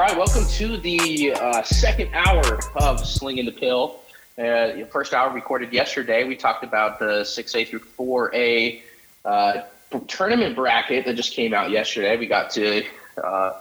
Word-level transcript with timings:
All 0.00 0.06
right, 0.06 0.16
welcome 0.16 0.46
to 0.46 0.78
the 0.78 1.34
uh, 1.34 1.62
second 1.62 2.08
hour 2.14 2.58
of 2.76 3.06
Slinging 3.06 3.44
the 3.44 3.52
Pill. 3.52 4.00
Uh, 4.38 4.72
the 4.72 4.88
first 4.90 5.12
hour 5.12 5.30
recorded 5.30 5.74
yesterday. 5.74 6.24
We 6.24 6.36
talked 6.36 6.64
about 6.64 6.98
the 6.98 7.20
6A 7.20 7.68
through 7.68 7.80
4A 7.80 8.80
uh, 9.26 9.60
tournament 10.08 10.56
bracket 10.56 11.04
that 11.04 11.16
just 11.16 11.34
came 11.34 11.52
out 11.52 11.70
yesterday. 11.70 12.16
We 12.16 12.28
got 12.28 12.48
to 12.52 12.82
uh, 13.22 13.60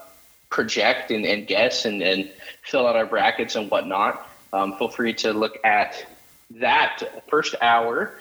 project 0.50 1.12
and, 1.12 1.26
and 1.26 1.46
guess 1.46 1.84
and, 1.84 2.02
and, 2.02 2.32
fill 2.62 2.88
out 2.88 2.96
our 2.96 3.06
brackets 3.06 3.58
and 3.58 3.70
whatnot. 3.70 4.26
Um, 4.54 4.78
feel 4.78 4.88
free 4.88 5.16
to 5.16 5.34
look 5.34 5.58
at 5.66 6.08
that 6.52 7.22
first 7.30 7.56
hour. 7.62 8.14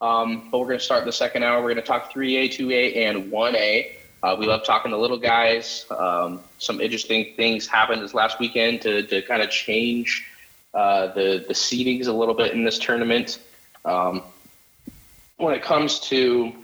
Um, 0.00 0.48
but 0.52 0.60
we're 0.60 0.68
going 0.68 0.78
to 0.78 0.84
start 0.84 1.06
the 1.06 1.12
second 1.12 1.42
hour. 1.42 1.60
We're 1.60 1.74
going 1.74 1.82
to 1.82 1.88
talk 1.88 2.12
3A, 2.12 2.50
2A, 2.50 2.98
and 2.98 3.32
1A. 3.32 3.96
Uh, 4.24 4.34
we 4.34 4.46
love 4.46 4.64
talking 4.64 4.90
to 4.90 4.96
little 4.96 5.18
guys. 5.18 5.84
Um, 5.90 6.40
some 6.56 6.80
interesting 6.80 7.34
things 7.36 7.66
happened 7.66 8.00
this 8.00 8.14
last 8.14 8.40
weekend 8.40 8.80
to, 8.80 9.02
to 9.02 9.20
kind 9.20 9.42
of 9.42 9.50
change 9.50 10.26
uh, 10.72 11.08
the 11.08 11.44
the 11.46 11.52
seedings 11.52 12.06
a 12.06 12.12
little 12.12 12.32
bit 12.32 12.52
in 12.52 12.64
this 12.64 12.78
tournament. 12.78 13.38
Um, 13.84 14.22
when 15.36 15.54
it 15.54 15.62
comes 15.62 16.00
to 16.08 16.54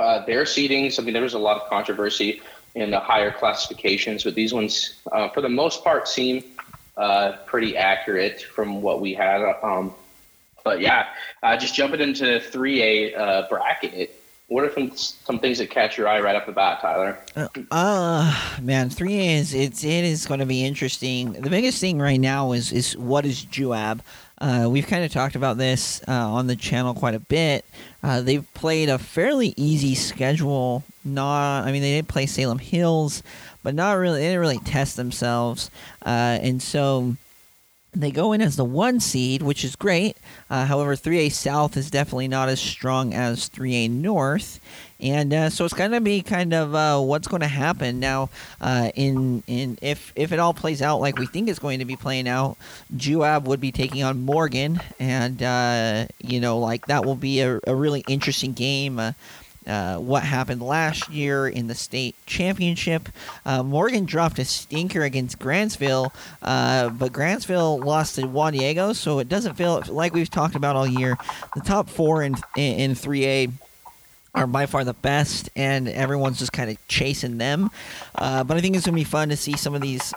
uh, 0.00 0.24
their 0.24 0.42
seedings, 0.42 0.98
I 0.98 1.04
mean, 1.04 1.12
there 1.12 1.22
was 1.22 1.34
a 1.34 1.38
lot 1.38 1.62
of 1.62 1.68
controversy 1.68 2.42
in 2.74 2.90
the 2.90 2.98
higher 2.98 3.30
classifications, 3.30 4.24
but 4.24 4.34
these 4.34 4.52
ones, 4.52 4.94
uh, 5.12 5.28
for 5.28 5.42
the 5.42 5.48
most 5.48 5.84
part, 5.84 6.08
seem 6.08 6.42
uh, 6.96 7.36
pretty 7.46 7.76
accurate 7.76 8.42
from 8.42 8.82
what 8.82 9.00
we 9.00 9.14
had. 9.14 9.40
Um, 9.62 9.94
but 10.64 10.80
yeah, 10.80 11.10
uh, 11.44 11.56
just 11.56 11.76
jumping 11.76 12.00
into 12.00 12.24
3A 12.24 13.48
bracket 13.48 14.19
what 14.50 14.64
are 14.64 14.72
some, 14.72 14.90
some 14.96 15.38
things 15.38 15.58
that 15.58 15.70
catch 15.70 15.96
your 15.96 16.08
eye 16.08 16.20
right 16.20 16.34
off 16.34 16.44
the 16.44 16.50
bat, 16.50 16.80
Tyler? 16.80 17.16
Uh, 17.36 17.46
uh 17.70 18.58
man, 18.60 18.90
three 18.90 19.28
is 19.28 19.54
it's 19.54 19.84
it 19.84 20.04
is 20.04 20.26
going 20.26 20.40
to 20.40 20.46
be 20.46 20.64
interesting. 20.64 21.32
The 21.32 21.48
biggest 21.48 21.80
thing 21.80 22.00
right 22.00 22.20
now 22.20 22.50
is 22.50 22.72
is 22.72 22.96
what 22.96 23.24
is 23.24 23.44
Juab. 23.44 24.00
Uh, 24.38 24.66
we've 24.68 24.88
kind 24.88 25.04
of 25.04 25.12
talked 25.12 25.36
about 25.36 25.56
this 25.56 26.02
uh, 26.08 26.12
on 26.12 26.48
the 26.48 26.56
channel 26.56 26.94
quite 26.94 27.14
a 27.14 27.20
bit. 27.20 27.64
Uh, 28.02 28.22
they've 28.22 28.52
played 28.54 28.88
a 28.88 28.98
fairly 28.98 29.54
easy 29.56 29.94
schedule. 29.94 30.82
Not, 31.04 31.64
I 31.64 31.72
mean, 31.72 31.82
they 31.82 31.92
did 31.92 32.08
play 32.08 32.26
Salem 32.26 32.58
Hills, 32.58 33.22
but 33.62 33.74
not 33.74 33.92
really. 33.92 34.20
They 34.20 34.28
didn't 34.28 34.40
really 34.40 34.58
test 34.58 34.96
themselves, 34.96 35.70
uh, 36.04 36.38
and 36.42 36.60
so 36.60 37.16
they 37.92 38.10
go 38.10 38.32
in 38.32 38.40
as 38.40 38.56
the 38.56 38.64
one 38.64 39.00
seed, 39.00 39.42
which 39.42 39.64
is 39.64 39.74
great. 39.74 40.16
Uh, 40.48 40.66
however, 40.66 40.94
3A 40.94 41.32
South 41.32 41.76
is 41.76 41.90
definitely 41.90 42.28
not 42.28 42.48
as 42.48 42.60
strong 42.60 43.12
as 43.12 43.48
3A 43.50 43.90
North, 43.90 44.60
and 45.00 45.32
uh, 45.32 45.50
so 45.50 45.64
it's 45.64 45.74
going 45.74 45.90
to 45.90 46.00
be 46.00 46.22
kind 46.22 46.52
of 46.54 46.74
uh, 46.74 47.00
what's 47.00 47.26
going 47.26 47.40
to 47.40 47.48
happen 47.48 47.98
now. 47.98 48.30
Uh, 48.60 48.90
in 48.94 49.42
in 49.46 49.78
if 49.82 50.12
if 50.14 50.30
it 50.32 50.38
all 50.38 50.54
plays 50.54 50.82
out 50.82 51.00
like 51.00 51.18
we 51.18 51.26
think 51.26 51.48
it's 51.48 51.58
going 51.58 51.80
to 51.80 51.84
be 51.84 51.96
playing 51.96 52.28
out, 52.28 52.56
Juab 52.96 53.44
would 53.44 53.60
be 53.60 53.72
taking 53.72 54.02
on 54.04 54.22
Morgan, 54.22 54.80
and 55.00 55.42
uh, 55.42 56.06
you 56.18 56.38
know 56.40 56.58
like 56.58 56.86
that 56.86 57.04
will 57.04 57.16
be 57.16 57.40
a, 57.40 57.58
a 57.66 57.74
really 57.74 58.04
interesting 58.06 58.52
game. 58.52 59.00
Uh, 59.66 59.90
uh, 59.90 59.98
what 59.98 60.22
happened 60.22 60.62
last 60.62 61.08
year 61.08 61.48
in 61.48 61.66
the 61.66 61.74
state 61.74 62.14
championship. 62.26 63.08
Uh, 63.44 63.62
Morgan 63.62 64.04
dropped 64.04 64.38
a 64.38 64.44
stinker 64.44 65.02
against 65.02 65.38
Grantsville, 65.38 66.12
uh, 66.42 66.90
but 66.90 67.12
Grantsville 67.12 67.84
lost 67.84 68.16
to 68.16 68.26
Juan 68.26 68.52
Diego, 68.52 68.92
so 68.92 69.18
it 69.18 69.28
doesn't 69.28 69.54
feel 69.54 69.82
like 69.88 70.14
we've 70.14 70.30
talked 70.30 70.54
about 70.54 70.76
all 70.76 70.86
year. 70.86 71.16
The 71.54 71.60
top 71.60 71.88
four 71.88 72.22
in 72.22 72.36
in, 72.56 72.92
3A 72.92 73.52
are 74.34 74.46
by 74.46 74.66
far 74.66 74.84
the 74.84 74.94
best, 74.94 75.50
and 75.56 75.88
everyone's 75.88 76.38
just 76.38 76.52
kind 76.52 76.70
of 76.70 76.76
chasing 76.88 77.38
them. 77.38 77.70
Uh, 78.14 78.44
but 78.44 78.56
I 78.56 78.60
think 78.60 78.76
it's 78.76 78.86
gonna 78.86 78.94
be 78.94 79.04
fun 79.04 79.30
to 79.30 79.36
see 79.36 79.56
some 79.56 79.74
of 79.74 79.80
these 79.80 80.12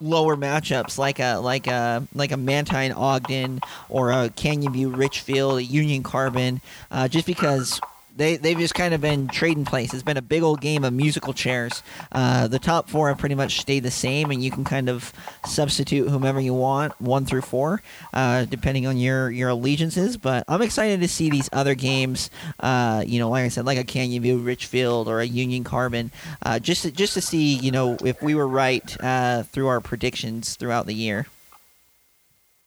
lower 0.00 0.36
matchups 0.36 0.96
like 0.96 1.18
a 1.18 1.36
like 1.36 1.66
a 1.66 2.06
like 2.14 2.32
a 2.32 2.36
Manti 2.36 2.90
Ogden 2.90 3.60
or 3.88 4.12
a 4.12 4.30
Canyon 4.30 4.72
View 4.72 4.88
Richfield, 4.88 5.58
a 5.58 5.62
Union 5.62 6.02
Carbon, 6.02 6.60
uh, 6.90 7.06
just 7.08 7.26
because 7.26 7.80
they 8.18 8.36
they've 8.36 8.58
just 8.58 8.74
kind 8.74 8.92
of 8.92 9.00
been 9.00 9.28
trading 9.28 9.64
places. 9.64 9.94
It's 9.94 10.02
been 10.02 10.16
a 10.16 10.22
big 10.22 10.42
old 10.42 10.60
game 10.60 10.84
of 10.84 10.92
musical 10.92 11.32
chairs. 11.32 11.82
Uh, 12.12 12.48
the 12.48 12.58
top 12.58 12.90
four 12.90 13.08
have 13.08 13.18
pretty 13.18 13.34
much 13.34 13.60
stayed 13.60 13.84
the 13.84 13.90
same, 13.90 14.30
and 14.30 14.42
you 14.42 14.50
can 14.50 14.64
kind 14.64 14.88
of 14.88 15.12
substitute 15.46 16.08
whomever 16.08 16.40
you 16.40 16.52
want, 16.52 17.00
one 17.00 17.24
through 17.24 17.42
four, 17.42 17.80
uh, 18.12 18.44
depending 18.44 18.86
on 18.86 18.98
your 18.98 19.30
your 19.30 19.50
allegiances. 19.50 20.16
But 20.16 20.44
I'm 20.48 20.60
excited 20.60 21.00
to 21.00 21.08
see 21.08 21.30
these 21.30 21.48
other 21.52 21.74
games. 21.74 22.30
Uh, 22.60 23.04
you 23.06 23.18
know, 23.18 23.30
like 23.30 23.44
I 23.44 23.48
said, 23.48 23.64
like 23.64 23.78
a 23.78 23.84
Canyon 23.84 24.22
View 24.22 24.38
Richfield 24.38 25.08
or 25.08 25.20
a 25.20 25.26
Union 25.26 25.64
Carbon, 25.64 26.10
uh, 26.42 26.58
just 26.58 26.82
to, 26.82 26.90
just 26.90 27.14
to 27.14 27.20
see 27.20 27.54
you 27.54 27.70
know 27.70 27.96
if 28.04 28.20
we 28.20 28.34
were 28.34 28.48
right 28.48 28.96
uh, 29.02 29.44
through 29.44 29.68
our 29.68 29.80
predictions 29.80 30.56
throughout 30.56 30.86
the 30.86 30.94
year. 30.94 31.26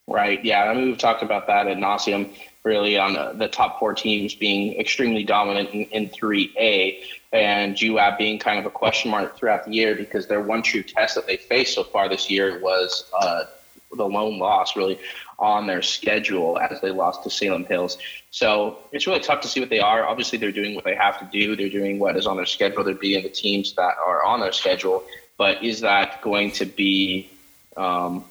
Right. 0.08 0.44
Yeah. 0.44 0.64
I 0.64 0.74
mean, 0.74 0.88
we've 0.88 0.98
talked 0.98 1.24
about 1.24 1.48
that 1.48 1.68
at 1.68 1.78
nauseum 1.78 2.36
really 2.64 2.98
on 2.98 3.14
the, 3.14 3.34
the, 3.34 3.48
top 3.48 3.80
four 3.80 3.94
teams 3.94 4.36
being 4.36 4.80
extremely 4.80 5.24
dominant 5.24 5.70
in, 5.72 5.84
in 5.86 6.10
3A 6.10 7.02
and 7.34 7.76
Juab 7.76 8.18
being 8.18 8.38
kind 8.40 8.60
of 8.60 8.66
a 8.66 8.70
question 8.70 9.10
mark 9.10 9.38
throughout 9.38 9.66
the 9.66 9.72
year 9.72 9.96
because 9.96 10.28
their 10.28 10.42
one 10.42 10.62
true 10.62 10.84
test 10.84 11.16
that 11.16 11.26
they 11.26 11.38
faced 11.38 11.74
so 11.74 11.84
far 11.84 12.08
this 12.08 12.30
year 12.30 12.60
was 12.60 13.10
uh, 13.20 13.46
the 13.96 14.08
lone 14.08 14.38
loss 14.38 14.76
really 14.76 15.00
on 15.40 15.66
their 15.66 15.82
schedule 15.82 16.60
as 16.60 16.80
they 16.82 16.92
lost 16.92 17.24
to 17.24 17.30
Salem 17.30 17.66
Hills. 17.66 17.98
So 18.30 18.78
it's 18.92 19.08
really 19.08 19.20
tough 19.22 19.42
to 19.42 19.48
see 19.48 19.60
what 19.60 19.70
they 19.70 19.80
are. 19.80 20.06
Obviously, 20.06 20.38
they're 20.38 20.52
doing 20.52 20.76
what 20.76 20.84
they 20.84 20.96
have 20.96 21.20
to 21.20 21.28
do. 21.32 21.56
They're 21.56 21.70
doing 21.70 21.98
what 21.98 22.16
is 22.16 22.28
on 22.28 22.38
their 22.38 22.46
schedule. 22.46 22.84
They're 22.84 22.94
beating 22.94 23.24
the 23.24 23.30
teams 23.30 23.74
that 23.74 23.96
are 24.06 24.24
on 24.24 24.40
their 24.40 24.52
schedule. 24.52 25.04
But 25.38 25.64
is 25.64 25.80
that 25.82 26.22
going 26.22 26.52
to 26.52 26.66
be 26.66 27.32
um, 27.76 28.24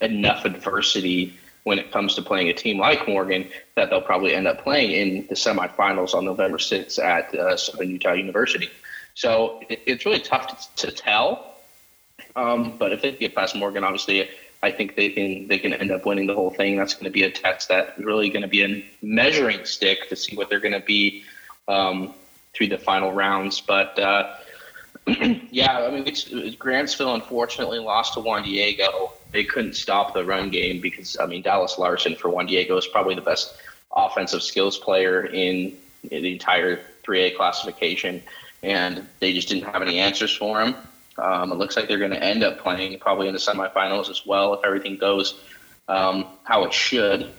enough 0.00 0.46
adversity 0.46 1.38
when 1.66 1.80
it 1.80 1.90
comes 1.90 2.14
to 2.14 2.22
playing 2.22 2.48
a 2.48 2.54
team 2.54 2.78
like 2.78 3.08
Morgan 3.08 3.48
that 3.74 3.90
they'll 3.90 4.00
probably 4.00 4.32
end 4.32 4.46
up 4.46 4.62
playing 4.62 4.92
in 4.92 5.26
the 5.26 5.34
semifinals 5.34 6.14
on 6.14 6.24
November 6.24 6.58
6th 6.58 6.96
at 7.02 7.34
uh, 7.34 7.56
Southern 7.56 7.90
Utah 7.90 8.12
University. 8.12 8.70
So 9.14 9.60
it, 9.68 9.80
it's 9.84 10.06
really 10.06 10.20
tough 10.20 10.76
to, 10.76 10.86
to 10.86 10.92
tell. 10.92 11.56
Um, 12.36 12.78
but 12.78 12.92
if 12.92 13.02
they 13.02 13.10
get 13.10 13.34
past 13.34 13.56
Morgan, 13.56 13.82
obviously, 13.82 14.30
I 14.62 14.70
think 14.70 14.94
they 14.94 15.08
can 15.08 15.48
they 15.48 15.58
can 15.58 15.72
end 15.72 15.90
up 15.90 16.06
winning 16.06 16.28
the 16.28 16.36
whole 16.36 16.52
thing. 16.52 16.76
That's 16.76 16.94
going 16.94 17.06
to 17.06 17.10
be 17.10 17.24
a 17.24 17.32
test 17.32 17.68
that 17.70 17.98
really 17.98 18.30
going 18.30 18.42
to 18.42 18.48
be 18.48 18.62
a 18.62 18.84
measuring 19.02 19.64
stick 19.64 20.08
to 20.10 20.14
see 20.14 20.36
what 20.36 20.48
they're 20.48 20.60
going 20.60 20.80
to 20.80 20.86
be 20.86 21.24
um, 21.66 22.14
through 22.54 22.68
the 22.68 22.78
final 22.78 23.12
rounds. 23.12 23.60
But 23.60 23.98
uh, 23.98 24.36
yeah, 25.50 25.80
I 25.80 25.90
mean, 25.90 26.06
it's, 26.06 26.26
Grantsville 26.54 27.16
unfortunately 27.16 27.80
lost 27.80 28.14
to 28.14 28.20
Juan 28.20 28.44
Diego 28.44 29.14
they 29.32 29.44
couldn't 29.44 29.74
stop 29.74 30.14
the 30.14 30.24
run 30.24 30.50
game 30.50 30.80
because 30.80 31.16
I 31.18 31.26
mean 31.26 31.42
Dallas 31.42 31.78
Larson 31.78 32.16
for 32.16 32.28
Juan 32.28 32.46
Diego 32.46 32.76
is 32.76 32.86
probably 32.86 33.14
the 33.14 33.20
best 33.20 33.54
offensive 33.94 34.42
skills 34.42 34.78
player 34.78 35.26
in, 35.26 35.76
in 36.10 36.22
the 36.22 36.32
entire 36.32 36.80
3A 37.06 37.36
classification, 37.36 38.22
and 38.62 39.06
they 39.20 39.32
just 39.32 39.48
didn't 39.48 39.64
have 39.64 39.82
any 39.82 39.98
answers 39.98 40.34
for 40.34 40.60
him. 40.60 40.74
Um, 41.18 41.50
it 41.50 41.56
looks 41.56 41.76
like 41.76 41.88
they're 41.88 41.98
going 41.98 42.10
to 42.10 42.22
end 42.22 42.44
up 42.44 42.58
playing 42.58 42.98
probably 42.98 43.26
in 43.28 43.32
the 43.32 43.40
semifinals 43.40 44.10
as 44.10 44.26
well 44.26 44.54
if 44.54 44.60
everything 44.64 44.98
goes 44.98 45.40
um, 45.88 46.26
how 46.44 46.64
it 46.64 46.72
should. 46.72 47.32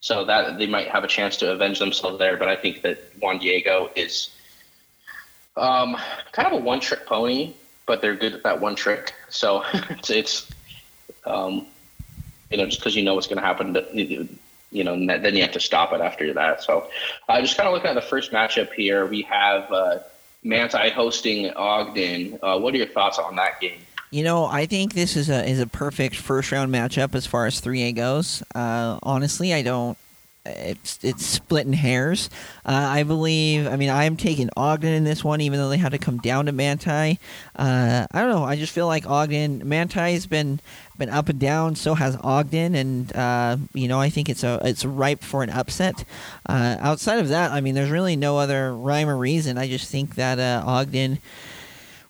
So 0.00 0.24
that 0.26 0.58
they 0.58 0.66
might 0.66 0.88
have 0.88 1.02
a 1.02 1.06
chance 1.06 1.38
to 1.38 1.52
avenge 1.52 1.78
themselves 1.78 2.18
there. 2.18 2.36
But 2.36 2.48
I 2.48 2.56
think 2.56 2.82
that 2.82 2.98
Juan 3.20 3.38
Diego 3.38 3.90
is 3.96 4.30
um, 5.56 5.96
kind 6.32 6.46
of 6.46 6.60
a 6.60 6.62
one-trick 6.62 7.06
pony, 7.06 7.54
but 7.86 8.02
they're 8.02 8.16
good 8.16 8.34
at 8.34 8.42
that 8.42 8.60
one 8.60 8.74
trick. 8.74 9.14
So 9.30 9.62
it's, 9.72 10.10
it's 10.10 10.50
um, 11.26 11.66
you 12.50 12.58
know, 12.58 12.66
just 12.66 12.78
because 12.78 12.94
you 12.94 13.02
know 13.02 13.14
what's 13.14 13.26
going 13.26 13.40
to 13.40 13.46
happen, 13.46 13.74
you 14.70 14.84
know, 14.84 15.06
then 15.06 15.34
you 15.34 15.42
have 15.42 15.52
to 15.52 15.60
stop 15.60 15.92
it 15.92 16.00
after 16.00 16.32
that. 16.34 16.62
So, 16.62 16.88
uh, 17.28 17.40
just 17.40 17.56
kind 17.56 17.68
of 17.68 17.74
looking 17.74 17.90
at 17.90 17.94
the 17.94 18.02
first 18.02 18.32
matchup 18.32 18.72
here, 18.72 19.06
we 19.06 19.22
have 19.22 19.70
uh, 19.72 19.98
Manti 20.42 20.90
hosting 20.90 21.50
Ogden. 21.52 22.38
Uh, 22.42 22.58
what 22.58 22.74
are 22.74 22.76
your 22.76 22.86
thoughts 22.86 23.18
on 23.18 23.36
that 23.36 23.60
game? 23.60 23.80
You 24.10 24.22
know, 24.22 24.44
I 24.44 24.66
think 24.66 24.92
this 24.92 25.16
is 25.16 25.28
a 25.28 25.44
is 25.44 25.58
a 25.58 25.66
perfect 25.66 26.16
first 26.16 26.52
round 26.52 26.72
matchup 26.72 27.14
as 27.14 27.26
far 27.26 27.46
as 27.46 27.58
three 27.60 27.82
A 27.82 27.92
goes. 27.92 28.42
Uh, 28.54 28.98
honestly, 29.02 29.52
I 29.52 29.62
don't 29.62 29.98
it's 30.46 30.98
it's 31.02 31.24
splitting 31.24 31.72
hairs. 31.72 32.28
Uh, 32.64 32.72
I 32.72 33.02
believe. 33.02 33.66
I 33.66 33.76
mean, 33.76 33.90
I 33.90 34.04
am 34.04 34.16
taking 34.16 34.50
Ogden 34.56 34.92
in 34.92 35.04
this 35.04 35.24
one, 35.24 35.40
even 35.40 35.58
though 35.58 35.68
they 35.68 35.78
had 35.78 35.92
to 35.92 35.98
come 35.98 36.18
down 36.18 36.46
to 36.46 36.52
Manti. 36.52 37.18
Uh, 37.56 38.06
I 38.10 38.20
don't 38.20 38.30
know. 38.30 38.44
I 38.44 38.56
just 38.56 38.72
feel 38.72 38.86
like 38.86 39.08
Ogden 39.08 39.66
Manti's 39.66 40.26
been 40.26 40.60
been 40.98 41.08
up 41.08 41.28
and 41.28 41.38
down. 41.38 41.76
So 41.76 41.94
has 41.94 42.16
Ogden, 42.22 42.74
and 42.74 43.14
uh, 43.16 43.56
you 43.72 43.88
know, 43.88 44.00
I 44.00 44.10
think 44.10 44.28
it's 44.28 44.44
a 44.44 44.60
it's 44.62 44.84
ripe 44.84 45.22
for 45.22 45.42
an 45.42 45.50
upset. 45.50 46.04
Uh, 46.46 46.76
outside 46.80 47.20
of 47.20 47.28
that, 47.28 47.52
I 47.52 47.60
mean, 47.60 47.74
there's 47.74 47.90
really 47.90 48.16
no 48.16 48.38
other 48.38 48.74
rhyme 48.74 49.08
or 49.08 49.16
reason. 49.16 49.56
I 49.56 49.68
just 49.68 49.90
think 49.90 50.16
that 50.16 50.38
uh, 50.38 50.62
Ogden 50.66 51.18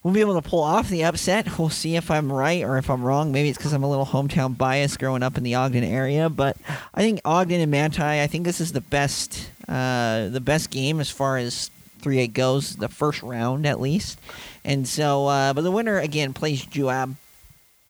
we'll 0.05 0.15
be 0.15 0.21
able 0.21 0.41
to 0.41 0.49
pull 0.49 0.63
off 0.63 0.89
the 0.89 1.03
upset. 1.03 1.59
We'll 1.59 1.71
see 1.71 1.97
if 1.97 2.11
I'm 2.11 2.31
right 2.31 2.63
or 2.63 2.77
if 2.77 2.91
I'm 2.91 3.03
wrong. 3.03 3.33
Maybe 3.33 3.49
it's 3.49 3.59
because 3.59 3.73
I'm 3.73 3.83
a 3.83 3.91
little 3.91 4.07
hometown 4.07 4.57
bias 4.57 4.97
growing 4.97 5.23
up 5.23 5.37
in 5.37 5.43
the 5.43 5.57
Ogden 5.57 5.83
area. 5.83 6.29
But 6.29 6.57
I 6.95 7.01
think 7.01 7.21
Ogden 7.25 7.61
and 7.61 7.71
Manti. 7.71 8.03
I 8.03 8.27
think 8.27 8.45
this 8.45 8.61
is 8.61 8.73
the 8.73 8.83
best, 8.83 9.51
uh, 9.67 10.29
the 10.29 10.43
best 10.43 10.71
game 10.71 11.01
as 11.01 11.11
far 11.11 11.39
as 11.39 11.71
3A 12.03 12.33
goes, 12.33 12.77
the 12.77 12.89
first 12.89 13.23
round 13.23 13.67
at 13.67 13.81
least. 13.81 14.21
And 14.63 14.87
so, 14.87 15.27
uh, 15.27 15.55
but 15.55 15.63
the 15.63 15.71
winner 15.71 15.99
again 15.99 16.35
plays 16.35 16.65
Juab 16.65 17.17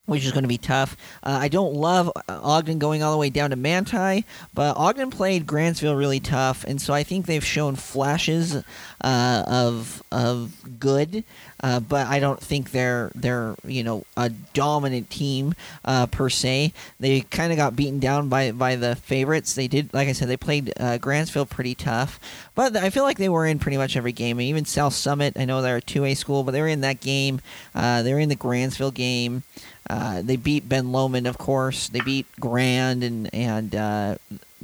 which 0.07 0.25
is 0.25 0.33
going 0.33 0.45
to 0.45 0.49
be 0.49 0.59
tough. 0.59 0.97
Uh, 1.23 1.39
I 1.41 1.49
don't 1.49 1.75
love 1.75 2.11
Ogden 2.29 2.79
going 2.79 3.03
all 3.03 3.13
the 3.13 3.19
way 3.19 3.31
down 3.31 3.51
to 3.51 3.57
Manti, 3.57 4.25
but 4.53 4.77
Ogden 4.77 5.11
played 5.11 5.47
Grantsville 5.47 5.97
really 5.97 6.21
tough, 6.21 6.65
and 6.65 6.81
so 6.81 6.93
I 6.93 7.03
think 7.03 7.27
they've 7.27 7.45
shown 7.45 7.77
flashes 7.77 8.63
uh, 9.01 9.45
of 9.47 10.03
of 10.13 10.79
good. 10.79 11.25
Uh, 11.65 11.81
but 11.81 12.07
I 12.09 12.21
don't 12.21 12.39
think 12.39 12.73
they're 12.73 13.11
they're 13.15 13.57
you 13.67 13.83
know 13.83 14.05
a 14.19 14.29
dominant 14.29 15.09
team 15.09 15.55
uh, 15.87 16.05
per 16.05 16.29
se. 16.29 16.75
They 17.01 17.23
kind 17.23 17.53
of 17.53 17.57
got 17.57 17.75
beaten 17.75 17.99
down 18.01 18.29
by 18.29 18.53
by 18.53 18.77
the 18.77 18.97
favorites. 18.97 19.55
They 19.55 19.67
did, 19.67 19.95
like 19.95 20.07
I 20.07 20.13
said, 20.13 20.29
they 20.29 20.37
played 20.37 20.75
uh, 20.79 20.99
Grantsville 20.99 21.49
pretty 21.49 21.75
tough, 21.75 22.21
but 22.55 22.77
I 22.77 22.91
feel 22.91 23.05
like 23.05 23.17
they 23.17 23.31
were 23.31 23.47
in 23.47 23.59
pretty 23.59 23.79
much 23.79 23.97
every 23.97 24.13
game. 24.13 24.43
even 24.43 24.67
South 24.67 24.93
Summit, 24.93 25.39
I 25.39 25.47
know 25.47 25.63
they're 25.63 25.79
a 25.79 25.81
two 25.81 26.05
A 26.05 26.13
school, 26.13 26.43
but 26.43 26.51
they 26.51 26.61
were 26.61 26.69
in 26.69 26.83
that 26.83 27.01
game. 27.01 27.41
Uh, 27.75 28.03
they 28.03 28.13
were 28.13 28.21
in 28.21 28.29
the 28.29 28.37
Grantsville 28.37 28.93
game. 28.93 29.43
Uh, 29.89 30.23
they 30.23 30.37
beat 30.37 30.69
Ben 30.69 30.93
Lomond, 30.93 31.27
of 31.27 31.39
course. 31.39 31.89
They 31.89 32.01
beat 32.01 32.27
Grand 32.41 33.05
and 33.05 33.33
and 33.35 33.75
uh, 33.75 34.17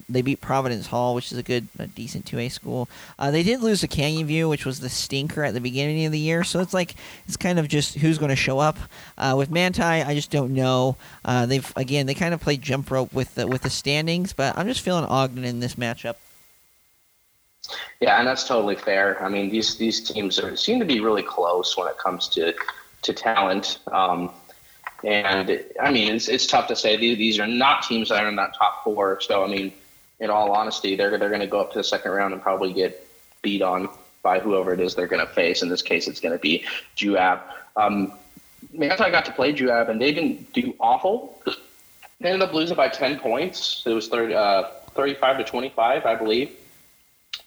they 0.09 0.23
beat 0.23 0.41
Providence 0.41 0.87
Hall, 0.87 1.15
which 1.15 1.31
is 1.31 1.39
a 1.39 1.43
good, 1.43 1.69
a 1.79 1.87
decent 1.87 2.27
two 2.27 2.39
A 2.39 2.49
school. 2.49 2.89
Uh, 3.19 3.31
they 3.31 3.43
did 3.43 3.61
lose 3.61 3.81
to 3.81 3.89
Canyon 3.89 4.27
View, 4.27 4.49
which 4.49 4.65
was 4.65 4.81
the 4.81 4.89
stinker 4.89 5.45
at 5.45 5.55
the 5.55 5.61
beginning 5.61 6.05
of 6.07 6.13
the 6.13 6.19
year. 6.19 6.43
So 6.43 6.61
it's 6.61 6.75
like 6.75 6.95
it's 7.27 7.37
kind 7.37 7.59
of 7.59 7.69
just 7.69 7.97
who's 7.97 8.19
going 8.19 8.31
to 8.31 8.37
show 8.37 8.59
up. 8.59 8.79
Uh, 9.19 9.35
with 9.37 9.51
Manti, 9.51 9.83
I 9.83 10.15
just 10.15 10.31
don't 10.31 10.55
know. 10.55 10.97
Uh, 11.25 11.47
they've 11.47 11.73
again 11.77 12.07
they 12.07 12.15
kind 12.15 12.35
of 12.35 12.41
played 12.41 12.63
jump 12.63 12.91
rope 12.91 13.13
with 13.13 13.35
the, 13.35 13.47
with 13.47 13.63
the 13.63 13.71
standings, 13.71 14.33
but 14.33 14.57
I'm 14.57 14.67
just 14.67 14.81
feeling 14.81 15.05
Ogden 15.05 15.45
in 15.45 15.61
this 15.61 15.75
matchup. 15.75 16.17
Yeah, 18.01 18.19
and 18.19 18.27
that's 18.27 18.49
totally 18.49 18.77
fair. 18.77 19.23
I 19.23 19.29
mean, 19.29 19.51
these 19.51 19.77
these 19.77 20.01
teams 20.01 20.39
are, 20.41 20.57
seem 20.57 20.79
to 20.81 20.87
be 20.87 21.01
really 21.01 21.23
close 21.23 21.77
when 21.77 21.89
it 21.89 21.99
comes 21.99 22.29
to 22.31 22.55
to 23.03 23.13
talent. 23.13 23.79
Um, 23.93 24.31
and 25.05 25.65
I 25.81 25.91
mean, 25.91 26.15
it's, 26.15 26.29
it's 26.29 26.47
tough 26.47 26.69
to 26.69 26.77
say. 26.77 26.97
These, 26.97 27.19
these 27.19 27.39
are 27.39 27.47
not 27.47 27.83
teams 27.83 28.09
that 28.09 28.23
are 28.23 28.29
in 28.29 28.37
that 28.37 28.55
top 28.55 28.85
four. 28.85 29.21
So, 29.21 29.45
I 29.45 29.49
mean, 29.49 29.73
in 30.19 30.31
all 30.31 30.53
honesty, 30.53 30.97
they're, 30.97 31.17
they're 31.17 31.29
going 31.29 31.41
to 31.41 31.47
go 31.47 31.61
up 31.61 31.73
to 31.73 31.79
the 31.79 31.85
second 31.85 32.13
round 32.13 32.35
and 32.35 32.43
probably 32.43 32.73
get 32.73 33.07
beat 33.43 33.63
on 33.63 33.89
by 34.23 34.39
whoever 34.39 34.75
it 34.75 34.81
is 34.81 34.95
they're 34.95 35.07
going 35.07 35.27
to 35.27 35.33
face. 35.33 35.63
In 35.63 35.69
this 35.69 35.83
case, 35.83 36.07
it's 36.07 36.21
going 36.21 36.33
to 36.33 36.39
be 36.39 36.65
Juab. 36.97 37.41
Um, 37.77 38.13
Manti 38.73 39.11
got 39.11 39.25
to 39.25 39.33
play 39.33 39.53
Juab, 39.53 39.89
and 39.89 40.01
they 40.01 40.13
didn't 40.13 40.53
do 40.53 40.75
awful. 40.79 41.43
They 42.21 42.29
ended 42.29 42.47
up 42.47 42.55
losing 42.55 42.77
by 42.77 42.89
10 42.89 43.19
points. 43.19 43.83
It 43.87 43.95
was 43.95 44.09
30, 44.09 44.35
uh, 44.35 44.65
35 44.95 45.39
to 45.39 45.45
25, 45.45 46.05
I 46.05 46.15
believe. 46.15 46.55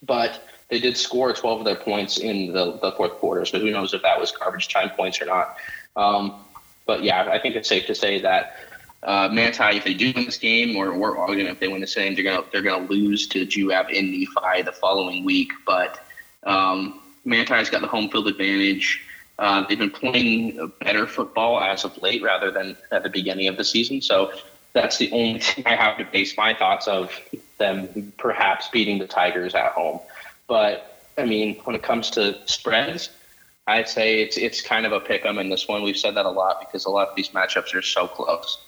But 0.02 0.42
they 0.68 0.80
did 0.80 0.96
score 0.96 1.32
12 1.32 1.60
of 1.60 1.64
their 1.64 1.76
points 1.76 2.18
in 2.18 2.52
the, 2.52 2.78
the 2.78 2.92
fourth 2.92 3.12
quarter. 3.12 3.44
So 3.44 3.60
who 3.60 3.70
knows 3.70 3.94
if 3.94 4.02
that 4.02 4.18
was 4.18 4.32
garbage 4.32 4.68
time 4.68 4.90
points 4.90 5.20
or 5.22 5.26
not. 5.26 5.56
Um, 5.94 6.44
but 6.86 7.02
yeah, 7.02 7.28
I 7.30 7.38
think 7.38 7.56
it's 7.56 7.68
safe 7.68 7.86
to 7.86 7.94
say 7.94 8.20
that 8.20 8.56
uh, 9.04 9.28
Manti, 9.30 9.76
if 9.76 9.84
they 9.84 9.94
do 9.94 10.12
win 10.14 10.24
this 10.24 10.38
game, 10.38 10.76
or, 10.76 10.90
or 10.90 11.18
Ogden, 11.18 11.46
if 11.46 11.60
they 11.60 11.68
win 11.68 11.80
the 11.80 11.86
same, 11.86 12.14
they're 12.14 12.24
gonna 12.24 12.44
they're 12.52 12.62
gonna 12.62 12.86
lose 12.86 13.26
to 13.28 13.46
Juab 13.46 13.90
in 13.90 14.10
Nephi 14.10 14.62
the 14.62 14.72
following 14.72 15.24
week. 15.24 15.52
But 15.66 16.00
um, 16.44 17.00
Manti's 17.24 17.68
got 17.68 17.82
the 17.82 17.86
home 17.86 18.08
field 18.08 18.28
advantage. 18.28 19.02
Uh, 19.38 19.66
they've 19.66 19.78
been 19.78 19.90
playing 19.90 20.72
better 20.80 21.06
football 21.06 21.60
as 21.60 21.84
of 21.84 22.00
late 22.00 22.22
rather 22.22 22.50
than 22.50 22.76
at 22.92 23.02
the 23.02 23.10
beginning 23.10 23.48
of 23.48 23.56
the 23.56 23.64
season. 23.64 24.00
So 24.00 24.32
that's 24.72 24.96
the 24.96 25.10
only 25.12 25.40
thing 25.40 25.66
I 25.66 25.76
have 25.76 25.98
to 25.98 26.04
base 26.04 26.36
my 26.36 26.54
thoughts 26.54 26.88
of 26.88 27.12
them 27.58 28.12
perhaps 28.16 28.68
beating 28.68 28.98
the 28.98 29.06
Tigers 29.06 29.54
at 29.54 29.72
home. 29.72 30.00
But 30.46 30.98
I 31.18 31.24
mean, 31.24 31.56
when 31.64 31.76
it 31.76 31.82
comes 31.82 32.10
to 32.10 32.38
spreads, 32.46 33.10
I'd 33.66 33.88
say 33.88 34.20
it's 34.20 34.36
it's 34.36 34.60
kind 34.60 34.84
of 34.84 34.92
a 34.92 35.00
pick 35.00 35.24
'em 35.24 35.38
in 35.38 35.48
this 35.48 35.66
one. 35.66 35.82
We've 35.82 35.96
said 35.96 36.14
that 36.16 36.26
a 36.26 36.30
lot 36.30 36.60
because 36.60 36.84
a 36.84 36.90
lot 36.90 37.08
of 37.08 37.16
these 37.16 37.30
matchups 37.30 37.74
are 37.74 37.82
so 37.82 38.06
close. 38.06 38.58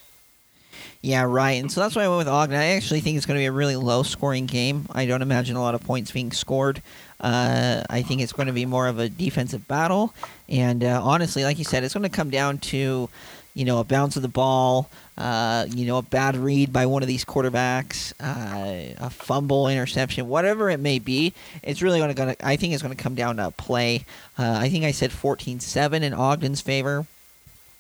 Yeah, 1.03 1.23
right. 1.23 1.61
And 1.61 1.71
so 1.71 1.81
that's 1.81 1.95
why 1.95 2.03
I 2.03 2.09
went 2.09 2.19
with 2.19 2.29
Ogden. 2.29 2.57
I 2.57 2.69
actually 2.69 3.01
think 3.01 3.17
it's 3.17 3.27
going 3.27 3.37
to 3.37 3.41
be 3.41 3.47
a 3.47 3.53
really 3.53 3.77
low 3.77 4.03
scoring 4.03 4.47
game. 4.47 4.87
I 4.91 5.07
don't 5.07 5.23
imagine 5.23 5.55
a 5.55 5.61
lot 5.61 5.75
of 5.75 5.83
points 5.83 6.11
being 6.11 6.33
scored. 6.33 6.83
Uh, 7.21 7.85
I 7.89 8.03
think 8.03 8.23
it's 8.23 8.33
going 8.33 8.47
to 8.49 8.53
be 8.53 8.67
more 8.67 8.89
of 8.89 8.99
a 8.99 9.09
defensive 9.09 9.69
battle. 9.69 10.13
And 10.49 10.83
uh, 10.83 11.01
honestly, 11.03 11.45
like 11.45 11.59
you 11.59 11.65
said, 11.65 11.85
it's 11.85 11.95
going 11.95 12.03
to 12.03 12.09
come 12.09 12.31
down 12.31 12.59
to 12.59 13.09
you 13.57 13.65
know, 13.65 13.81
a 13.81 13.85
bounce 13.85 14.17
of 14.17 14.23
the 14.23 14.29
ball, 14.29 14.91
uh, 15.17 15.65
you 15.71 15.87
know, 15.87 15.97
a 15.97 16.03
bad 16.03 16.37
read 16.37 16.75
by 16.75 16.85
one 16.85 17.03
of 17.03 17.09
these 17.09 17.25
quarterbacks, 17.25 18.13
uh, 18.21 18.95
a 19.01 19.09
fumble, 19.09 19.67
interception, 19.67 20.29
whatever 20.29 20.69
it 20.69 20.79
may 20.79 20.99
be, 20.99 21.33
it's 21.63 21.81
really 21.81 21.99
going 21.99 22.15
to, 22.15 22.47
I 22.47 22.57
think 22.57 22.75
it's 22.75 22.83
going 22.83 22.95
to 22.95 23.03
come 23.03 23.15
down 23.15 23.39
to 23.39 23.51
play. 23.51 24.05
Uh, 24.39 24.59
I 24.61 24.69
think 24.69 24.85
I 24.85 24.91
said 24.91 25.11
14 25.11 25.61
7 25.61 26.03
in 26.03 26.13
Ogden's 26.13 26.61
favor. 26.61 27.07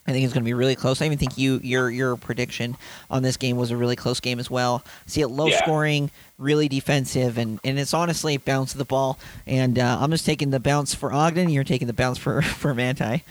I 0.06 0.12
think 0.12 0.24
it's 0.24 0.32
going 0.32 0.44
to 0.44 0.48
be 0.48 0.54
really 0.54 0.76
close. 0.76 1.02
I 1.02 1.06
even 1.06 1.18
think 1.18 1.36
you 1.36 1.60
your 1.64 1.90
your 1.90 2.16
prediction 2.16 2.76
on 3.10 3.24
this 3.24 3.36
game 3.36 3.56
was 3.56 3.72
a 3.72 3.76
really 3.76 3.96
close 3.96 4.20
game 4.20 4.38
as 4.38 4.48
well. 4.48 4.84
See 5.06 5.20
it 5.20 5.26
low 5.26 5.48
yeah. 5.48 5.60
scoring, 5.60 6.12
really 6.38 6.68
defensive, 6.68 7.36
and, 7.38 7.58
and 7.64 7.76
it's 7.76 7.92
honestly 7.92 8.36
a 8.36 8.38
bounce 8.38 8.70
of 8.70 8.78
the 8.78 8.84
ball. 8.84 9.18
And 9.48 9.80
uh, 9.80 9.98
I'm 10.00 10.12
just 10.12 10.24
taking 10.24 10.50
the 10.50 10.60
bounce 10.60 10.94
for 10.94 11.12
Ogden. 11.12 11.50
You're 11.50 11.64
taking 11.64 11.88
the 11.88 11.92
bounce 11.92 12.18
for 12.18 12.40
for 12.60 12.72
Manti. 12.72 13.24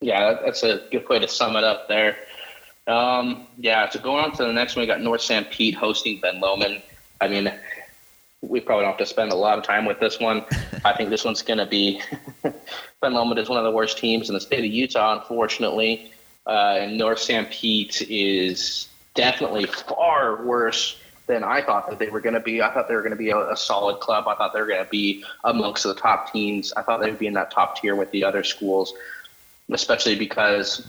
Yeah, 0.00 0.38
that's 0.44 0.62
a 0.62 0.82
good 0.90 1.08
way 1.08 1.18
to 1.18 1.28
sum 1.28 1.56
it 1.56 1.64
up 1.64 1.88
there. 1.88 2.16
Um, 2.86 3.46
yeah, 3.56 3.88
so 3.88 3.98
going 4.00 4.24
on 4.24 4.32
to 4.32 4.44
the 4.44 4.52
next 4.52 4.76
one, 4.76 4.82
we 4.82 4.86
got 4.86 5.00
North 5.00 5.22
Sanpete 5.22 5.74
hosting 5.74 6.20
Ben 6.20 6.40
Lomond. 6.40 6.82
I 7.20 7.28
mean, 7.28 7.52
we 8.42 8.60
probably 8.60 8.84
don't 8.84 8.92
have 8.92 8.98
to 8.98 9.06
spend 9.06 9.32
a 9.32 9.36
lot 9.36 9.58
of 9.58 9.64
time 9.64 9.86
with 9.86 10.00
this 10.00 10.20
one. 10.20 10.44
I 10.84 10.92
think 10.94 11.10
this 11.10 11.24
one's 11.24 11.42
going 11.42 11.58
to 11.58 11.66
be 11.66 12.02
Ben 12.42 13.14
Lomond 13.14 13.38
is 13.38 13.48
one 13.48 13.58
of 13.58 13.64
the 13.64 13.70
worst 13.70 13.98
teams 13.98 14.28
in 14.28 14.34
the 14.34 14.40
state 14.40 14.64
of 14.64 14.70
Utah, 14.70 15.18
unfortunately. 15.18 16.12
Uh, 16.46 16.76
and 16.80 16.98
North 16.98 17.18
Sanpete 17.18 18.06
is 18.08 18.88
definitely 19.14 19.64
far 19.66 20.44
worse 20.44 21.00
than 21.26 21.42
I 21.42 21.62
thought 21.62 21.88
that 21.88 21.98
they 21.98 22.10
were 22.10 22.20
going 22.20 22.34
to 22.34 22.40
be. 22.40 22.60
I 22.60 22.72
thought 22.74 22.86
they 22.86 22.94
were 22.94 23.00
going 23.00 23.12
to 23.12 23.16
be 23.16 23.30
a, 23.30 23.52
a, 23.52 23.56
solid 23.56 24.00
club. 24.00 24.28
I 24.28 24.34
thought 24.34 24.52
they 24.52 24.60
were 24.60 24.66
going 24.66 24.84
to 24.84 24.90
be 24.90 25.24
amongst 25.44 25.84
the 25.84 25.94
top 25.94 26.30
teams. 26.30 26.70
I 26.76 26.82
thought 26.82 27.00
they 27.00 27.08
would 27.08 27.18
be 27.18 27.26
in 27.26 27.32
that 27.34 27.50
top 27.50 27.80
tier 27.80 27.96
with 27.96 28.10
the 28.10 28.24
other 28.24 28.44
schools 28.44 28.92
especially 29.72 30.16
because 30.16 30.88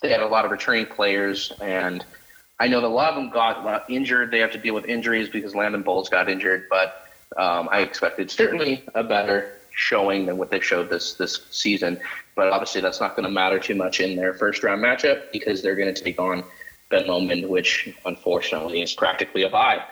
they 0.00 0.10
had 0.10 0.20
a 0.20 0.26
lot 0.26 0.44
of 0.44 0.50
returning 0.50 0.86
players, 0.86 1.52
and 1.60 2.04
I 2.60 2.68
know 2.68 2.80
that 2.80 2.86
a 2.86 2.88
lot 2.88 3.10
of 3.10 3.16
them 3.16 3.30
got 3.30 3.88
injured. 3.90 4.30
They 4.30 4.40
have 4.40 4.52
to 4.52 4.58
deal 4.58 4.74
with 4.74 4.86
injuries 4.86 5.28
because 5.28 5.54
Landon 5.54 5.82
Bowles 5.82 6.08
got 6.08 6.28
injured, 6.28 6.66
but 6.68 7.08
um, 7.36 7.68
I 7.70 7.80
expected 7.80 8.30
certainly 8.30 8.84
a 8.94 9.04
better 9.04 9.54
showing 9.70 10.26
than 10.26 10.38
what 10.38 10.50
they 10.50 10.60
showed 10.60 10.90
this 10.90 11.14
this 11.14 11.46
season. 11.50 12.00
But 12.34 12.48
obviously, 12.48 12.80
that's 12.80 13.00
not 13.00 13.16
going 13.16 13.24
to 13.24 13.30
matter 13.30 13.58
too 13.58 13.74
much 13.74 14.00
in 14.00 14.16
their 14.16 14.34
first 14.34 14.62
round 14.62 14.82
matchup 14.82 15.30
because 15.32 15.62
they're 15.62 15.76
going 15.76 15.92
to 15.92 16.02
take 16.02 16.20
on 16.20 16.44
Ben 16.90 17.06
Lomond, 17.06 17.48
which 17.48 17.94
unfortunately 18.04 18.82
is 18.82 18.92
practically 18.92 19.42
a 19.42 19.48
bye. 19.48 19.82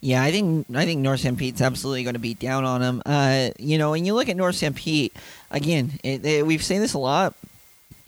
Yeah, 0.00 0.22
I 0.22 0.30
think 0.30 0.66
I 0.74 0.84
think 0.84 1.00
North 1.00 1.22
Sanpete's 1.22 1.60
absolutely 1.60 2.04
going 2.04 2.14
to 2.14 2.20
beat 2.20 2.38
down 2.38 2.64
on 2.64 2.80
them. 2.80 3.02
Uh, 3.04 3.50
you 3.58 3.78
know, 3.78 3.90
when 3.90 4.04
you 4.04 4.14
look 4.14 4.28
at 4.28 4.36
North 4.36 4.54
Sanpete, 4.54 5.12
again, 5.50 5.98
it, 6.04 6.24
it, 6.24 6.46
we've 6.46 6.62
seen 6.62 6.80
this 6.80 6.94
a 6.94 6.98
lot 6.98 7.34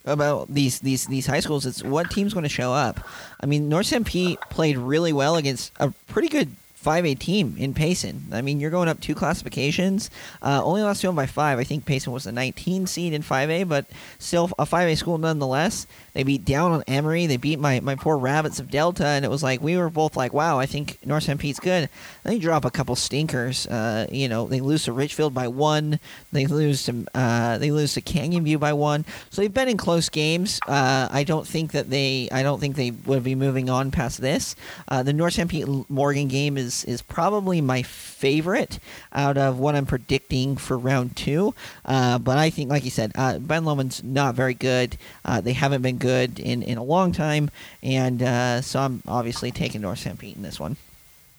about 0.05 0.53
these 0.53 0.79
these 0.81 1.07
these 1.09 1.27
high 1.27 1.41
schools. 1.41 1.67
It's 1.67 1.83
what 1.83 2.11
team's 2.11 2.33
going 2.33 2.45
to 2.45 2.49
show 2.49 2.73
up. 2.73 3.01
I 3.41 3.47
mean, 3.47 3.69
North 3.69 3.87
Sanpete 3.87 4.41
played 4.51 4.79
really 4.79 5.13
well 5.13 5.37
against 5.37 5.73
a 5.81 5.93
pretty 6.07 6.29
good 6.29 6.55
5A 6.83 7.19
team 7.19 7.57
in 7.59 7.75
Payson. 7.75 8.29
I 8.33 8.41
mean, 8.41 8.59
you're 8.59 8.71
going 8.71 8.89
up 8.89 9.01
two 9.01 9.15
classifications. 9.15 10.11
Uh, 10.41 10.63
only 10.65 10.83
lost 10.83 11.03
to 11.03 11.09
them 11.09 11.17
by 11.17 11.27
five. 11.27 11.59
I 11.59 11.65
think 11.65 11.85
Payson 11.85 12.13
was 12.13 12.25
the 12.25 12.33
19 12.33 12.87
seed 12.87 13.13
in 13.13 13.23
5A, 13.23 13.69
but 13.69 13.85
still 14.19 14.51
a 14.59 14.65
5A 14.65 14.97
school 14.97 15.19
nonetheless. 15.19 15.87
They 16.15 16.23
beat 16.23 16.45
down 16.45 16.73
on 16.73 16.83
Emery. 16.87 17.27
They 17.27 17.37
beat 17.37 17.59
my, 17.59 17.81
my 17.81 17.95
poor 17.95 18.17
Rabbits 18.17 18.59
of 18.59 18.71
Delta, 18.71 19.07
and 19.07 19.25
it 19.25 19.31
was 19.31 19.43
like 19.43 19.61
we 19.61 19.77
were 19.77 19.91
both 19.91 20.17
like, 20.17 20.33
wow, 20.33 20.59
I 20.59 20.67
think 20.67 20.99
North 21.05 21.27
Sanpete's 21.27 21.61
good. 21.61 21.89
They 22.25 22.39
drop 22.39 22.65
a 22.65 22.71
couple 22.71 22.97
stinkers. 22.97 23.67
Uh, 23.67 24.07
you 24.11 24.29
know, 24.29 24.49
they 24.49 24.61
lose 24.61 24.85
to 24.85 24.93
Richfield 24.93 25.35
by 25.35 25.49
one. 25.49 26.01
They 26.33 26.47
lose 26.47 26.85
to 26.85 27.07
uh, 27.15 27.59
they 27.59 27.71
lose 27.71 27.95
to 27.95 28.01
Canyon 28.01 28.45
View 28.45 28.59
by 28.59 28.73
one. 28.73 29.05
So 29.31 29.43
they've 29.43 29.53
been 29.53 29.69
in 29.69 29.77
close 29.77 30.09
games. 30.09 30.59
Uh, 30.67 31.09
I 31.11 31.25
don't 31.25 31.47
think 31.47 31.73
that 31.73 31.91
they 31.91 32.29
I 32.33 32.43
don't 32.43 32.59
think 32.59 32.77
they 32.77 32.91
would 32.91 33.23
be 33.23 33.35
moving 33.35 33.71
on 33.71 33.91
past 33.91 34.21
this. 34.21 34.57
Uh, 34.89 35.03
the 35.03 35.13
North 35.13 35.37
Sanpete 35.37 35.89
Morgan 35.89 36.29
game 36.29 36.57
is 36.57 36.70
is 36.85 37.03
probably 37.03 37.61
my 37.61 37.83
favorite 37.83 38.79
out 39.13 39.37
of 39.37 39.59
what 39.59 39.75
I'm 39.75 39.87
predicting 39.87 40.57
for 40.57 40.77
round 40.79 41.17
two. 41.17 41.55
Uh, 41.85 42.19
but 42.19 42.39
I 42.39 42.51
think, 42.51 42.71
like 42.71 42.85
you 42.85 42.91
said, 42.91 43.13
uh, 43.15 43.39
Ben 43.39 43.65
Lomond's 43.65 44.03
not 44.03 44.35
very 44.35 44.55
good. 44.55 44.97
they 45.43 45.53
haven't 45.53 45.83
been 45.83 45.99
good 45.99 46.39
in, 46.39 46.63
in 46.63 46.79
a 46.79 46.85
long 46.85 47.13
time, 47.13 47.51
and 47.83 48.23
uh, 48.23 48.61
so 48.61 48.81
I'm 48.81 49.03
obviously 49.07 49.51
taking 49.51 49.81
North 49.81 50.05
Sanpete 50.05 50.37
in 50.37 50.43
this 50.43 50.61
one. 50.61 50.77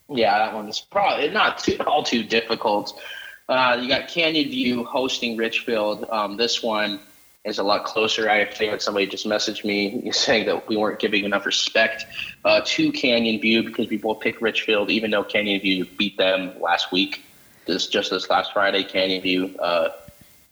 Yeah, 0.09 0.37
that 0.39 0.53
one 0.53 0.67
is 0.67 0.79
probably 0.79 1.29
not 1.29 1.59
too, 1.59 1.77
all 1.87 2.03
too 2.03 2.23
difficult. 2.23 2.99
Uh, 3.47 3.77
you 3.81 3.87
got 3.87 4.07
Canyon 4.07 4.49
View 4.49 4.83
hosting 4.83 5.37
Richfield. 5.37 6.05
Um, 6.09 6.37
this 6.37 6.63
one 6.63 6.99
is 7.43 7.57
a 7.57 7.63
lot 7.63 7.85
closer. 7.85 8.29
I 8.29 8.45
think 8.45 8.81
somebody 8.81 9.07
just 9.07 9.25
messaged 9.25 9.65
me 9.65 10.11
saying 10.13 10.45
that 10.45 10.67
we 10.67 10.77
weren't 10.77 10.99
giving 10.99 11.25
enough 11.25 11.45
respect 11.45 12.05
uh, 12.45 12.61
to 12.65 12.91
Canyon 12.91 13.41
View 13.41 13.63
because 13.63 13.89
we 13.89 13.97
both 13.97 14.19
picked 14.19 14.41
Richfield, 14.41 14.89
even 14.89 15.11
though 15.11 15.23
Canyon 15.23 15.61
View 15.61 15.85
beat 15.97 16.17
them 16.17 16.59
last 16.59 16.91
week 16.91 17.23
this 17.65 17.87
just 17.87 18.11
this 18.11 18.29
last 18.29 18.53
Friday, 18.53 18.83
Canyon 18.83 19.21
View 19.21 19.55
uh, 19.59 19.89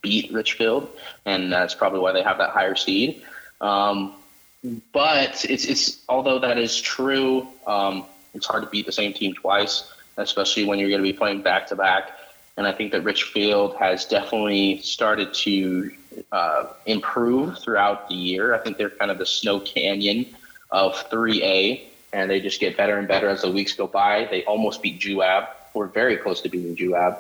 beat 0.02 0.32
Richfield, 0.32 0.90
and 1.26 1.52
that's 1.52 1.76
probably 1.76 2.00
why 2.00 2.12
they 2.12 2.24
have 2.24 2.38
that 2.38 2.52
higher 2.52 2.76
seed. 2.76 3.24
Um, 3.62 4.16
but 4.94 5.46
it's 5.46 5.66
it's 5.66 5.98
although 6.08 6.40
that 6.40 6.58
is 6.58 6.80
true, 6.80 7.48
um, 7.66 8.06
it's 8.34 8.46
hard 8.46 8.64
to 8.64 8.70
beat 8.70 8.86
the 8.86 8.92
same 8.92 9.14
team 9.14 9.34
twice, 9.34 9.92
especially 10.18 10.66
when 10.66 10.80
you're 10.80 10.90
going 10.90 11.02
to 11.02 11.12
be 11.12 11.18
playing 11.18 11.42
back 11.42 11.68
to 11.68 11.76
back. 11.76 12.12
And 12.58 12.68
I 12.68 12.74
think 12.74 12.92
that 12.92 13.02
Richfield 13.02 13.78
has 13.78 14.06
definitely 14.06 14.82
started 14.82 15.34
to 15.34 15.92
uh, 16.32 16.68
improve 16.86 17.58
throughout 17.60 18.10
the 18.10 18.16
year. 18.16 18.54
I 18.54 18.60
think 18.60 18.78
they're 18.78 18.90
kind 18.90 19.12
of 19.12 19.18
the 19.18 19.26
snow 19.26 19.60
canyon 19.60 20.26
of 20.72 20.94
3A, 21.10 21.82
and 22.14 22.30
they 22.30 22.40
just 22.40 22.60
get 22.60 22.78
better 22.78 22.98
and 22.98 23.08
better 23.08 23.30
as 23.30 23.42
the 23.42 23.52
weeks 23.52 23.74
go 23.74 23.88
by. 23.88 24.28
They 24.30 24.44
almost 24.46 24.82
beat 24.82 25.00
Juab. 25.00 25.48
We're 25.74 25.88
very 25.88 26.18
close 26.18 26.42
to 26.42 26.50
beating 26.50 26.76
Juab. 26.76 27.18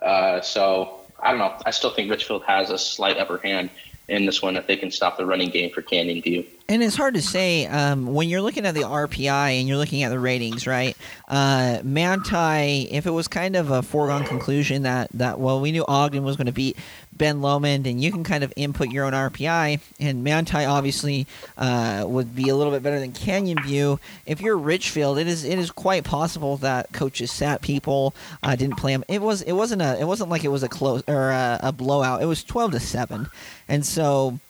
Uh, 0.00 0.40
so 0.40 1.00
I 1.20 1.30
don't 1.30 1.38
know. 1.38 1.54
I 1.64 1.70
still 1.70 1.90
think 1.90 2.10
Richfield 2.10 2.44
has 2.44 2.70
a 2.70 2.78
slight 2.78 3.18
upper 3.18 3.38
hand 3.38 3.70
in 4.08 4.26
this 4.26 4.42
one 4.42 4.56
if 4.56 4.66
they 4.66 4.76
can 4.76 4.90
stop 4.90 5.16
the 5.16 5.24
running 5.24 5.50
game 5.50 5.70
for 5.70 5.82
Canyon 5.82 6.20
View. 6.20 6.44
And 6.66 6.82
it's 6.82 6.96
hard 6.96 7.12
to 7.14 7.20
say 7.20 7.66
um, 7.66 8.14
when 8.14 8.30
you're 8.30 8.40
looking 8.40 8.64
at 8.64 8.74
the 8.74 8.84
RPI 8.84 9.58
and 9.60 9.68
you're 9.68 9.76
looking 9.76 10.02
at 10.02 10.08
the 10.08 10.18
ratings, 10.18 10.66
right? 10.66 10.96
Uh, 11.28 11.80
Manti, 11.84 12.88
if 12.90 13.04
it 13.04 13.10
was 13.10 13.28
kind 13.28 13.54
of 13.54 13.70
a 13.70 13.82
foregone 13.82 14.24
conclusion 14.24 14.84
that, 14.84 15.10
that 15.12 15.38
well, 15.38 15.60
we 15.60 15.72
knew 15.72 15.84
Ogden 15.86 16.24
was 16.24 16.36
going 16.36 16.46
to 16.46 16.52
beat 16.52 16.78
Ben 17.12 17.42
Lomond, 17.42 17.86
and 17.86 18.02
you 18.02 18.10
can 18.10 18.24
kind 18.24 18.42
of 18.42 18.52
input 18.56 18.88
your 18.88 19.04
own 19.04 19.12
RPI, 19.12 19.80
and 20.00 20.24
Manti 20.24 20.64
obviously 20.64 21.26
uh, 21.56 22.04
would 22.06 22.34
be 22.34 22.48
a 22.48 22.56
little 22.56 22.72
bit 22.72 22.82
better 22.82 22.98
than 22.98 23.12
Canyon 23.12 23.62
View. 23.62 24.00
If 24.26 24.40
you're 24.40 24.56
Richfield, 24.56 25.18
it 25.18 25.26
is 25.26 25.44
it 25.44 25.58
is 25.58 25.70
quite 25.70 26.04
possible 26.04 26.56
that 26.58 26.92
coaches 26.92 27.30
sat 27.30 27.62
people, 27.62 28.14
uh, 28.42 28.56
didn't 28.56 28.76
play 28.76 28.92
them. 28.92 29.04
It 29.06 29.22
was 29.22 29.42
it 29.42 29.52
wasn't 29.52 29.82
a 29.82 29.98
it 30.00 30.06
wasn't 30.06 30.30
like 30.30 30.44
it 30.44 30.48
was 30.48 30.62
a 30.62 30.68
close 30.68 31.02
or 31.06 31.30
a, 31.30 31.60
a 31.62 31.72
blowout. 31.72 32.22
It 32.22 32.26
was 32.26 32.42
twelve 32.42 32.72
to 32.72 32.80
seven, 32.80 33.28
and 33.68 33.86
so 33.86 34.40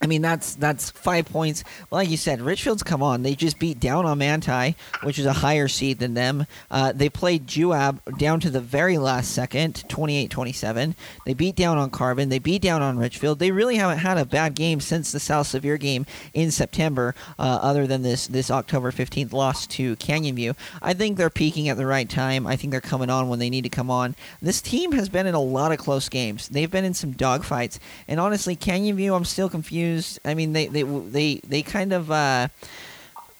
I 0.00 0.06
mean 0.06 0.22
that's 0.22 0.54
that's 0.54 0.90
five 0.90 1.26
points. 1.26 1.64
Like 1.90 2.10
you 2.10 2.16
said, 2.16 2.40
Richfield's 2.42 2.82
come 2.82 3.02
on. 3.02 3.22
They 3.22 3.34
just 3.34 3.58
beat 3.58 3.80
down 3.80 4.04
on 4.04 4.18
Manti, 4.18 4.76
which 5.02 5.18
is 5.18 5.26
a 5.26 5.32
higher 5.32 5.68
seed 5.68 5.98
than 5.98 6.14
them. 6.14 6.46
Uh, 6.70 6.92
they 6.92 7.08
played 7.08 7.46
Juab 7.46 8.00
down 8.18 8.40
to 8.40 8.50
the 8.50 8.60
very 8.60 8.98
last 8.98 9.32
second, 9.32 9.84
28-27. 9.88 10.94
They 11.24 11.34
beat 11.34 11.56
down 11.56 11.78
on 11.78 11.90
Carbon. 11.90 12.28
They 12.28 12.38
beat 12.38 12.60
down 12.60 12.82
on 12.82 12.98
Richfield. 12.98 13.38
They 13.38 13.50
really 13.50 13.76
haven't 13.76 13.98
had 13.98 14.18
a 14.18 14.26
bad 14.26 14.54
game 14.54 14.80
since 14.80 15.12
the 15.12 15.20
South 15.20 15.46
Sevier 15.46 15.78
game 15.78 16.04
in 16.34 16.50
September, 16.50 17.14
uh, 17.38 17.58
other 17.62 17.86
than 17.86 18.02
this 18.02 18.26
this 18.26 18.50
October 18.50 18.90
15th 18.90 19.32
loss 19.32 19.66
to 19.68 19.96
Canyon 19.96 20.36
View. 20.36 20.54
I 20.82 20.92
think 20.92 21.16
they're 21.16 21.30
peaking 21.30 21.68
at 21.68 21.78
the 21.78 21.86
right 21.86 22.08
time. 22.08 22.46
I 22.46 22.56
think 22.56 22.70
they're 22.70 22.80
coming 22.80 23.08
on 23.08 23.28
when 23.28 23.38
they 23.38 23.50
need 23.50 23.62
to 23.62 23.70
come 23.70 23.90
on. 23.90 24.14
This 24.42 24.60
team 24.60 24.92
has 24.92 25.08
been 25.08 25.26
in 25.26 25.34
a 25.34 25.40
lot 25.40 25.72
of 25.72 25.78
close 25.78 26.08
games. 26.10 26.48
They've 26.48 26.70
been 26.70 26.84
in 26.84 26.94
some 26.94 27.14
dogfights, 27.14 27.78
and 28.06 28.20
honestly, 28.20 28.56
Canyon 28.56 28.96
View, 28.96 29.14
I'm 29.14 29.24
still 29.24 29.48
confused 29.48 29.85
I 30.24 30.34
mean, 30.34 30.52
they 30.52 30.66
they 30.66 30.82
they 30.82 31.40
they 31.46 31.62
kind 31.62 31.92
of. 31.92 32.10
Uh, 32.10 32.48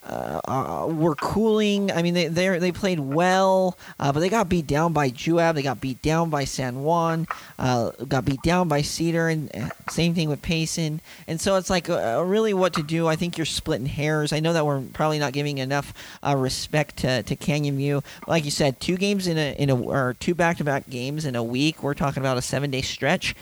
uh, 0.07 0.39
uh, 0.47 0.87
were 0.87 1.15
cooling. 1.15 1.91
I 1.91 2.01
mean, 2.01 2.13
they 2.13 2.27
they 2.27 2.57
they 2.59 2.71
played 2.71 2.99
well, 2.99 3.77
uh, 3.99 4.13
but 4.13 4.21
they 4.21 4.29
got 4.29 4.47
beat 4.47 4.65
down 4.65 4.93
by 4.93 5.09
Juab. 5.09 5.55
They 5.55 5.61
got 5.61 5.81
beat 5.81 6.01
down 6.01 6.29
by 6.29 6.45
San 6.45 6.83
Juan. 6.83 7.27
Uh, 7.59 7.91
got 8.07 8.23
beat 8.23 8.41
down 8.41 8.69
by 8.69 8.81
Cedar, 8.81 9.27
and 9.27 9.53
uh, 9.53 9.69
same 9.89 10.15
thing 10.15 10.29
with 10.29 10.41
Payson. 10.41 11.01
And 11.27 11.41
so 11.41 11.57
it's 11.57 11.69
like 11.69 11.89
uh, 11.89 12.23
really 12.25 12.53
what 12.53 12.73
to 12.75 12.83
do. 12.83 13.07
I 13.07 13.17
think 13.17 13.37
you're 13.37 13.45
splitting 13.45 13.87
hairs. 13.87 14.31
I 14.31 14.39
know 14.39 14.53
that 14.53 14.65
we're 14.65 14.81
probably 14.93 15.19
not 15.19 15.33
giving 15.33 15.57
enough 15.57 15.93
respect 16.23 16.97
to, 16.97 17.23
to 17.23 17.35
Canyon 17.35 17.75
View. 17.75 18.01
Like 18.27 18.45
you 18.45 18.51
said, 18.51 18.79
two 18.79 18.95
games 18.95 19.27
in 19.27 19.37
a 19.37 19.55
in 19.59 19.69
a 19.69 19.75
or 19.75 20.15
two 20.19 20.35
back 20.35 20.57
to 20.57 20.63
back 20.63 20.89
games 20.89 21.25
in 21.25 21.35
a 21.35 21.43
week. 21.43 21.83
We're 21.83 21.93
talking 21.93 22.23
about 22.23 22.37
a 22.37 22.41
seven 22.41 22.71
day 22.71 22.81
stretch. 22.81 23.35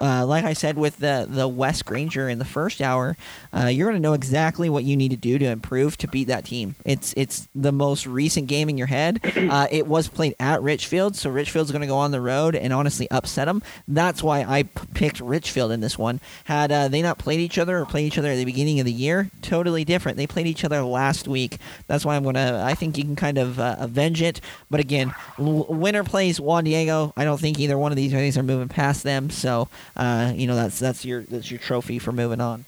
Uh, 0.00 0.26
like 0.26 0.44
I 0.44 0.54
said 0.54 0.76
with 0.76 0.96
the 0.96 1.26
the 1.28 1.46
West 1.46 1.84
Granger 1.84 2.28
in 2.28 2.38
the 2.38 2.44
first 2.44 2.80
hour, 2.80 3.16
uh, 3.54 3.66
you're 3.66 3.88
going 3.88 4.00
to 4.00 4.02
know 4.02 4.14
exactly 4.14 4.68
what 4.70 4.84
you 4.84 4.96
need 4.96 5.10
to 5.10 5.16
do 5.16 5.38
to 5.38 5.44
improve 5.44 5.96
to 5.98 6.08
beat 6.08 6.24
that 6.28 6.44
team. 6.46 6.74
It's 6.84 7.12
it's 7.16 7.46
the 7.54 7.70
most 7.72 8.06
recent 8.06 8.48
game 8.48 8.68
in 8.68 8.78
your 8.78 8.86
head. 8.88 9.20
Uh, 9.52 9.66
it 9.70 9.86
was 9.86 10.08
played 10.08 10.34
at 10.40 10.62
Richfield, 10.62 11.14
so 11.14 11.28
Richfield's 11.28 11.72
going 11.72 11.82
to 11.82 11.86
go 11.86 11.98
on 11.98 12.10
the 12.10 12.20
road 12.22 12.54
and 12.54 12.72
honestly 12.72 13.10
upset 13.10 13.46
them. 13.46 13.60
That's 13.86 14.22
why 14.22 14.44
I 14.48 14.62
p- 14.62 14.70
picked 14.94 15.20
Richfield 15.20 15.72
in 15.72 15.80
this 15.80 15.98
one. 15.98 16.20
Had 16.44 16.72
uh, 16.72 16.88
they 16.88 17.02
not 17.02 17.18
played 17.18 17.40
each 17.40 17.58
other 17.58 17.78
or 17.78 17.84
played 17.84 18.06
each 18.06 18.16
other 18.18 18.30
at 18.30 18.36
the 18.36 18.44
beginning 18.46 18.78
of 18.80 18.86
the 18.86 18.92
year, 18.92 19.30
totally 19.42 19.84
different. 19.84 20.16
They 20.16 20.26
played 20.26 20.46
each 20.46 20.64
other 20.64 20.80
last 20.82 21.28
week. 21.28 21.58
That's 21.86 22.04
why 22.04 22.16
I'm 22.16 22.22
going 22.22 22.36
to. 22.36 22.62
I 22.64 22.74
think 22.74 22.96
you 22.96 23.04
can 23.04 23.16
kind 23.16 23.36
of 23.36 23.58
uh, 23.58 23.76
avenge 23.78 24.22
it. 24.22 24.40
But 24.70 24.80
again, 24.80 25.12
l- 25.38 25.66
winner 25.68 26.04
plays 26.04 26.40
Juan 26.40 26.64
Diego. 26.64 27.12
I 27.16 27.24
don't 27.24 27.40
think 27.40 27.58
either 27.58 27.76
one 27.76 27.92
of 27.92 27.96
these 27.96 28.12
guys 28.12 28.38
are 28.38 28.42
moving 28.42 28.68
past 28.68 29.02
them. 29.02 29.28
So 29.28 29.68
uh, 29.96 30.32
you 30.34 30.46
know 30.46 30.56
that's 30.56 30.78
that's 30.78 31.04
your 31.04 31.22
that's 31.22 31.50
your 31.50 31.60
trophy 31.60 31.98
for 31.98 32.12
moving 32.12 32.40
on. 32.40 32.64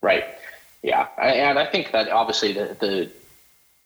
Right. 0.00 0.24
Yeah, 0.82 1.08
I, 1.16 1.28
and 1.30 1.58
I 1.58 1.66
think 1.66 1.92
that 1.92 2.08
obviously 2.08 2.52
the 2.52 2.76
the, 2.80 3.10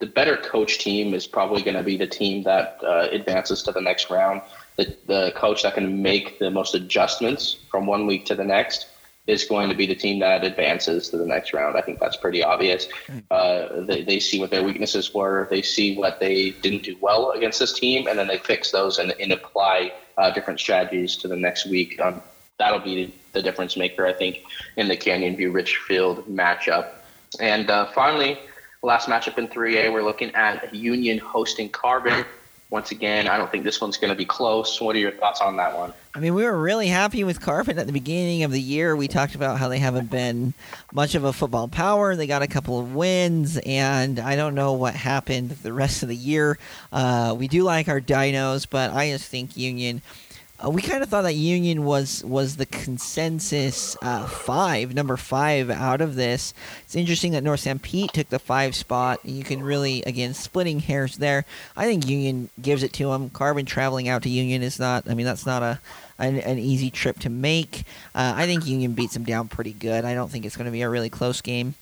the 0.01 0.07
better 0.07 0.37
coach 0.37 0.79
team 0.79 1.15
is 1.15 1.27
probably 1.27 1.63
going 1.63 1.77
to 1.77 1.83
be 1.83 1.97
the 1.97 2.07
team 2.07 2.43
that 2.45 2.79
uh, 2.83 3.09
advances 3.11 3.63
to 3.65 3.73
the 3.73 3.81
next 3.81 4.11
round. 4.11 4.43
The 4.77 4.97
the 5.07 5.33
coach 5.35 5.63
that 5.63 5.75
can 5.75 6.03
make 6.03 6.39
the 6.39 6.51
most 6.51 6.75
adjustments 6.75 7.57
from 7.71 7.87
one 7.87 8.07
week 8.07 8.27
to 8.27 8.35
the 8.35 8.45
next 8.45 8.89
is 9.27 9.45
going 9.45 9.69
to 9.69 9.75
be 9.75 9.87
the 9.87 9.95
team 9.95 10.19
that 10.19 10.45
advances 10.45 11.09
to 11.11 11.17
the 11.17 11.27
next 11.27 11.53
round. 11.53 11.77
I 11.77 11.81
think 11.81 12.01
that's 12.01 12.17
pretty 12.17 12.43
obvious. 12.43 12.89
Uh, 13.31 13.83
they, 13.83 14.03
they 14.03 14.19
see 14.19 14.41
what 14.41 14.51
their 14.51 14.65
weaknesses 14.65 15.15
were. 15.15 15.47
They 15.49 15.63
see 15.63 15.97
what 15.97 16.19
they 16.19 16.51
didn't 16.51 16.83
do 16.83 16.97
well 17.01 17.31
against 17.31 17.61
this 17.61 17.73
team, 17.73 18.09
and 18.09 18.19
then 18.19 18.27
they 18.27 18.39
fix 18.39 18.73
those 18.73 18.99
and, 18.99 19.15
and 19.21 19.31
apply 19.33 19.93
uh, 20.19 20.31
different 20.31 20.61
strategies 20.61 21.17
to 21.17 21.29
the 21.29 21.37
next 21.37 21.67
week. 21.67 22.01
Um, 22.01 22.23
that'll 22.59 22.81
be 22.81 23.13
the 23.33 23.43
difference 23.43 23.77
maker, 23.77 24.07
I 24.07 24.13
think, 24.13 24.43
in 24.77 24.89
the 24.89 24.97
Canyon 24.97 25.37
View 25.37 25.51
Richfield 25.51 26.27
matchup. 26.27 26.91
And 27.41 27.71
uh, 27.71 27.87
finally, 27.93 28.39
last 28.83 29.09
matchup 29.09 29.39
in 29.39 29.49
3A, 29.49 29.93
we're 29.93 30.03
looking 30.03 30.35
at 30.35 30.75
Union 30.75 31.19
hosting 31.19 31.69
Carbon. 31.69 32.25
Once 32.73 32.91
again, 32.91 33.29
I 33.29 33.37
don't 33.37 33.53
think 33.53 33.65
this 33.65 33.83
one's 33.83 33.99
going 33.99 34.09
to 34.09 34.17
be 34.17 34.25
close. 34.25 34.81
What 34.81 34.97
are 34.97 34.99
your 34.99 35.13
thoughts 35.13 35.43
on 35.43 35.59
that 35.59 35.77
one? 35.77 35.93
I 36.15 36.21
mean, 36.21 36.33
we 36.33 36.43
were 36.43 36.59
really 36.59 36.87
happy 36.87 37.23
with 37.23 37.39
Carbon 37.39 37.79
at 37.79 37.87
the 37.87 37.93
beginning 37.93 38.45
of 38.45 38.51
the 38.51 38.63
year. 38.63 38.97
We 38.97 39.09
talked 39.09 39.35
about 39.35 39.59
how 39.59 39.69
they 39.69 39.79
haven't 39.79 40.11
been 40.11 40.55
much 40.91 41.15
of 41.15 41.23
a 41.23 41.35
football 41.35 41.69
power. 41.69 42.17
They 42.17 42.27
got 42.27 42.41
a 42.41 42.47
couple 42.47 42.81
of 42.81 42.95
wins, 42.95 43.59
and 43.59 44.19
I 44.19 44.37
don't 44.37 44.55
know 44.55 44.73
what 44.73 44.95
happened 44.95 45.51
the 45.51 45.75
rest 45.75 46.03
of 46.03 46.09
the 46.09 46.17
year. 46.17 46.59
Uh, 46.91 47.37
we 47.39 47.47
do 47.47 47.63
like 47.63 47.89
our 47.89 48.01
dinos, 48.01 48.67
but 48.69 48.91
I 48.91 49.11
just 49.11 49.27
think 49.27 49.55
Union 49.55 50.01
uh, 50.65 50.71
we 50.71 50.83
kind 50.83 51.03
of 51.03 51.09
thought 51.09 51.23
that 51.23 51.35
Union 51.35 51.85
was 51.85 52.25
was 52.25 52.57
the 52.57 52.67
consensus 52.67 53.97
uh, 54.03 54.27
five, 54.27 54.95
number 54.95 55.17
five 55.17 55.71
out 55.71 56.01
of 56.01 56.15
this. 56.15 56.55
It's 56.85 56.95
interesting 56.95 57.33
that 57.33 57.43
North 57.43 57.65
Sanpete 57.65 58.13
took 58.13 58.29
the 58.29 58.39
five 58.39 58.75
spot. 58.75 59.21
You 59.25 59.45
can 59.45 59.63
really, 59.63 60.03
again, 60.03 60.35
splitting 60.35 60.81
hairs 60.81 61.17
there. 61.17 61.45
I 61.77 61.87
think 61.87 62.07
Union 62.07 62.51
gives 62.61 62.83
it 62.83 62.93
to 62.95 63.09
them. 63.09 63.31
Carbon 63.31 63.67
traveling 63.67 64.09
out 64.09 64.23
to 64.23 64.29
Union 64.29 64.63
is 64.63 64.79
not. 64.79 65.09
I 65.09 65.15
mean, 65.15 65.27
that's 65.27 65.47
not 65.47 65.63
a 65.63 65.81
an, 66.19 66.39
an 66.39 66.59
easy 66.59 66.91
trip 66.91 67.19
to 67.21 67.31
make. 67.31 67.85
Uh, 68.15 68.35
I 68.37 68.47
think 68.47 68.67
Union 68.67 68.93
beats 68.93 69.15
them 69.15 69.25
down 69.25 69.49
pretty 69.49 69.73
good. 69.73 70.05
I 70.05 70.15
don't 70.15 70.31
think 70.31 70.45
it's 70.45 70.57
going 70.57 70.67
to 70.67 70.73
be 70.73 70.83
a 70.83 70.89
really 70.89 71.11
close 71.11 71.41
game 71.41 71.75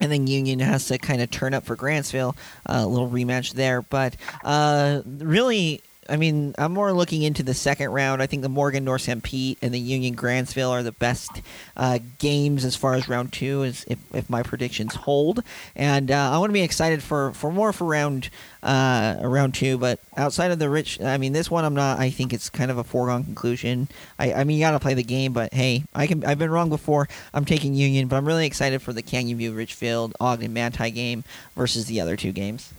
and 0.00 0.10
then 0.10 0.26
Union 0.26 0.58
has 0.58 0.86
to 0.86 0.98
kind 0.98 1.22
of 1.22 1.30
turn 1.30 1.54
up 1.54 1.64
for 1.64 1.76
Grantsville, 1.76 2.34
uh, 2.66 2.80
a 2.82 2.86
little 2.86 3.08
rematch 3.08 3.52
there. 3.52 3.82
But 3.82 4.16
uh, 4.42 5.02
really, 5.06 5.80
I 6.08 6.16
mean, 6.16 6.54
I'm 6.58 6.72
more 6.72 6.92
looking 6.92 7.22
into 7.22 7.42
the 7.42 7.54
second 7.54 7.90
round. 7.90 8.22
I 8.22 8.26
think 8.26 8.42
the 8.42 8.48
Morgan 8.48 8.84
North 8.84 9.06
Sanpete 9.06 9.56
and 9.62 9.72
the 9.72 9.78
Union 9.78 10.16
Grantsville 10.16 10.70
are 10.70 10.82
the 10.82 10.92
best 10.92 11.42
uh, 11.76 12.00
games 12.18 12.64
as 12.64 12.74
far 12.74 12.94
as 12.94 13.08
round 13.08 13.32
two, 13.32 13.62
is 13.62 13.84
if, 13.88 13.98
if 14.12 14.28
my 14.28 14.42
predictions 14.42 14.94
hold. 14.94 15.44
And 15.76 16.10
uh, 16.10 16.32
I 16.32 16.38
want 16.38 16.50
to 16.50 16.54
be 16.54 16.62
excited 16.62 17.02
for, 17.02 17.32
for 17.32 17.52
more 17.52 17.72
for 17.72 17.84
round 17.84 18.30
uh, 18.62 19.16
round 19.22 19.54
two. 19.54 19.78
But 19.78 20.00
outside 20.16 20.50
of 20.50 20.58
the 20.58 20.68
rich, 20.68 21.00
I 21.00 21.18
mean, 21.18 21.32
this 21.32 21.50
one 21.50 21.64
I'm 21.64 21.74
not. 21.74 22.00
I 22.00 22.10
think 22.10 22.32
it's 22.32 22.50
kind 22.50 22.70
of 22.70 22.78
a 22.78 22.84
foregone 22.84 23.24
conclusion. 23.24 23.88
I, 24.18 24.32
I 24.32 24.44
mean, 24.44 24.58
you 24.58 24.64
got 24.64 24.72
to 24.72 24.80
play 24.80 24.94
the 24.94 25.04
game, 25.04 25.32
but 25.32 25.54
hey, 25.54 25.84
I 25.94 26.06
can. 26.06 26.24
I've 26.24 26.38
been 26.38 26.50
wrong 26.50 26.68
before. 26.68 27.08
I'm 27.32 27.44
taking 27.44 27.74
Union, 27.74 28.08
but 28.08 28.16
I'm 28.16 28.26
really 28.26 28.46
excited 28.46 28.82
for 28.82 28.92
the 28.92 29.02
Canyon 29.02 29.38
View 29.38 29.52
Richfield 29.52 30.14
Ogden 30.20 30.52
Manti 30.52 30.90
game 30.90 31.22
versus 31.54 31.86
the 31.86 32.00
other 32.00 32.16
two 32.16 32.32
games. 32.32 32.72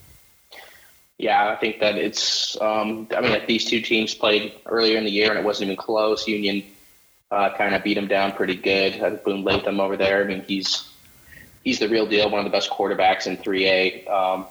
Yeah, 1.18 1.50
I 1.50 1.56
think 1.56 1.80
that 1.80 1.96
it's. 1.96 2.60
Um, 2.60 3.08
I 3.16 3.22
mean, 3.22 3.40
these 3.48 3.66
two 3.66 3.82
teams 3.82 4.14
played 4.14 4.54
earlier 4.66 4.98
in 4.98 5.04
the 5.04 5.12
year, 5.12 5.30
and 5.30 5.40
it 5.40 5.46
wasn't 5.46 5.70
even 5.70 5.78
close. 5.78 6.28
Union 6.28 6.64
uh, 7.32 7.56
kind 7.56 7.76
of 7.76 7.84
beat 7.84 7.94
them 7.96 8.08
down 8.08 8.32
pretty 8.32 8.56
good. 8.56 9.02
Uh, 9.02 9.12
Boone 9.12 9.44
Latham 9.44 9.80
over 9.80 9.96
there. 9.96 10.24
I 10.24 10.28
mean, 10.28 10.44
he's 10.48 10.90
he's 11.64 11.80
the 11.80 11.88
real 11.88 12.06
deal, 12.06 12.30
one 12.30 12.40
of 12.40 12.46
the 12.46 12.56
best 12.56 12.70
quarterbacks 12.70 13.28
in 13.28 13.38
3A. 13.38 14.10
Um, 14.10 14.46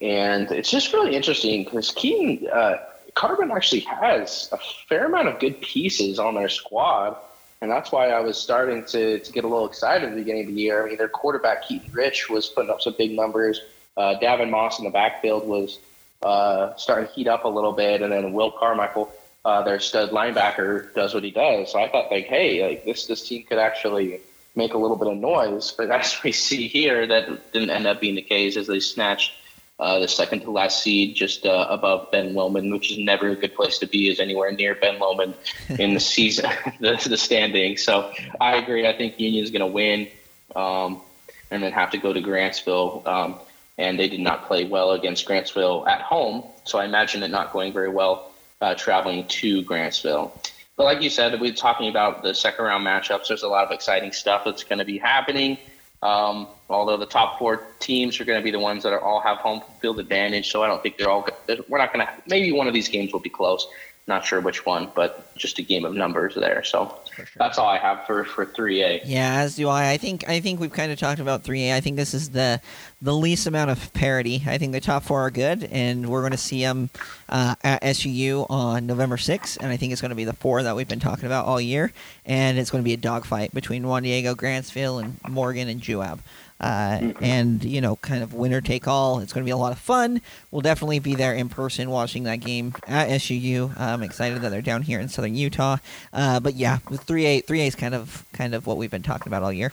and 0.00 0.50
it's 0.50 0.70
just 0.70 0.92
really 0.92 1.14
interesting 1.14 1.64
because 1.64 1.90
Keaton 1.92 2.48
uh, 2.48 2.76
Carbon 3.14 3.50
actually 3.50 3.80
has 3.80 4.48
a 4.52 4.58
fair 4.88 5.06
amount 5.06 5.28
of 5.28 5.38
good 5.38 5.60
pieces 5.60 6.18
on 6.18 6.34
their 6.34 6.48
squad. 6.48 7.16
And 7.60 7.70
that's 7.70 7.92
why 7.92 8.10
I 8.10 8.20
was 8.20 8.36
starting 8.36 8.84
to, 8.86 9.20
to 9.20 9.32
get 9.32 9.44
a 9.44 9.48
little 9.48 9.66
excited 9.66 10.08
at 10.08 10.14
the 10.14 10.20
beginning 10.20 10.48
of 10.48 10.54
the 10.54 10.60
year. 10.60 10.84
I 10.84 10.88
mean, 10.88 10.98
their 10.98 11.08
quarterback, 11.08 11.66
Keaton 11.66 11.90
Rich, 11.92 12.28
was 12.28 12.48
putting 12.48 12.70
up 12.70 12.82
some 12.82 12.94
big 12.98 13.12
numbers. 13.12 13.60
Uh, 13.96 14.14
Davin 14.20 14.50
Moss 14.50 14.78
in 14.78 14.84
the 14.84 14.90
backfield 14.90 15.46
was 15.46 15.78
uh, 16.22 16.74
starting 16.76 17.08
to 17.08 17.12
heat 17.12 17.28
up 17.28 17.44
a 17.44 17.48
little 17.48 17.72
bit, 17.72 18.02
and 18.02 18.12
then 18.12 18.32
Will 18.32 18.50
Carmichael, 18.50 19.12
uh, 19.44 19.62
their 19.62 19.78
stud 19.78 20.10
linebacker, 20.10 20.92
does 20.94 21.14
what 21.14 21.22
he 21.22 21.30
does. 21.30 21.72
So 21.72 21.78
I 21.78 21.88
thought, 21.88 22.10
like, 22.10 22.26
hey, 22.26 22.66
like 22.66 22.84
this 22.84 23.06
this 23.06 23.26
team 23.26 23.44
could 23.44 23.58
actually 23.58 24.20
make 24.56 24.74
a 24.74 24.78
little 24.78 24.96
bit 24.96 25.08
of 25.08 25.16
noise. 25.16 25.72
But 25.72 25.90
as 26.00 26.22
we 26.22 26.32
see 26.32 26.68
here, 26.68 27.06
that 27.06 27.52
didn't 27.52 27.70
end 27.70 27.86
up 27.86 28.00
being 28.00 28.14
the 28.14 28.22
case 28.22 28.56
as 28.56 28.66
they 28.66 28.80
snatched 28.80 29.32
uh, 29.80 29.98
the 29.98 30.08
second 30.08 30.40
to 30.40 30.50
last 30.50 30.82
seed 30.82 31.16
just 31.16 31.44
uh, 31.44 31.66
above 31.68 32.10
Ben 32.12 32.34
Lomond, 32.34 32.72
which 32.72 32.92
is 32.92 32.98
never 32.98 33.30
a 33.30 33.36
good 33.36 33.54
place 33.54 33.78
to 33.78 33.86
be, 33.86 34.08
is 34.08 34.20
anywhere 34.20 34.52
near 34.52 34.74
Ben 34.74 34.98
Lomond 34.98 35.34
in 35.78 35.94
the 35.94 36.00
season, 36.14 36.50
the, 36.80 37.00
the 37.08 37.16
standing. 37.16 37.76
So 37.76 38.12
I 38.40 38.56
agree. 38.56 38.86
I 38.86 38.96
think 38.96 39.18
Union 39.18 39.42
is 39.42 39.50
going 39.50 39.60
to 39.60 39.66
win 39.66 40.08
um, 40.54 41.02
and 41.50 41.62
then 41.62 41.72
have 41.72 41.90
to 41.90 41.98
go 41.98 42.12
to 42.12 42.20
Grantsville. 42.20 43.06
Um, 43.06 43.40
and 43.78 43.98
they 43.98 44.08
did 44.08 44.20
not 44.20 44.46
play 44.46 44.64
well 44.64 44.92
against 44.92 45.26
Grantsville 45.26 45.86
at 45.88 46.00
home. 46.00 46.44
So 46.64 46.78
I 46.78 46.84
imagine 46.84 47.22
it 47.22 47.30
not 47.30 47.52
going 47.52 47.72
very 47.72 47.88
well 47.88 48.30
uh, 48.60 48.74
traveling 48.74 49.26
to 49.28 49.62
Grantsville. 49.64 50.32
But 50.76 50.84
like 50.84 51.02
you 51.02 51.10
said, 51.10 51.40
we're 51.40 51.54
talking 51.54 51.88
about 51.88 52.22
the 52.22 52.34
second 52.34 52.64
round 52.64 52.84
matchups. 52.84 53.28
There's 53.28 53.42
a 53.42 53.48
lot 53.48 53.64
of 53.64 53.70
exciting 53.70 54.12
stuff 54.12 54.42
that's 54.44 54.64
going 54.64 54.78
to 54.78 54.84
be 54.84 54.98
happening. 54.98 55.58
Um, 56.02 56.48
although 56.68 56.96
the 56.96 57.06
top 57.06 57.38
four 57.38 57.62
teams 57.78 58.20
are 58.20 58.24
going 58.24 58.38
to 58.38 58.44
be 58.44 58.50
the 58.50 58.58
ones 58.58 58.82
that 58.82 58.92
are 58.92 59.00
all 59.00 59.20
have 59.20 59.38
home 59.38 59.62
field 59.80 59.98
advantage, 59.98 60.50
so 60.50 60.62
I 60.62 60.66
don't 60.66 60.82
think 60.82 60.98
they're 60.98 61.08
all. 61.08 61.26
We're 61.68 61.78
not 61.78 61.92
going 61.94 62.06
to. 62.06 62.12
Maybe 62.26 62.52
one 62.52 62.66
of 62.66 62.74
these 62.74 62.88
games 62.88 63.12
will 63.12 63.20
be 63.20 63.30
close. 63.30 63.66
Not 64.06 64.24
sure 64.24 64.40
which 64.40 64.66
one, 64.66 64.90
but 64.94 65.34
just 65.34 65.58
a 65.58 65.62
game 65.62 65.86
of 65.86 65.94
numbers 65.94 66.34
there. 66.34 66.62
So 66.62 67.00
sure. 67.14 67.24
that's 67.36 67.56
all 67.56 67.66
I 67.66 67.78
have 67.78 68.04
for 68.06 68.24
for 68.24 68.44
three 68.44 68.82
A. 68.82 69.00
Yeah, 69.02 69.40
as 69.40 69.56
do 69.56 69.68
I. 69.68 69.92
I 69.92 69.96
think 69.96 70.28
I 70.28 70.40
think 70.40 70.60
we've 70.60 70.72
kind 70.72 70.92
of 70.92 70.98
talked 70.98 71.20
about 71.20 71.42
three 71.42 71.70
A. 71.70 71.76
I 71.76 71.80
think 71.80 71.96
this 71.96 72.12
is 72.12 72.30
the 72.30 72.60
the 73.00 73.14
least 73.14 73.46
amount 73.46 73.70
of 73.70 73.92
parity. 73.94 74.42
I 74.46 74.58
think 74.58 74.72
the 74.72 74.80
top 74.80 75.04
four 75.04 75.20
are 75.22 75.30
good, 75.30 75.64
and 75.64 76.08
we're 76.08 76.20
going 76.20 76.32
to 76.32 76.38
see 76.38 76.60
them 76.60 76.90
uh, 77.28 77.54
at 77.62 77.82
SUU 77.82 78.46
on 78.50 78.86
November 78.86 79.16
6th, 79.16 79.58
and 79.58 79.70
I 79.70 79.76
think 79.76 79.92
it's 79.92 80.00
going 80.00 80.08
to 80.10 80.14
be 80.14 80.24
the 80.24 80.32
four 80.32 80.62
that 80.62 80.74
we've 80.74 80.88
been 80.88 81.00
talking 81.00 81.26
about 81.26 81.44
all 81.44 81.60
year, 81.60 81.92
and 82.24 82.58
it's 82.58 82.70
going 82.70 82.82
to 82.82 82.86
be 82.86 82.94
a 82.94 82.98
dogfight 82.98 83.52
between 83.52 83.86
Juan 83.86 84.04
Diego, 84.04 84.34
Grantsville, 84.34 85.02
and 85.02 85.18
Morgan 85.28 85.68
and 85.68 85.82
Juab. 85.82 86.20
Uh, 86.60 86.98
mm-hmm. 86.98 87.24
and 87.24 87.64
you 87.64 87.80
know, 87.80 87.96
kind 87.96 88.22
of 88.22 88.32
winner 88.32 88.60
take 88.60 88.86
all. 88.86 89.18
It's 89.18 89.32
going 89.32 89.44
to 89.44 89.46
be 89.46 89.50
a 89.50 89.56
lot 89.56 89.72
of 89.72 89.78
fun. 89.78 90.20
We'll 90.50 90.62
definitely 90.62 91.00
be 91.00 91.14
there 91.14 91.34
in 91.34 91.48
person 91.48 91.90
watching 91.90 92.24
that 92.24 92.36
game 92.36 92.74
at 92.86 93.08
SUU. 93.08 93.78
I'm 93.78 94.02
excited 94.02 94.40
that 94.42 94.50
they're 94.50 94.62
down 94.62 94.82
here 94.82 95.00
in 95.00 95.08
Southern 95.08 95.34
Utah. 95.34 95.78
Uh, 96.12 96.40
but 96.40 96.54
yeah, 96.54 96.78
three 96.78 97.26
A, 97.26 97.40
three 97.40 97.60
A 97.62 97.66
is 97.66 97.74
kind 97.74 97.94
of 97.94 98.24
kind 98.32 98.54
of 98.54 98.66
what 98.66 98.76
we've 98.76 98.90
been 98.90 99.02
talking 99.02 99.28
about 99.28 99.42
all 99.42 99.52
year. 99.52 99.72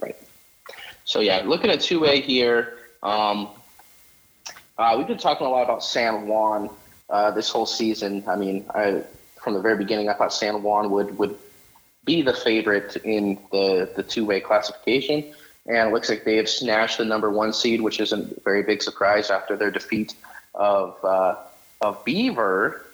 Right. 0.00 0.16
So 1.04 1.20
yeah, 1.20 1.42
looking 1.44 1.70
at 1.70 1.80
two 1.80 2.04
A 2.04 2.20
here. 2.20 2.78
Um, 3.02 3.48
uh, 4.78 4.94
we've 4.96 5.06
been 5.06 5.18
talking 5.18 5.46
a 5.46 5.50
lot 5.50 5.64
about 5.64 5.82
San 5.82 6.26
Juan 6.26 6.70
uh, 7.10 7.30
this 7.30 7.48
whole 7.48 7.66
season. 7.66 8.24
I 8.28 8.36
mean, 8.36 8.66
I, 8.74 9.02
from 9.42 9.54
the 9.54 9.60
very 9.60 9.76
beginning, 9.76 10.08
I 10.08 10.14
thought 10.14 10.32
San 10.32 10.62
Juan 10.62 10.90
would 10.90 11.18
would 11.18 11.38
be 12.04 12.22
the 12.22 12.34
favorite 12.34 12.96
in 13.04 13.38
the 13.50 13.90
the 13.96 14.02
two 14.02 14.24
way 14.24 14.40
classification 14.40 15.34
and 15.66 15.88
it 15.88 15.92
looks 15.92 16.08
like 16.08 16.24
they 16.24 16.36
have 16.36 16.48
snatched 16.48 16.98
the 16.98 17.04
number 17.04 17.30
one 17.30 17.52
seed, 17.52 17.80
which 17.80 18.00
isn't 18.00 18.36
a 18.36 18.40
very 18.40 18.62
big 18.62 18.82
surprise 18.82 19.30
after 19.30 19.56
their 19.56 19.70
defeat 19.70 20.14
of 20.54 21.02
uh, 21.04 21.36
of 21.80 22.04
Beaver. 22.04 22.86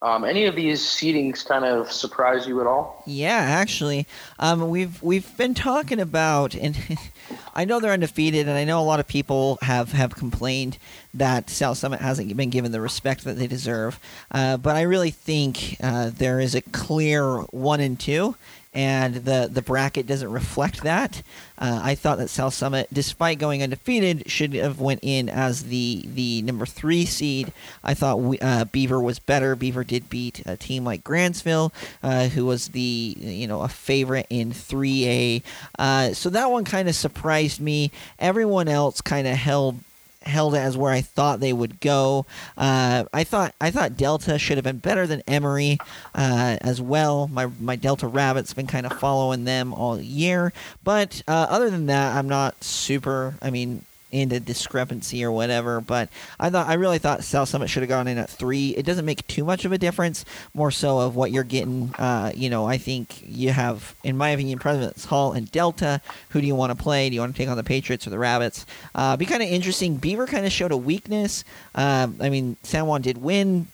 Um, 0.00 0.22
any 0.22 0.44
of 0.44 0.54
these 0.54 0.80
seedings 0.80 1.44
kind 1.44 1.64
of 1.64 1.90
surprise 1.90 2.46
you 2.46 2.60
at 2.60 2.68
all? 2.68 3.02
Yeah, 3.04 3.36
actually, 3.36 4.06
um, 4.38 4.68
we've 4.68 5.02
we've 5.02 5.36
been 5.36 5.54
talking 5.54 5.98
about, 5.98 6.54
and 6.54 6.78
I 7.54 7.64
know 7.64 7.80
they're 7.80 7.92
undefeated, 7.92 8.46
and 8.46 8.56
I 8.56 8.62
know 8.62 8.80
a 8.80 8.84
lot 8.84 9.00
of 9.00 9.08
people 9.08 9.58
have 9.62 9.90
have 9.90 10.14
complained 10.14 10.78
that 11.14 11.50
South 11.50 11.78
Summit 11.78 12.00
hasn't 12.00 12.36
been 12.36 12.50
given 12.50 12.70
the 12.70 12.80
respect 12.80 13.24
that 13.24 13.38
they 13.38 13.48
deserve. 13.48 13.98
Uh, 14.30 14.56
but 14.56 14.76
I 14.76 14.82
really 14.82 15.10
think 15.10 15.76
uh, 15.82 16.10
there 16.14 16.38
is 16.38 16.54
a 16.54 16.62
clear 16.62 17.38
one 17.50 17.80
and 17.80 17.98
two, 17.98 18.36
and 18.74 19.14
the 19.16 19.48
the 19.50 19.62
bracket 19.62 20.06
doesn't 20.06 20.30
reflect 20.30 20.82
that. 20.82 21.22
Uh, 21.58 21.80
I 21.82 21.94
thought 21.94 22.18
that 22.18 22.28
South 22.28 22.54
Summit, 22.54 22.88
despite 22.92 23.38
going 23.38 23.62
undefeated, 23.62 24.30
should 24.30 24.54
have 24.54 24.80
went 24.80 25.00
in 25.02 25.28
as 25.28 25.64
the 25.64 26.04
the 26.06 26.42
number 26.42 26.66
three 26.66 27.04
seed. 27.04 27.52
I 27.82 27.94
thought 27.94 28.20
we, 28.20 28.38
uh, 28.38 28.64
Beaver 28.66 29.00
was 29.00 29.18
better. 29.18 29.56
Beaver 29.56 29.84
did 29.84 30.08
beat 30.10 30.42
a 30.46 30.56
team 30.56 30.84
like 30.84 31.02
Grantsville, 31.02 31.72
uh, 32.02 32.28
who 32.28 32.46
was 32.46 32.68
the 32.68 33.16
you 33.18 33.46
know 33.46 33.62
a 33.62 33.68
favorite 33.68 34.26
in 34.30 34.52
3A. 34.52 35.42
Uh, 35.78 36.12
so 36.12 36.30
that 36.30 36.50
one 36.50 36.64
kind 36.64 36.88
of 36.88 36.94
surprised 36.94 37.60
me. 37.60 37.90
Everyone 38.18 38.68
else 38.68 39.00
kind 39.00 39.26
of 39.26 39.36
held 39.36 39.80
held 40.22 40.54
as 40.54 40.76
where 40.76 40.92
I 40.92 41.00
thought 41.00 41.40
they 41.40 41.52
would 41.52 41.80
go. 41.80 42.26
Uh, 42.56 43.04
I 43.12 43.24
thought 43.24 43.54
I 43.60 43.70
thought 43.70 43.96
Delta 43.96 44.38
should 44.38 44.56
have 44.56 44.64
been 44.64 44.78
better 44.78 45.06
than 45.06 45.22
Emery 45.26 45.78
uh, 46.14 46.58
as 46.60 46.80
well. 46.80 47.28
My 47.28 47.46
my 47.60 47.76
Delta 47.76 48.06
Rabbits 48.06 48.54
been 48.54 48.66
kind 48.66 48.86
of 48.86 48.92
following 48.98 49.44
them 49.44 49.72
all 49.72 50.00
year, 50.00 50.52
but 50.84 51.22
uh, 51.28 51.46
other 51.48 51.70
than 51.70 51.86
that, 51.86 52.16
I'm 52.16 52.28
not 52.28 52.62
super. 52.62 53.34
I 53.40 53.50
mean, 53.50 53.84
into 54.10 54.40
discrepancy 54.40 55.24
or 55.24 55.32
whatever. 55.32 55.80
But 55.80 56.08
I 56.38 56.50
thought 56.50 56.68
I 56.68 56.74
really 56.74 56.98
thought 56.98 57.24
South 57.24 57.48
Summit 57.48 57.68
should 57.68 57.82
have 57.82 57.88
gone 57.88 58.08
in 58.08 58.18
at 58.18 58.30
three. 58.30 58.70
It 58.70 58.84
doesn't 58.84 59.04
make 59.04 59.26
too 59.26 59.44
much 59.44 59.64
of 59.64 59.72
a 59.72 59.78
difference. 59.78 60.24
More 60.54 60.70
so 60.70 61.00
of 61.00 61.16
what 61.16 61.30
you're 61.30 61.44
getting. 61.44 61.94
Uh, 61.94 62.32
you 62.34 62.50
know, 62.50 62.66
I 62.66 62.78
think 62.78 63.22
you 63.26 63.50
have, 63.50 63.94
in 64.04 64.16
my 64.16 64.30
opinion, 64.30 64.58
Providence 64.58 65.04
Hall 65.06 65.32
and 65.32 65.50
Delta. 65.50 66.00
Who 66.30 66.40
do 66.40 66.46
you 66.46 66.54
want 66.54 66.76
to 66.76 66.82
play? 66.82 67.08
Do 67.08 67.14
you 67.14 67.20
want 67.20 67.34
to 67.34 67.38
take 67.38 67.48
on 67.48 67.56
the 67.56 67.64
Patriots 67.64 68.06
or 68.06 68.10
the 68.10 68.18
Rabbits? 68.18 68.66
Uh, 68.94 69.16
be 69.16 69.26
kind 69.26 69.42
of 69.42 69.48
interesting. 69.48 69.96
Beaver 69.96 70.26
kind 70.26 70.46
of 70.46 70.52
showed 70.52 70.72
a 70.72 70.76
weakness. 70.76 71.44
Uh, 71.74 72.08
I 72.20 72.28
mean, 72.28 72.56
San 72.62 72.86
Juan 72.86 73.02
did 73.02 73.18
win 73.18 73.68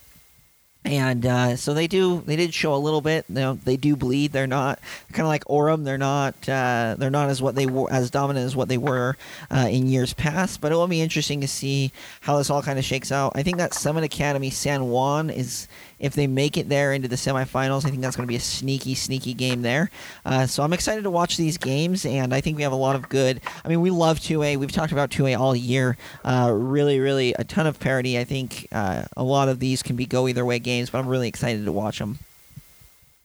and 0.84 1.24
uh, 1.24 1.56
so 1.56 1.72
they 1.72 1.86
do 1.86 2.20
they 2.26 2.36
did 2.36 2.52
show 2.52 2.74
a 2.74 2.76
little 2.76 3.00
bit. 3.00 3.24
You 3.28 3.34
know, 3.36 3.54
they 3.54 3.76
do 3.76 3.96
bleed. 3.96 4.32
They're 4.32 4.46
not 4.46 4.78
kind 5.12 5.22
of 5.22 5.28
like 5.28 5.44
Orem 5.44 5.84
they're 5.84 5.96
not 5.96 6.34
uh, 6.48 6.96
they're 6.98 7.10
not 7.10 7.30
as 7.30 7.40
what 7.40 7.54
they 7.54 7.66
were 7.66 7.90
as 7.90 8.10
dominant 8.10 8.44
as 8.44 8.54
what 8.54 8.68
they 8.68 8.78
were 8.78 9.16
uh, 9.50 9.68
in 9.70 9.86
years 9.86 10.12
past. 10.12 10.60
But 10.60 10.72
it 10.72 10.74
will 10.74 10.86
be 10.86 11.00
interesting 11.00 11.40
to 11.40 11.48
see 11.48 11.90
how 12.20 12.36
this 12.36 12.50
all 12.50 12.62
kind 12.62 12.78
of 12.78 12.84
shakes 12.84 13.10
out. 13.10 13.32
I 13.34 13.42
think 13.42 13.56
that 13.56 13.72
Summit 13.72 14.04
Academy 14.04 14.50
San 14.50 14.88
Juan 14.88 15.30
is 15.30 15.68
if 16.04 16.14
they 16.14 16.26
make 16.26 16.58
it 16.58 16.68
there 16.68 16.92
into 16.92 17.08
the 17.08 17.16
semifinals, 17.16 17.86
I 17.86 17.88
think 17.88 18.02
that's 18.02 18.14
going 18.14 18.26
to 18.26 18.30
be 18.30 18.36
a 18.36 18.40
sneaky, 18.40 18.94
sneaky 18.94 19.32
game 19.32 19.62
there. 19.62 19.90
Uh, 20.26 20.46
so 20.46 20.62
I'm 20.62 20.74
excited 20.74 21.04
to 21.04 21.10
watch 21.10 21.38
these 21.38 21.56
games, 21.56 22.04
and 22.04 22.34
I 22.34 22.42
think 22.42 22.58
we 22.58 22.62
have 22.62 22.72
a 22.72 22.76
lot 22.76 22.94
of 22.94 23.08
good. 23.08 23.40
I 23.64 23.68
mean, 23.68 23.80
we 23.80 23.88
love 23.88 24.18
2A. 24.20 24.58
We've 24.58 24.70
talked 24.70 24.92
about 24.92 25.08
2A 25.08 25.38
all 25.38 25.56
year. 25.56 25.96
Uh, 26.22 26.52
really, 26.54 27.00
really 27.00 27.32
a 27.38 27.44
ton 27.44 27.66
of 27.66 27.80
parity. 27.80 28.18
I 28.18 28.24
think 28.24 28.68
uh, 28.70 29.04
a 29.16 29.22
lot 29.22 29.48
of 29.48 29.60
these 29.60 29.82
can 29.82 29.96
be 29.96 30.04
go 30.04 30.28
either 30.28 30.44
way 30.44 30.58
games, 30.58 30.90
but 30.90 30.98
I'm 30.98 31.08
really 31.08 31.28
excited 31.28 31.64
to 31.64 31.72
watch 31.72 32.00
them. 32.00 32.18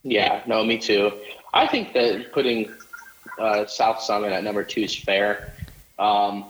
Yeah, 0.04 0.42
no, 0.48 0.64
me 0.64 0.78
too. 0.78 1.12
I 1.54 1.68
think 1.68 1.92
that 1.94 2.32
putting 2.32 2.74
uh, 3.38 3.66
South 3.66 4.02
Summit 4.02 4.32
at 4.32 4.42
number 4.46 4.64
two 4.64 4.82
is 4.84 4.96
fair. 4.96 5.54
Um, 6.00 6.46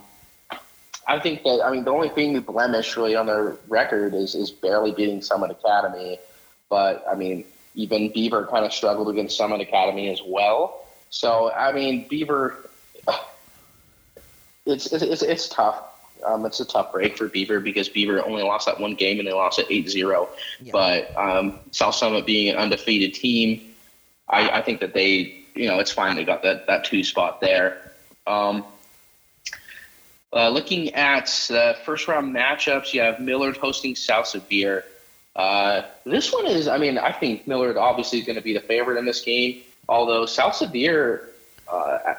I 1.10 1.18
think 1.18 1.42
that 1.42 1.60
I 1.64 1.72
mean 1.72 1.82
the 1.82 1.90
only 1.90 2.08
thing 2.08 2.34
we 2.34 2.38
blemish 2.38 2.96
really 2.96 3.16
on 3.16 3.26
their 3.26 3.56
record 3.66 4.14
is 4.14 4.36
is 4.36 4.52
barely 4.52 4.92
beating 4.92 5.20
Summit 5.20 5.50
Academy, 5.50 6.20
but 6.68 7.04
I 7.10 7.16
mean 7.16 7.44
even 7.74 8.12
Beaver 8.12 8.46
kind 8.46 8.64
of 8.64 8.72
struggled 8.72 9.08
against 9.08 9.36
Summit 9.36 9.60
Academy 9.60 10.08
as 10.08 10.22
well. 10.24 10.86
So 11.10 11.50
I 11.50 11.72
mean 11.72 12.06
Beaver, 12.06 12.70
it's 14.66 14.92
it's 14.92 15.22
it's 15.22 15.48
tough. 15.48 15.82
Um, 16.24 16.46
it's 16.46 16.60
a 16.60 16.64
tough 16.64 16.92
break 16.92 17.16
for 17.16 17.26
Beaver 17.26 17.58
because 17.58 17.88
Beaver 17.88 18.24
only 18.24 18.44
lost 18.44 18.66
that 18.66 18.78
one 18.78 18.94
game 18.94 19.18
and 19.18 19.26
they 19.26 19.32
lost 19.32 19.58
it 19.58 19.66
8-0. 19.68 20.28
Yeah. 20.60 20.70
But 20.70 21.16
um, 21.16 21.58
South 21.70 21.94
Summit 21.94 22.26
being 22.26 22.50
an 22.50 22.56
undefeated 22.56 23.14
team, 23.14 23.72
I, 24.28 24.50
I 24.50 24.62
think 24.62 24.78
that 24.80 24.92
they 24.94 25.42
you 25.56 25.66
know 25.66 25.80
it's 25.80 25.90
fine 25.90 26.14
they 26.14 26.24
got 26.24 26.44
that 26.44 26.68
that 26.68 26.84
two 26.84 27.02
spot 27.02 27.40
there. 27.40 27.90
Um, 28.28 28.64
uh, 30.32 30.48
looking 30.48 30.94
at 30.94 31.50
uh, 31.50 31.74
first 31.84 32.06
round 32.08 32.34
matchups, 32.34 32.94
you 32.94 33.00
have 33.00 33.20
Millard 33.20 33.56
hosting 33.56 33.96
South 33.96 34.26
Sevier. 34.26 34.84
Uh, 35.34 35.82
this 36.04 36.32
one 36.32 36.46
is, 36.46 36.68
I 36.68 36.78
mean, 36.78 36.98
I 36.98 37.12
think 37.12 37.46
Millard 37.46 37.76
obviously 37.76 38.20
is 38.20 38.26
going 38.26 38.36
to 38.36 38.42
be 38.42 38.54
the 38.54 38.60
favorite 38.60 38.98
in 38.98 39.04
this 39.04 39.22
game, 39.22 39.62
although 39.88 40.26
South 40.26 40.54
Sevier 40.54 41.30
uh, 41.68 42.14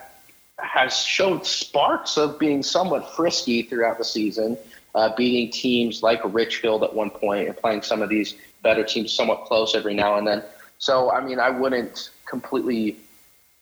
has 0.58 0.95
showed 0.97 1.45
sparks 1.45 2.17
of 2.17 2.38
being 2.39 2.63
somewhat 2.63 3.15
frisky 3.15 3.63
throughout 3.63 3.97
the 3.97 4.06
season, 4.06 4.58
uh, 4.95 5.13
beating 5.15 5.52
teams 5.52 6.04
like 6.04 6.21
Richfield 6.24 6.84
at 6.84 6.93
one 6.93 7.10
point 7.10 7.47
and 7.47 7.58
playing 7.58 7.82
some 7.82 8.02
of 8.02 8.10
these 8.10 8.36
better 8.62 8.84
teams 8.84 9.12
somewhat 9.12 9.45
close 9.45 9.74
every 9.76 9.93
now 9.93 10.17
and 10.17 10.28
then. 10.28 10.43
So, 10.78 11.12
I 11.12 11.21
mean, 11.24 11.39
I 11.39 11.50
wouldn't 11.50 12.10
completely 12.26 12.97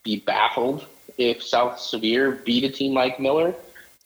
be 0.04 0.20
baffled 0.20 0.86
if 1.18 1.44
South 1.44 1.80
Sevier 1.80 2.32
beat 2.32 2.64
a 2.64 2.70
team 2.70 2.94
like 2.94 3.20
Millard. 3.20 3.56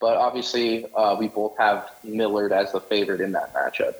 But 0.03 0.17
obviously, 0.17 0.85
uh, 0.95 1.15
we 1.17 1.29
both 1.29 1.57
have 1.57 1.89
Millard 2.03 2.51
as 2.51 2.73
the 2.73 2.81
favorite 2.81 3.21
in 3.21 3.31
that 3.31 3.53
matchup. 3.53 3.95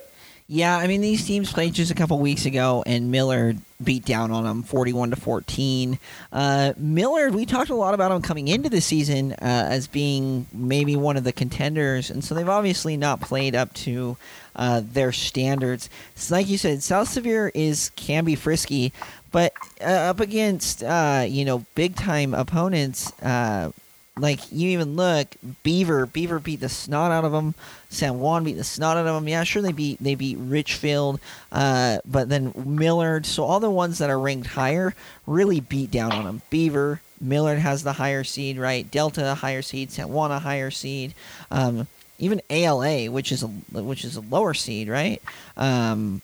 Yeah, 0.48 0.76
I 0.76 0.88
mean 0.88 1.00
these 1.00 1.26
teams 1.26 1.54
played 1.54 1.74
just 1.74 1.92
a 1.92 1.96
couple 1.96 2.20
weeks 2.20 2.46
ago, 2.46 2.84
and 2.86 3.10
Millard 3.10 3.58
beat 3.82 4.04
down 4.04 4.30
on 4.30 4.44
them, 4.44 4.64
forty-one 4.64 5.12
to 5.12 5.16
fourteen. 5.16 5.98
Uh, 6.34 6.74
Millard, 6.76 7.34
we 7.34 7.46
talked 7.46 7.70
a 7.70 7.76
lot 7.76 7.94
about 7.94 8.12
him 8.12 8.22
coming 8.22 8.50
into 8.50 8.70
the 8.70 8.82
season 8.82 9.32
uh, 9.32 9.38
as 9.70 9.88
being 9.88 10.46
maybe 10.52 10.98
one 10.98 11.16
of 11.16 11.24
the 11.24 11.32
contenders, 11.32 12.10
and 12.10 12.22
so 12.22 12.36
they've 12.36 12.50
obviously 12.50 12.98
not 12.98 13.22
played 13.22 13.56
up 13.56 13.74
to 13.74 14.18
uh, 14.58 14.82
their 14.84 15.14
standards. 15.14 15.90
So 16.16 16.36
like 16.36 16.50
you 16.50 16.58
said, 16.58 16.84
South 16.84 17.08
Sevier 17.08 17.50
is 17.56 17.92
can 17.96 18.26
be 18.26 18.36
frisky, 18.36 18.92
but 19.32 19.54
uh, 19.80 19.86
up 19.86 20.20
against 20.20 20.84
uh, 20.84 21.26
you 21.26 21.46
know 21.46 21.66
big 21.76 21.96
time 21.96 22.34
opponents 22.34 23.14
uh, 23.22 23.72
like 24.18 24.52
you 24.52 24.70
even 24.70 24.96
look 24.96 25.36
Beaver. 25.64 26.06
Beaver 26.06 26.40
beat 26.40 26.60
the 26.60 26.70
snot 26.70 27.12
out 27.12 27.26
of 27.26 27.32
them. 27.32 27.56
San 27.90 28.20
Juan 28.20 28.44
beat 28.44 28.58
the 28.58 28.64
snot 28.64 28.98
out 28.98 29.08
of 29.08 29.16
them. 29.16 29.28
Yeah, 29.28 29.44
sure 29.44 29.62
they 29.62 29.72
beat 29.72 29.98
they 30.00 30.16
beat 30.16 30.38
Richfield, 30.40 31.20
uh, 31.52 32.00
but 32.06 32.30
then 32.30 32.54
Millard. 32.56 33.26
So 33.26 33.44
all 33.44 33.60
the 33.60 33.70
ones 33.70 33.98
that 33.98 34.10
are 34.10 34.20
ranked 34.20 34.48
higher 34.48 34.96
really 35.26 35.60
beat 35.60 35.90
down 35.90 36.12
on 36.12 36.26
them. 36.26 36.42
Beaver, 36.50 37.02
Millard 37.20 37.60
has 37.60 37.84
the 37.84 37.94
higher 37.94 38.24
seed, 38.24 38.58
right? 38.58 38.90
Delta 38.90 39.32
a 39.32 39.36
higher 39.36 39.62
seed. 39.62 39.92
San 39.92 40.10
Juan 40.10 40.32
a 40.32 40.40
higher 40.40 40.72
seed. 40.72 41.16
Um, 41.50 41.88
even 42.20 42.42
ALA, 42.50 43.10
which 43.10 43.32
is 43.32 43.42
a 43.42 43.48
which 43.48 44.06
is 44.06 44.16
a 44.16 44.22
lower 44.22 44.54
seed, 44.54 44.90
right? 44.90 45.22
Um, 45.58 46.22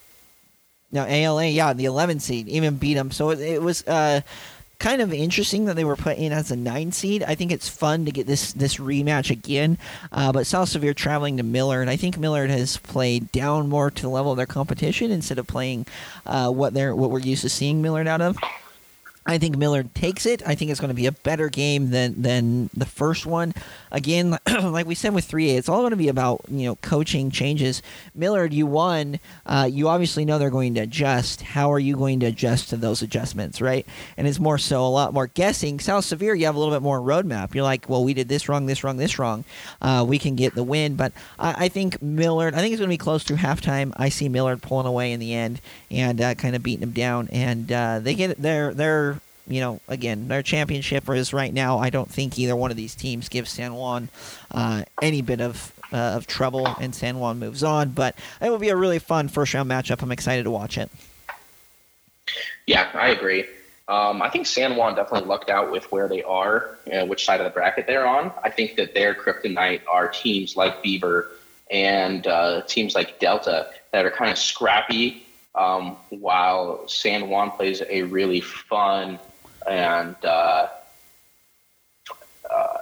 now 0.91 1.06
ALA, 1.06 1.47
yeah, 1.47 1.73
the 1.73 1.86
11 1.86 2.19
seed, 2.19 2.47
even 2.47 2.78
beat 2.78 2.95
them. 2.95 3.12
So 3.12 3.32
it, 3.32 3.39
it 3.39 3.62
was. 3.62 3.86
Uh, 3.88 4.21
kind 4.80 5.02
of 5.02 5.13
interesting 5.13 5.65
that 5.65 5.76
they 5.76 5.84
were 5.84 5.98
put 5.98 6.18
in 6.18 6.32
as 6.32 6.52
a 6.52 6.56
nine 6.56 6.92
seed. 6.92 7.22
I 7.24 7.36
think 7.36 7.52
it's 7.52 7.68
fun 7.70 8.06
to 8.06 8.12
get 8.12 8.26
this 8.26 8.54
this 8.54 8.78
rematch 8.78 9.30
again. 9.30 9.78
Uh, 10.12 10.32
but 10.32 10.48
Sevier 10.48 10.94
traveling 10.94 11.38
to 11.38 11.44
Millard, 11.44 11.89
I 11.89 11.98
think 11.98 12.18
Millard 12.18 12.50
has 12.50 12.78
played 12.78 13.32
down 13.32 13.70
more 13.70 13.92
to 13.92 14.02
the 14.02 14.10
level 14.10 14.32
of 14.32 14.38
their 14.38 14.46
competition 14.46 15.12
instead 15.12 15.38
of 15.38 15.48
playing 15.48 15.86
uh, 16.26 16.50
what 16.50 16.74
they're 16.74 16.96
what 16.96 17.12
we're 17.12 17.20
used 17.20 17.44
to 17.44 17.50
seeing 17.50 17.82
Millard 17.82 18.08
out 18.08 18.22
of. 18.22 18.38
I 19.25 19.38
think 19.38 19.58
Millard 19.58 19.93
takes 19.93 20.25
it. 20.25 20.41
I 20.45 20.55
think 20.55 20.71
it's 20.71 20.79
going 20.79 20.89
to 20.89 20.95
be 20.95 21.05
a 21.05 21.12
better 21.12 21.49
game 21.49 21.91
than 21.91 22.21
than 22.21 22.69
the 22.73 22.86
first 22.86 23.25
one. 23.25 23.53
Again, 23.91 24.38
like 24.47 24.88
we 24.88 24.95
said 24.95 25.13
with 25.13 25.29
3A, 25.29 25.58
it's 25.58 25.69
all 25.69 25.82
going 25.82 25.91
to 25.91 25.97
be 25.97 26.08
about 26.08 26.41
you 26.49 26.65
know 26.65 26.75
coaching 26.77 27.29
changes. 27.29 27.82
Millard, 28.15 28.53
you 28.53 28.65
won. 28.65 29.19
Uh, 29.45 29.69
you 29.71 29.88
obviously 29.88 30.25
know 30.25 30.39
they're 30.39 30.49
going 30.49 30.73
to 30.75 30.82
adjust. 30.82 31.41
How 31.41 31.71
are 31.71 31.79
you 31.79 31.95
going 31.95 32.19
to 32.21 32.27
adjust 32.27 32.69
to 32.69 32.77
those 32.77 33.01
adjustments, 33.01 33.62
right? 33.62 33.86
And 34.17 34.27
it's 34.27 34.39
more 34.39 34.58
so 34.58 34.86
a 34.86 34.89
lot 34.89 35.13
more 35.13 35.27
guessing. 35.27 35.79
South 35.79 36.05
Sevier, 36.05 36.34
you 36.34 36.45
have 36.45 36.55
a 36.55 36.60
little 36.60 36.73
bit 36.73 36.82
more 36.82 36.99
roadmap. 36.99 37.53
You're 37.53 37.63
like, 37.63 37.88
well, 37.88 38.03
we 38.03 38.13
did 38.13 38.29
this 38.29 38.49
wrong, 38.49 38.65
this 38.65 38.84
wrong, 38.84 38.97
this 38.97 39.19
wrong. 39.19 39.43
Uh, 39.82 40.05
we 40.08 40.17
can 40.17 40.36
get 40.36 40.55
the 40.55 40.63
win. 40.63 40.95
But 40.95 41.13
I, 41.38 41.65
I, 41.65 41.69
think 41.69 42.01
Millard. 42.01 42.55
I 42.55 42.58
think 42.58 42.73
it's 42.73 42.79
going 42.79 42.89
to 42.89 42.93
be 42.93 42.97
close 42.97 43.23
through 43.23 43.38
halftime. 43.38 43.93
I 43.97 44.10
see 44.10 44.27
Millard 44.27 44.62
pulling 44.62 44.88
away 44.88 45.12
in 45.12 45.19
the 45.19 45.34
end 45.34 45.62
and 45.91 46.19
uh, 46.19 46.36
kind 46.36 46.55
of 46.55 46.63
beating 46.63 46.82
them 46.82 46.91
down, 46.91 47.29
and 47.32 47.71
uh, 47.71 47.99
they 47.99 48.15
get 48.15 48.41
their 48.41 48.73
their 48.73 49.18
you 49.50 49.62
know, 49.62 49.82
again, 49.88 50.28
their 50.28 50.44
championship 50.44 51.10
is 51.10 51.34
right 51.34 51.54
now. 51.54 51.80
I 51.80 51.90
don't 51.90 52.10
think 52.10 52.38
either 52.38 52.56
one 52.56 52.72
of 52.72 52.78
these 52.78 52.96
teams 52.96 53.30
gives 53.30 53.50
San 53.50 53.74
Juan 53.74 54.10
uh, 54.52 54.84
any 55.02 55.22
bit 55.22 55.42
of 55.42 55.74
uh, 55.92 55.98
of 55.98 56.28
trouble, 56.28 56.68
and 56.80 56.94
San 56.94 57.20
Juan 57.20 57.40
moves 57.40 57.64
on. 57.64 57.90
But 57.90 58.16
it 58.42 58.50
will 58.50 58.60
be 58.60 58.70
a 58.70 58.76
really 58.76 59.00
fun 59.00 59.28
first 59.28 59.54
round 59.54 59.70
matchup. 59.70 60.02
I'm 60.02 60.12
excited 60.12 60.44
to 60.44 60.52
watch 60.52 60.78
it. 60.78 60.90
Yeah, 62.68 62.90
I 62.94 63.10
agree. 63.10 63.46
Um, 63.88 64.22
I 64.22 64.30
think 64.30 64.46
San 64.46 64.76
Juan 64.76 64.96
definitely 64.96 65.28
lucked 65.28 65.50
out 65.50 65.72
with 65.72 65.92
where 65.92 66.08
they 66.08 66.22
are 66.22 66.78
and 66.86 67.10
which 67.10 67.26
side 67.26 67.40
of 67.40 67.46
the 67.46 67.50
bracket 67.50 67.88
they're 67.88 68.06
on. 68.06 68.32
I 68.44 68.52
think 68.52 68.76
that 68.76 68.94
their 68.94 69.16
kryptonite 69.16 69.82
are 69.92 70.08
teams 70.08 70.56
like 70.56 70.84
Beaver 70.84 71.32
and 71.72 72.28
uh, 72.28 72.62
teams 72.68 72.94
like 72.94 73.20
Delta 73.20 73.72
that 73.92 74.06
are 74.06 74.12
kind 74.12 74.30
of 74.30 74.38
scrappy, 74.38 75.26
um, 75.56 75.98
while 76.10 76.88
San 76.88 77.30
Juan 77.30 77.50
plays 77.50 77.82
a 77.90 78.04
really 78.04 78.42
fun 78.42 79.18
and 79.67 80.15
uh, 80.24 80.67
uh, 82.50 82.78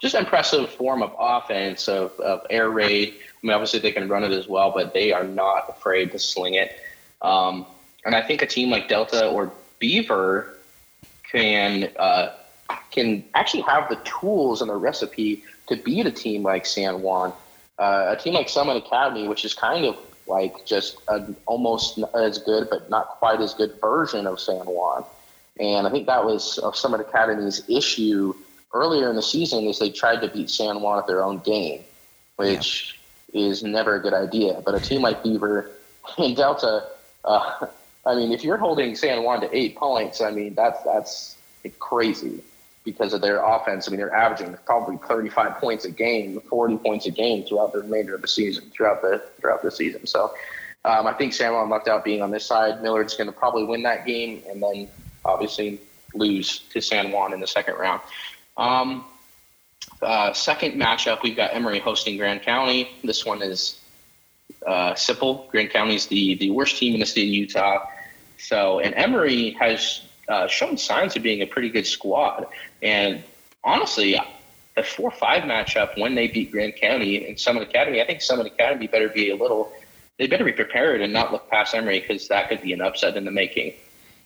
just 0.00 0.14
impressive 0.14 0.70
form 0.70 1.02
of 1.02 1.14
offense 1.18 1.88
of, 1.88 2.18
of 2.20 2.46
air 2.50 2.70
raid. 2.70 3.14
I 3.14 3.46
mean, 3.46 3.54
obviously 3.54 3.80
they 3.80 3.92
can 3.92 4.08
run 4.08 4.24
it 4.24 4.32
as 4.32 4.48
well, 4.48 4.72
but 4.74 4.92
they 4.92 5.12
are 5.12 5.24
not 5.24 5.68
afraid 5.68 6.12
to 6.12 6.18
sling 6.18 6.54
it. 6.54 6.78
Um, 7.22 7.66
and 8.04 8.14
I 8.14 8.22
think 8.22 8.42
a 8.42 8.46
team 8.46 8.70
like 8.70 8.88
Delta 8.88 9.28
or 9.28 9.52
Beaver 9.78 10.58
can 11.30 11.90
uh, 11.98 12.34
can 12.90 13.24
actually 13.34 13.62
have 13.62 13.88
the 13.88 13.96
tools 14.04 14.60
and 14.60 14.70
the 14.70 14.76
recipe 14.76 15.44
to 15.68 15.76
beat 15.76 16.06
a 16.06 16.10
team 16.10 16.42
like 16.42 16.66
San 16.66 17.02
Juan. 17.02 17.32
Uh, 17.78 18.14
a 18.16 18.22
team 18.22 18.34
like 18.34 18.48
Summit 18.48 18.76
Academy, 18.76 19.28
which 19.28 19.44
is 19.44 19.54
kind 19.54 19.84
of 19.84 19.96
like 20.26 20.64
just 20.64 20.98
an 21.08 21.36
almost 21.46 21.98
as 22.14 22.38
good 22.38 22.68
but 22.70 22.90
not 22.90 23.08
quite 23.18 23.40
as 23.40 23.54
good 23.54 23.74
version 23.80 24.26
of 24.26 24.40
San 24.40 24.64
Juan. 24.66 25.04
And 25.58 25.86
I 25.86 25.90
think 25.90 26.06
that 26.06 26.24
was 26.24 26.58
uh, 26.62 26.72
Summit 26.72 27.00
Academy's 27.00 27.62
issue 27.68 28.34
earlier 28.74 29.08
in 29.08 29.16
the 29.16 29.22
season 29.22 29.64
is 29.64 29.78
they 29.78 29.90
tried 29.90 30.20
to 30.20 30.28
beat 30.28 30.50
San 30.50 30.80
Juan 30.80 30.98
at 30.98 31.06
their 31.06 31.24
own 31.24 31.38
game, 31.38 31.82
which 32.36 32.98
yeah. 33.32 33.46
is 33.46 33.62
never 33.62 33.94
a 33.94 34.00
good 34.00 34.14
idea. 34.14 34.60
But 34.64 34.74
a 34.74 34.80
team 34.80 35.02
like 35.02 35.22
Beaver 35.22 35.70
and 36.18 36.36
Delta, 36.36 36.88
uh, 37.24 37.66
I 38.06 38.14
mean, 38.14 38.32
if 38.32 38.44
you're 38.44 38.56
holding 38.56 38.94
San 38.94 39.22
Juan 39.24 39.40
to 39.40 39.56
eight 39.56 39.76
points, 39.76 40.20
I 40.20 40.30
mean, 40.30 40.54
that's 40.54 40.82
that's 40.84 41.36
crazy 41.80 42.42
because 42.84 43.12
of 43.12 43.20
their 43.20 43.44
offense. 43.44 43.88
I 43.88 43.90
mean, 43.90 43.98
they're 43.98 44.14
averaging 44.14 44.56
probably 44.64 44.96
35 45.08 45.56
points 45.56 45.84
a 45.84 45.90
game, 45.90 46.40
40 46.48 46.76
points 46.76 47.06
a 47.06 47.10
game 47.10 47.42
throughout 47.42 47.72
the 47.72 47.80
remainder 47.80 48.14
of 48.14 48.22
the 48.22 48.28
season, 48.28 48.70
throughout 48.70 49.02
the 49.02 49.22
throughout 49.40 49.62
the 49.62 49.72
season. 49.72 50.06
So 50.06 50.32
um, 50.84 51.08
I 51.08 51.12
think 51.14 51.32
San 51.32 51.52
Juan 51.52 51.68
lucked 51.68 51.88
out 51.88 52.04
being 52.04 52.22
on 52.22 52.30
this 52.30 52.46
side. 52.46 52.80
Millard's 52.80 53.16
going 53.16 53.26
to 53.26 53.32
probably 53.32 53.64
win 53.64 53.82
that 53.82 54.06
game, 54.06 54.42
and 54.48 54.62
then 54.62 54.88
obviously 55.26 55.80
lose 56.14 56.60
to 56.70 56.80
San 56.80 57.10
Juan 57.10 57.32
in 57.32 57.40
the 57.40 57.46
second 57.46 57.74
round. 57.74 58.00
Um, 58.56 59.04
uh, 60.02 60.32
second 60.32 60.80
matchup, 60.80 61.22
we've 61.22 61.36
got 61.36 61.54
Emery 61.54 61.78
hosting 61.78 62.16
Grand 62.16 62.42
County. 62.42 62.90
This 63.02 63.24
one 63.24 63.42
is 63.42 63.80
uh, 64.66 64.94
simple. 64.94 65.46
Grand 65.50 65.70
County 65.70 65.94
is 65.94 66.06
the, 66.06 66.34
the 66.34 66.50
worst 66.50 66.76
team 66.78 66.94
in 66.94 67.00
the 67.00 67.06
state 67.06 67.28
of 67.28 67.34
Utah. 67.34 67.86
So, 68.38 68.80
and 68.80 68.94
Emery 68.94 69.50
has 69.58 70.02
uh, 70.28 70.46
shown 70.46 70.76
signs 70.76 71.16
of 71.16 71.22
being 71.22 71.42
a 71.42 71.46
pretty 71.46 71.70
good 71.70 71.86
squad. 71.86 72.46
And 72.82 73.22
honestly, 73.64 74.18
the 74.74 74.82
4 74.82 75.10
5 75.10 75.42
matchup 75.44 75.98
when 75.98 76.14
they 76.14 76.28
beat 76.28 76.52
Grand 76.52 76.76
County 76.76 77.26
and 77.26 77.38
Summit 77.38 77.62
Academy, 77.62 78.02
I 78.02 78.06
think 78.06 78.20
Summit 78.20 78.46
Academy 78.46 78.86
better 78.86 79.08
be 79.08 79.30
a 79.30 79.36
little, 79.36 79.72
they 80.18 80.26
better 80.26 80.44
be 80.44 80.52
prepared 80.52 81.00
and 81.00 81.12
not 81.12 81.32
look 81.32 81.48
past 81.50 81.74
Emory 81.74 82.00
because 82.00 82.28
that 82.28 82.48
could 82.48 82.62
be 82.62 82.72
an 82.72 82.80
upset 82.82 83.16
in 83.16 83.24
the 83.24 83.30
making. 83.30 83.74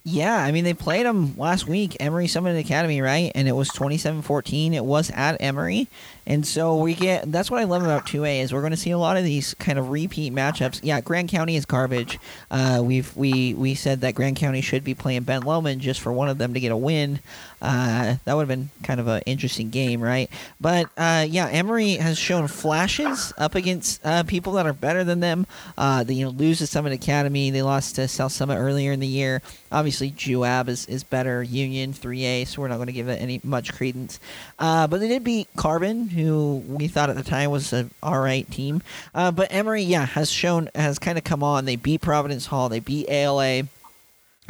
Yeah, 0.02 0.34
I 0.34 0.50
mean 0.50 0.64
they 0.64 0.72
played 0.72 1.04
them 1.04 1.36
last 1.36 1.68
week, 1.68 1.94
Emery 2.00 2.26
Summit 2.26 2.58
Academy, 2.58 3.02
right? 3.02 3.30
And 3.34 3.46
it 3.46 3.52
was 3.52 3.68
27-14. 3.70 4.72
It 4.72 4.84
was 4.84 5.10
at 5.10 5.36
Emery. 5.42 5.88
And 6.26 6.46
so 6.46 6.76
we 6.76 6.94
get 6.94 7.30
that's 7.30 7.50
what 7.50 7.60
I 7.60 7.64
love 7.64 7.82
about 7.82 8.06
2A 8.06 8.40
is 8.40 8.52
we're 8.52 8.60
going 8.62 8.70
to 8.70 8.78
see 8.78 8.92
a 8.92 8.98
lot 8.98 9.18
of 9.18 9.24
these 9.24 9.52
kind 9.54 9.78
of 9.78 9.90
repeat 9.90 10.32
matchups. 10.32 10.80
Yeah, 10.82 11.02
Grand 11.02 11.28
County 11.28 11.54
is 11.54 11.66
garbage. 11.66 12.18
Uh, 12.50 12.80
we've 12.82 13.14
we 13.14 13.52
we 13.52 13.74
said 13.74 14.00
that 14.00 14.14
Grand 14.14 14.36
County 14.36 14.62
should 14.62 14.84
be 14.84 14.94
playing 14.94 15.24
Ben 15.24 15.42
Lomond 15.42 15.82
just 15.82 16.00
for 16.00 16.12
one 16.12 16.30
of 16.30 16.38
them 16.38 16.54
to 16.54 16.60
get 16.60 16.72
a 16.72 16.76
win. 16.76 17.20
Uh, 17.62 18.16
that 18.24 18.34
would 18.34 18.48
have 18.48 18.48
been 18.48 18.70
kind 18.82 19.00
of 19.00 19.06
an 19.06 19.22
interesting 19.26 19.70
game, 19.70 20.00
right? 20.00 20.30
But 20.60 20.86
uh, 20.96 21.26
yeah, 21.28 21.48
Emery 21.48 21.94
has 21.94 22.18
shown 22.18 22.48
flashes 22.48 23.32
up 23.36 23.54
against 23.54 24.00
uh, 24.04 24.22
people 24.22 24.54
that 24.54 24.66
are 24.66 24.72
better 24.72 25.04
than 25.04 25.20
them. 25.20 25.46
Uh, 25.76 26.04
they 26.04 26.14
you 26.14 26.24
know 26.24 26.30
lose 26.30 26.58
to 26.58 26.66
Summit 26.66 26.92
Academy. 26.92 27.50
They 27.50 27.62
lost 27.62 27.96
to 27.96 28.08
South 28.08 28.32
Summit 28.32 28.56
earlier 28.56 28.92
in 28.92 29.00
the 29.00 29.06
year. 29.06 29.42
Obviously, 29.70 30.10
Juab 30.10 30.68
is, 30.68 30.86
is 30.86 31.04
better. 31.04 31.42
Union 31.42 31.92
3A, 31.92 32.46
so 32.46 32.62
we're 32.62 32.68
not 32.68 32.76
going 32.76 32.86
to 32.86 32.92
give 32.92 33.08
it 33.08 33.20
any 33.20 33.40
much 33.44 33.72
credence. 33.72 34.18
Uh, 34.58 34.86
but 34.86 35.00
they 35.00 35.08
did 35.08 35.24
beat 35.24 35.48
Carbon, 35.56 36.08
who 36.08 36.62
we 36.66 36.88
thought 36.88 37.10
at 37.10 37.16
the 37.16 37.22
time 37.22 37.50
was 37.50 37.72
an 37.72 37.90
all 38.02 38.20
right 38.20 38.50
team. 38.50 38.82
Uh, 39.14 39.30
but 39.30 39.52
Emery, 39.52 39.82
yeah, 39.82 40.06
has 40.06 40.30
shown 40.30 40.68
has 40.74 40.98
kind 40.98 41.18
of 41.18 41.24
come 41.24 41.42
on. 41.42 41.64
They 41.64 41.76
beat 41.76 42.00
Providence 42.00 42.46
Hall. 42.46 42.68
They 42.68 42.80
beat 42.80 43.08
ALA. 43.08 43.64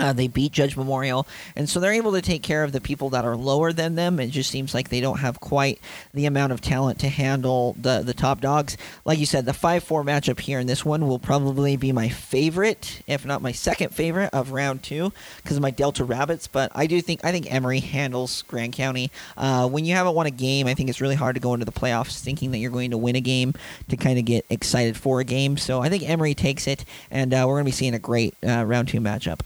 Uh, 0.01 0.15
they 0.15 0.29
beat 0.29 0.53
Judge 0.53 0.77
Memorial, 0.77 1.27
and 1.55 1.69
so 1.69 1.79
they're 1.79 1.93
able 1.93 2.13
to 2.13 2.23
take 2.23 2.43
care 2.43 2.65
of 2.65 2.73
the 2.73 2.81
people 2.81 3.11
that 3.11 3.27
are 3.27 3.37
lower 3.37 3.71
than 3.73 3.97
them. 3.97 4.19
It 4.19 4.31
just 4.31 4.51
seems 4.51 4.73
like 4.73 4.89
they 4.89 5.01
don't 5.01 5.19
have 5.19 5.41
quite 5.41 5.79
the 6.15 6.25
amount 6.25 6.53
of 6.53 6.63
talent 6.63 6.99
to 7.01 7.09
handle 7.09 7.77
the 7.79 8.01
the 8.01 8.15
top 8.15 8.41
dogs. 8.41 8.77
Like 9.05 9.19
you 9.19 9.27
said, 9.27 9.45
the 9.45 9.53
five 9.53 9.85
four 9.85 10.03
matchup 10.03 10.41
here 10.41 10.59
in 10.59 10.67
this 10.67 10.85
one 10.85 11.07
will 11.07 11.19
probably 11.19 11.77
be 11.77 11.93
my 11.93 12.09
favorite, 12.09 13.03
if 13.07 13.27
not 13.27 13.43
my 13.43 13.53
second 13.53 13.95
favorite 13.95 14.31
of 14.33 14.53
round 14.53 14.83
two, 14.83 15.13
because 15.43 15.57
of 15.57 15.63
my 15.63 15.71
Delta 15.71 16.03
Rabbits. 16.03 16.47
But 16.47 16.73
I 16.75 16.87
do 16.87 17.01
think 17.03 17.23
I 17.23 17.31
think 17.31 17.53
Emery 17.53 17.81
handles 17.81 18.43
Grand 18.43 18.73
County. 18.73 19.11
Uh, 19.37 19.69
when 19.69 19.85
you 19.85 19.95
haven't 19.95 20.15
won 20.15 20.27
a 20.27 20.31
game, 20.31 20.67
I 20.67 20.75
think 20.75 20.89
it's 20.89 21.01
really 21.01 21.15
hard 21.15 21.35
to 21.37 21.41
go 21.41 21.53
into 21.53 21.67
the 21.67 21.73
playoffs 21.73 22.21
thinking 22.21 22.53
that 22.53 22.59
you're 22.59 22.71
going 22.71 22.93
to 22.93 22.99
win 22.99 23.17
a 23.17 23.21
game 23.21 23.53
to 23.89 23.97
kind 23.97 24.19
of 24.19 24.25
get 24.25 24.47
excited 24.49 24.97
for 24.97 25.21
a 25.21 25.25
game. 25.25 25.57
So 25.59 25.81
I 25.83 25.89
think 25.89 26.09
Emery 26.09 26.35
takes 26.35 26.67
it, 26.67 26.85
and 27.11 27.35
uh, 27.35 27.45
we're 27.47 27.55
going 27.55 27.65
to 27.65 27.69
be 27.69 27.73
seeing 27.73 27.95
a 27.95 27.99
great 27.99 28.35
uh, 28.47 28.65
round 28.65 28.89
two 28.89 29.01
matchup. 29.01 29.41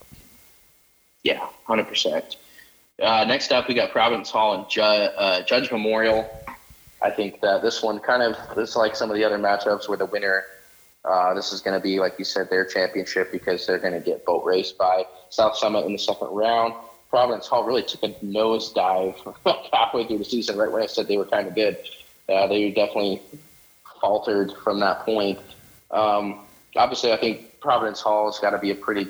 Yeah, 1.25 1.47
hundred 1.67 1.87
uh, 1.87 1.89
percent. 1.89 2.37
Next 2.99 3.51
up, 3.51 3.67
we 3.67 3.75
got 3.75 3.91
Providence 3.91 4.31
Hall 4.31 4.55
and 4.55 4.69
Ju- 4.69 4.83
uh, 4.83 5.43
Judge 5.43 5.73
Memorial. 5.73 6.31
I 7.03 7.11
think 7.11 7.41
that 7.41 7.63
this 7.63 7.83
one 7.83 7.99
kind 7.99 8.23
of 8.23 8.37
it's 8.57 8.77
like 8.77 8.95
some 8.95 9.11
of 9.11 9.17
the 9.17 9.25
other 9.25 9.39
matchups 9.39 9.89
where 9.89 9.99
the 9.99 10.07
winner 10.07 10.45
Uh, 11.05 11.35
this 11.35 11.53
is 11.53 11.61
going 11.61 11.79
to 11.79 11.83
be, 11.83 12.01
like 12.01 12.19
you 12.19 12.25
said, 12.25 12.49
their 12.49 12.65
championship 12.65 13.31
because 13.31 13.67
they're 13.67 13.79
going 13.79 13.93
to 13.93 14.01
get 14.01 14.25
boat 14.25 14.43
raced 14.45 14.79
by 14.79 15.05
South 15.29 15.55
Summit 15.57 15.85
in 15.85 15.93
the 15.93 15.99
second 15.99 16.29
round. 16.29 16.73
Providence 17.11 17.47
Hall 17.47 17.65
really 17.65 17.83
took 17.83 18.03
a 18.03 18.09
nosedive 18.25 19.15
halfway 19.73 20.07
through 20.07 20.19
the 20.19 20.25
season, 20.25 20.57
right 20.57 20.73
when 20.73 20.83
I 20.83 20.87
said 20.87 21.07
they 21.07 21.19
were 21.19 21.27
kind 21.27 21.47
of 21.47 21.55
good. 21.55 21.77
Uh, 22.27 22.47
they 22.47 22.71
definitely 22.71 23.21
faltered 24.01 24.53
from 24.65 24.81
that 24.81 25.05
point. 25.05 25.39
Um, 25.91 26.41
obviously, 26.75 27.13
I 27.13 27.19
think 27.19 27.61
Providence 27.61 28.01
Hall 28.01 28.25
has 28.33 28.41
got 28.41 28.51
to 28.51 28.59
be 28.59 28.71
a 28.71 28.75
pretty 28.75 29.09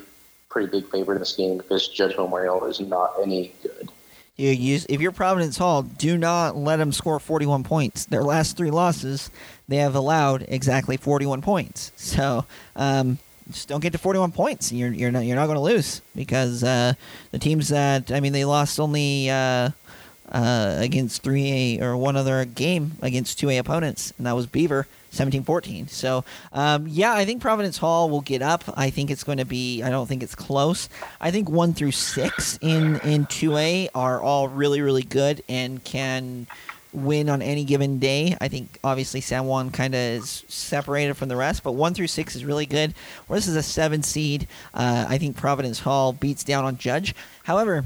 pretty 0.49 0.69
big 0.69 0.89
favorite 0.89 1.15
in 1.15 1.19
this 1.19 1.35
game 1.35 1.57
because 1.57 1.87
Judge 1.87 2.15
Memorial 2.17 2.65
is 2.65 2.79
not 2.79 3.13
any 3.21 3.53
good. 3.61 3.89
You 4.37 4.49
use 4.49 4.85
if 4.89 4.99
you're 4.99 5.13
Providence 5.13 5.57
Hall, 5.57 5.83
do 5.83 6.17
not 6.17 6.57
let 6.57 6.77
them 6.77 6.91
score 6.91 7.19
41 7.19 7.63
points. 7.63 8.05
Their 8.05 8.23
last 8.23 8.57
three 8.57 8.71
losses, 8.71 9.31
they 9.69 9.77
have 9.77 9.95
allowed 9.95 10.45
exactly 10.49 10.97
41 10.97 11.41
points. 11.41 11.91
So 11.95 12.45
um, 12.75 13.17
just 13.49 13.67
don't 13.67 13.79
get 13.79 13.93
to 13.93 13.97
41 13.97 14.31
points. 14.31 14.71
You're 14.71 14.91
you're 14.91 15.11
not 15.11 15.25
you're 15.25 15.35
not 15.35 15.45
going 15.45 15.57
to 15.57 15.61
lose 15.61 16.01
because 16.15 16.63
uh, 16.63 16.93
the 17.31 17.39
teams 17.39 17.69
that 17.69 18.11
I 18.11 18.19
mean 18.19 18.33
they 18.33 18.45
lost 18.45 18.79
only. 18.79 19.29
Uh, 19.29 19.71
uh, 20.31 20.75
against 20.79 21.23
3A 21.23 21.81
or 21.81 21.95
one 21.97 22.15
other 22.15 22.45
game 22.45 22.93
against 23.01 23.39
2A 23.39 23.59
opponents, 23.59 24.13
and 24.17 24.27
that 24.27 24.35
was 24.35 24.47
Beaver 24.47 24.87
17 25.11 25.43
14. 25.43 25.87
So, 25.87 26.25
um, 26.51 26.87
yeah, 26.87 27.13
I 27.13 27.25
think 27.25 27.41
Providence 27.41 27.77
Hall 27.77 28.09
will 28.09 28.21
get 28.21 28.41
up. 28.41 28.63
I 28.75 28.89
think 28.89 29.09
it's 29.09 29.23
going 29.23 29.37
to 29.37 29.45
be, 29.45 29.81
I 29.81 29.89
don't 29.89 30.07
think 30.07 30.23
it's 30.23 30.35
close. 30.35 30.89
I 31.21 31.31
think 31.31 31.49
1 31.49 31.73
through 31.73 31.91
6 31.91 32.59
in, 32.61 32.99
in 32.99 33.25
2A 33.25 33.89
are 33.95 34.21
all 34.21 34.47
really, 34.49 34.81
really 34.81 35.03
good 35.03 35.41
and 35.47 35.83
can 35.83 36.47
win 36.95 37.29
on 37.29 37.41
any 37.41 37.63
given 37.65 37.99
day. 37.99 38.35
I 38.39 38.47
think 38.47 38.79
obviously 38.83 39.21
San 39.21 39.45
Juan 39.45 39.69
kind 39.69 39.93
of 39.93 39.99
is 39.99 40.43
separated 40.47 41.15
from 41.15 41.29
the 41.29 41.35
rest, 41.35 41.63
but 41.63 41.73
one 41.73 41.93
through 41.93 42.07
six 42.07 42.35
is 42.35 42.45
really 42.45 42.65
good. 42.65 42.93
Well, 43.27 43.35
this 43.35 43.47
is 43.47 43.55
a 43.55 43.63
seven 43.63 44.01
seed. 44.01 44.47
Uh, 44.73 45.05
I 45.07 45.17
think 45.17 45.35
Providence 45.35 45.79
Hall 45.79 46.13
beats 46.13 46.43
down 46.43 46.63
on 46.63 46.77
Judge. 46.77 47.13
However, 47.43 47.85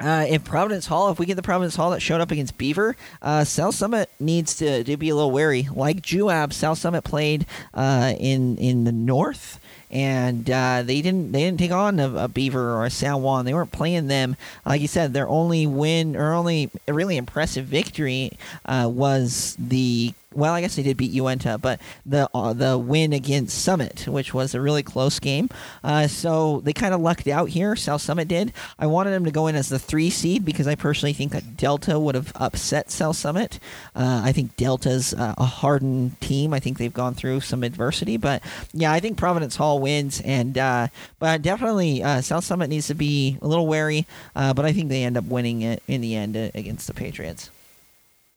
uh, 0.00 0.38
Providence 0.44 0.86
Hall, 0.86 1.10
if 1.10 1.18
we 1.18 1.26
get 1.26 1.36
the 1.36 1.42
Providence 1.42 1.76
Hall 1.76 1.90
that 1.90 2.00
showed 2.00 2.20
up 2.20 2.30
against 2.30 2.58
Beaver, 2.58 2.96
uh, 3.22 3.44
South 3.44 3.74
Summit 3.74 4.10
needs 4.18 4.54
to, 4.56 4.82
to 4.84 4.96
be 4.96 5.10
a 5.10 5.14
little 5.14 5.30
wary. 5.30 5.68
Like 5.74 6.02
Juab, 6.02 6.52
South 6.52 6.78
Summit 6.78 7.02
played 7.02 7.46
uh, 7.74 8.14
in 8.18 8.56
in 8.56 8.84
the 8.84 8.92
north 8.92 9.60
and 9.90 10.48
uh, 10.48 10.82
they 10.82 11.02
didn't 11.02 11.32
they 11.32 11.40
didn't 11.40 11.58
take 11.58 11.72
on 11.72 11.98
a, 11.98 12.24
a, 12.24 12.28
Beaver 12.28 12.74
or 12.74 12.84
a 12.84 12.90
San 12.90 13.22
Juan. 13.22 13.44
They 13.44 13.54
weren't 13.54 13.72
playing 13.72 14.06
them. 14.06 14.36
Like 14.64 14.80
you 14.80 14.88
said, 14.88 15.12
their 15.12 15.28
only 15.28 15.66
win 15.66 16.16
or 16.16 16.32
only 16.32 16.70
really 16.86 17.16
impressive 17.16 17.66
victory 17.66 18.32
uh, 18.66 18.88
was 18.92 19.56
the 19.58 20.14
well, 20.34 20.54
I 20.54 20.60
guess 20.60 20.76
they 20.76 20.82
did 20.82 20.96
beat 20.96 21.10
Uinta, 21.10 21.58
but 21.58 21.80
the 22.06 22.30
uh, 22.32 22.52
the 22.52 22.78
win 22.78 23.12
against 23.12 23.62
Summit, 23.62 24.06
which 24.06 24.32
was 24.32 24.54
a 24.54 24.60
really 24.60 24.82
close 24.82 25.18
game. 25.18 25.48
Uh, 25.82 26.06
so 26.06 26.60
they 26.60 26.72
kind 26.72 26.94
of 26.94 27.00
lucked 27.00 27.26
out 27.26 27.48
here. 27.48 27.74
South 27.74 28.00
Summit 28.00 28.28
did. 28.28 28.52
I 28.78 28.86
wanted 28.86 29.10
them 29.10 29.24
to 29.24 29.32
go 29.32 29.48
in 29.48 29.56
as 29.56 29.68
the 29.68 29.78
three 29.78 30.08
seed 30.08 30.44
because 30.44 30.68
I 30.68 30.76
personally 30.76 31.12
think 31.12 31.32
that 31.32 31.56
Delta 31.56 31.98
would 31.98 32.14
have 32.14 32.32
upset 32.36 32.90
South 32.92 33.16
Summit. 33.16 33.58
Uh, 33.94 34.22
I 34.24 34.30
think 34.30 34.56
Delta's 34.56 35.12
uh, 35.14 35.34
a 35.36 35.44
hardened 35.44 36.20
team. 36.20 36.54
I 36.54 36.60
think 36.60 36.78
they've 36.78 36.94
gone 36.94 37.14
through 37.14 37.40
some 37.40 37.64
adversity, 37.64 38.16
but 38.16 38.42
yeah, 38.72 38.92
I 38.92 39.00
think 39.00 39.18
Providence 39.18 39.56
Hall 39.56 39.80
wins, 39.80 40.20
and 40.20 40.56
uh, 40.56 40.88
but 41.18 41.42
definitely 41.42 42.04
uh, 42.04 42.20
South 42.20 42.44
Summit 42.44 42.70
needs 42.70 42.86
to 42.86 42.94
be 42.94 43.36
a 43.42 43.48
little 43.48 43.66
wary. 43.66 44.06
but 44.34 44.64
I 44.64 44.72
think 44.72 44.90
they 44.90 45.02
end 45.02 45.16
up 45.16 45.24
winning 45.24 45.62
it 45.62 45.82
in 45.88 46.00
the 46.00 46.14
end 46.14 46.36
against 46.36 46.86
the 46.86 46.94
Patriots. 46.94 47.50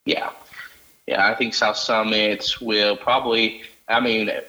Yeah, 0.06 0.32
yeah, 1.08 1.28
I 1.28 1.36
think 1.36 1.54
South 1.54 1.78
Summit 1.78 2.56
will 2.62 2.96
probably, 2.96 3.63
I 3.88 4.00
mean, 4.00 4.30
uh, 4.30 4.42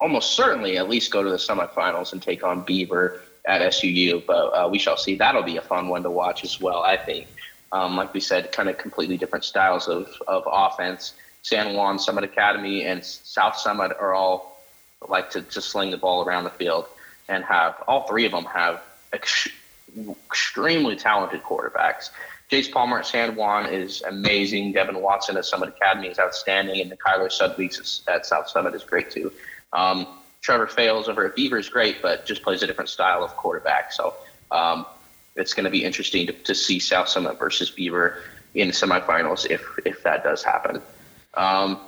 almost 0.00 0.32
certainly 0.32 0.76
at 0.78 0.88
least 0.88 1.10
go 1.12 1.22
to 1.22 1.30
the 1.30 1.36
semifinals 1.36 2.12
and 2.12 2.22
take 2.22 2.42
on 2.42 2.62
Beaver 2.62 3.22
at 3.46 3.60
SUU. 3.60 4.24
But 4.26 4.48
uh, 4.48 4.68
we 4.68 4.78
shall 4.78 4.96
see. 4.96 5.14
That'll 5.14 5.42
be 5.42 5.56
a 5.56 5.62
fun 5.62 5.88
one 5.88 6.02
to 6.02 6.10
watch 6.10 6.44
as 6.44 6.60
well, 6.60 6.82
I 6.82 6.96
think. 6.96 7.28
Um, 7.72 7.96
like 7.96 8.12
we 8.14 8.20
said, 8.20 8.52
kind 8.52 8.68
of 8.68 8.78
completely 8.78 9.16
different 9.16 9.44
styles 9.44 9.88
of, 9.88 10.08
of 10.26 10.44
offense. 10.46 11.14
San 11.42 11.74
Juan, 11.74 11.98
Summit 11.98 12.24
Academy, 12.24 12.84
and 12.84 13.04
South 13.04 13.56
Summit 13.56 13.92
are 14.00 14.14
all 14.14 14.62
like 15.08 15.30
to, 15.30 15.42
to 15.42 15.60
sling 15.60 15.90
the 15.90 15.96
ball 15.96 16.24
around 16.24 16.44
the 16.44 16.50
field 16.50 16.86
and 17.28 17.44
have 17.44 17.82
all 17.86 18.06
three 18.06 18.24
of 18.24 18.32
them 18.32 18.44
have 18.44 18.82
ex- 19.12 19.48
extremely 20.30 20.96
talented 20.96 21.42
quarterbacks. 21.42 22.10
Jace 22.50 22.70
Palmer 22.70 23.00
at 23.00 23.06
San 23.06 23.34
Juan 23.34 23.66
is 23.66 24.02
amazing. 24.02 24.72
Devin 24.72 25.00
Watson 25.02 25.36
at 25.36 25.44
Summit 25.44 25.70
Academy 25.70 26.08
is 26.08 26.18
outstanding, 26.18 26.80
and 26.80 26.90
the 26.90 26.96
Kyler 26.96 27.28
Sudweeks 27.28 28.02
at 28.08 28.24
South 28.24 28.48
Summit 28.48 28.74
is 28.74 28.84
great 28.84 29.10
too. 29.10 29.32
Um, 29.72 30.06
Trevor 30.42 30.68
Fales 30.68 31.08
over 31.08 31.26
at 31.26 31.34
Beaver 31.34 31.58
is 31.58 31.68
great, 31.68 32.00
but 32.00 32.24
just 32.24 32.42
plays 32.42 32.62
a 32.62 32.66
different 32.68 32.88
style 32.88 33.24
of 33.24 33.36
quarterback. 33.36 33.92
So 33.92 34.14
um, 34.52 34.86
it's 35.34 35.54
going 35.54 35.64
to 35.64 35.70
be 35.70 35.82
interesting 35.82 36.28
to, 36.28 36.32
to, 36.32 36.54
see 36.54 36.78
South 36.78 37.08
Summit 37.08 37.36
versus 37.36 37.68
Beaver 37.68 38.22
in 38.54 38.68
semifinals 38.68 39.50
if 39.50 39.66
if 39.84 40.04
that 40.04 40.22
does 40.22 40.44
happen. 40.44 40.80
Um, 41.34 41.80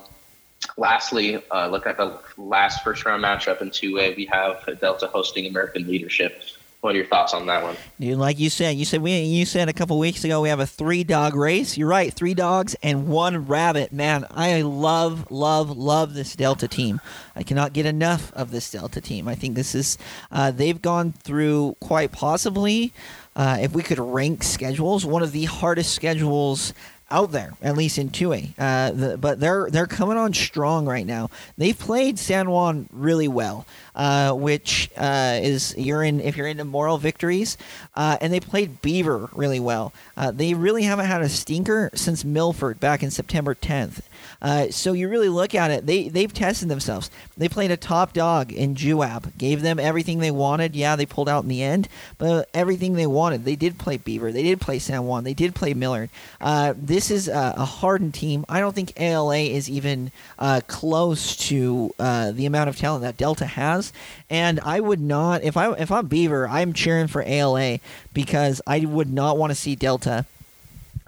lastly, 0.75 1.41
uh, 1.51 1.69
look 1.69 1.87
at 1.87 1.95
the 1.95 2.19
last 2.37 2.83
first 2.83 3.05
round 3.05 3.23
matchup 3.23 3.61
in 3.61 3.69
2A. 3.69 4.17
We 4.17 4.25
have 4.25 4.67
Delta 4.81 5.07
hosting 5.07 5.47
American 5.47 5.87
Leadership. 5.87 6.43
What 6.81 6.95
are 6.95 6.97
your 6.97 7.07
thoughts 7.07 7.33
on 7.33 7.45
that 7.47 7.61
one? 7.61 7.75
Dude, 7.99 8.17
like 8.17 8.39
you 8.39 8.49
said, 8.49 8.77
you 8.77 8.85
said 8.85 9.01
we 9.01 9.19
you 9.19 9.45
said 9.45 9.67
a 9.67 9.73
couple 9.73 9.99
weeks 9.99 10.23
ago 10.23 10.41
we 10.41 10.47
have 10.47 10.61
a 10.61 10.65
three 10.65 11.03
dog 11.03 11.35
race. 11.35 11.77
You're 11.77 11.89
right, 11.89 12.13
three 12.13 12.33
dogs 12.33 12.73
and 12.81 13.09
one 13.09 13.47
rabbit. 13.47 13.91
Man, 13.91 14.25
I 14.31 14.61
love, 14.61 15.29
love, 15.29 15.77
love 15.77 16.13
this 16.13 16.37
Delta 16.37 16.69
team. 16.69 17.01
I 17.35 17.43
cannot 17.43 17.73
get 17.73 17.85
enough 17.85 18.31
of 18.31 18.51
this 18.51 18.71
Delta 18.71 19.01
team. 19.01 19.27
I 19.27 19.35
think 19.35 19.55
this 19.55 19.75
is 19.75 19.97
uh, 20.31 20.51
they've 20.51 20.81
gone 20.81 21.11
through 21.11 21.75
quite 21.81 22.13
possibly, 22.13 22.93
uh, 23.35 23.57
if 23.59 23.73
we 23.73 23.83
could 23.83 23.99
rank 23.99 24.43
schedules, 24.43 25.05
one 25.05 25.21
of 25.21 25.33
the 25.33 25.45
hardest 25.45 25.93
schedules 25.93 26.73
out 27.11 27.31
there, 27.31 27.53
at 27.61 27.75
least 27.75 27.97
in 27.97 28.09
2A. 28.09 28.53
Uh, 28.57 28.91
the, 28.91 29.17
but 29.17 29.39
they're 29.39 29.69
they're 29.69 29.87
coming 29.87 30.17
on 30.17 30.33
strong 30.33 30.85
right 30.85 31.05
now. 31.05 31.29
They've 31.57 31.77
played 31.77 32.19
San 32.19 32.49
Juan 32.49 32.87
really 32.91 33.27
well, 33.27 33.65
uh, 33.95 34.33
which 34.33 34.89
uh, 34.97 35.39
is 35.41 35.75
you're 35.77 36.03
in 36.03 36.19
if 36.19 36.37
you're 36.37 36.47
into 36.47 36.65
moral 36.65 36.97
victories, 36.97 37.57
uh, 37.95 38.17
and 38.21 38.31
they 38.31 38.39
played 38.39 38.81
Beaver 38.81 39.29
really 39.33 39.59
well. 39.59 39.93
Uh, 40.15 40.31
they 40.31 40.53
really 40.53 40.83
haven't 40.83 41.05
had 41.05 41.21
a 41.21 41.29
stinker 41.29 41.89
since 41.93 42.23
Milford 42.23 42.79
back 42.79 43.03
in 43.03 43.11
September 43.11 43.55
10th. 43.55 44.01
Uh, 44.41 44.69
so 44.69 44.93
you 44.93 45.09
really 45.09 45.29
look 45.29 45.53
at 45.53 45.71
it, 45.71 45.85
they 45.85 46.07
they've 46.07 46.33
tested 46.33 46.69
themselves. 46.69 47.11
They 47.37 47.49
played 47.49 47.71
a 47.71 47.77
top 47.77 48.13
dog 48.13 48.51
in 48.53 48.75
Juab, 48.75 49.37
gave 49.37 49.61
them 49.61 49.79
everything 49.79 50.19
they 50.19 50.31
wanted. 50.31 50.75
Yeah, 50.75 50.95
they 50.95 51.05
pulled 51.05 51.27
out 51.27 51.43
in 51.43 51.49
the 51.49 51.61
end, 51.61 51.89
but 52.17 52.49
everything 52.53 52.93
they 52.93 53.07
wanted. 53.07 53.43
They 53.43 53.55
did 53.55 53.77
play 53.77 53.97
Beaver, 53.97 54.31
they 54.31 54.43
did 54.43 54.61
play 54.61 54.79
San 54.79 55.05
Juan, 55.05 55.23
they 55.23 55.33
did 55.33 55.55
play 55.55 55.73
Millard. 55.73 56.09
Uh, 56.39 56.73
this 56.77 57.11
is 57.11 57.27
a, 57.27 57.55
a, 57.57 57.65
hardened 57.65 58.13
team. 58.13 58.45
I 58.47 58.59
don't 58.59 58.73
think 58.73 58.99
ALA 58.99 59.37
is 59.37 59.69
even 59.69 60.11
uh, 60.37 60.61
close 60.67 61.35
to 61.47 61.93
uh, 61.99 62.31
the 62.31 62.45
amount 62.45 62.69
of 62.69 62.77
talent 62.77 63.03
that 63.03 63.17
Delta 63.17 63.45
has, 63.45 63.91
and 64.29 64.59
I 64.61 64.79
would 64.79 65.01
not 65.01 65.43
if 65.43 65.57
I 65.57 65.73
if 65.73 65.91
I'm 65.91 66.07
Beaver, 66.07 66.47
I'm 66.47 66.73
cheering 66.73 67.07
for 67.07 67.23
ALA 67.23 67.79
because 68.13 68.61
I 68.65 68.79
would 68.79 69.11
not 69.11 69.37
want 69.37 69.51
to 69.51 69.55
see 69.55 69.75
Delta 69.75 70.25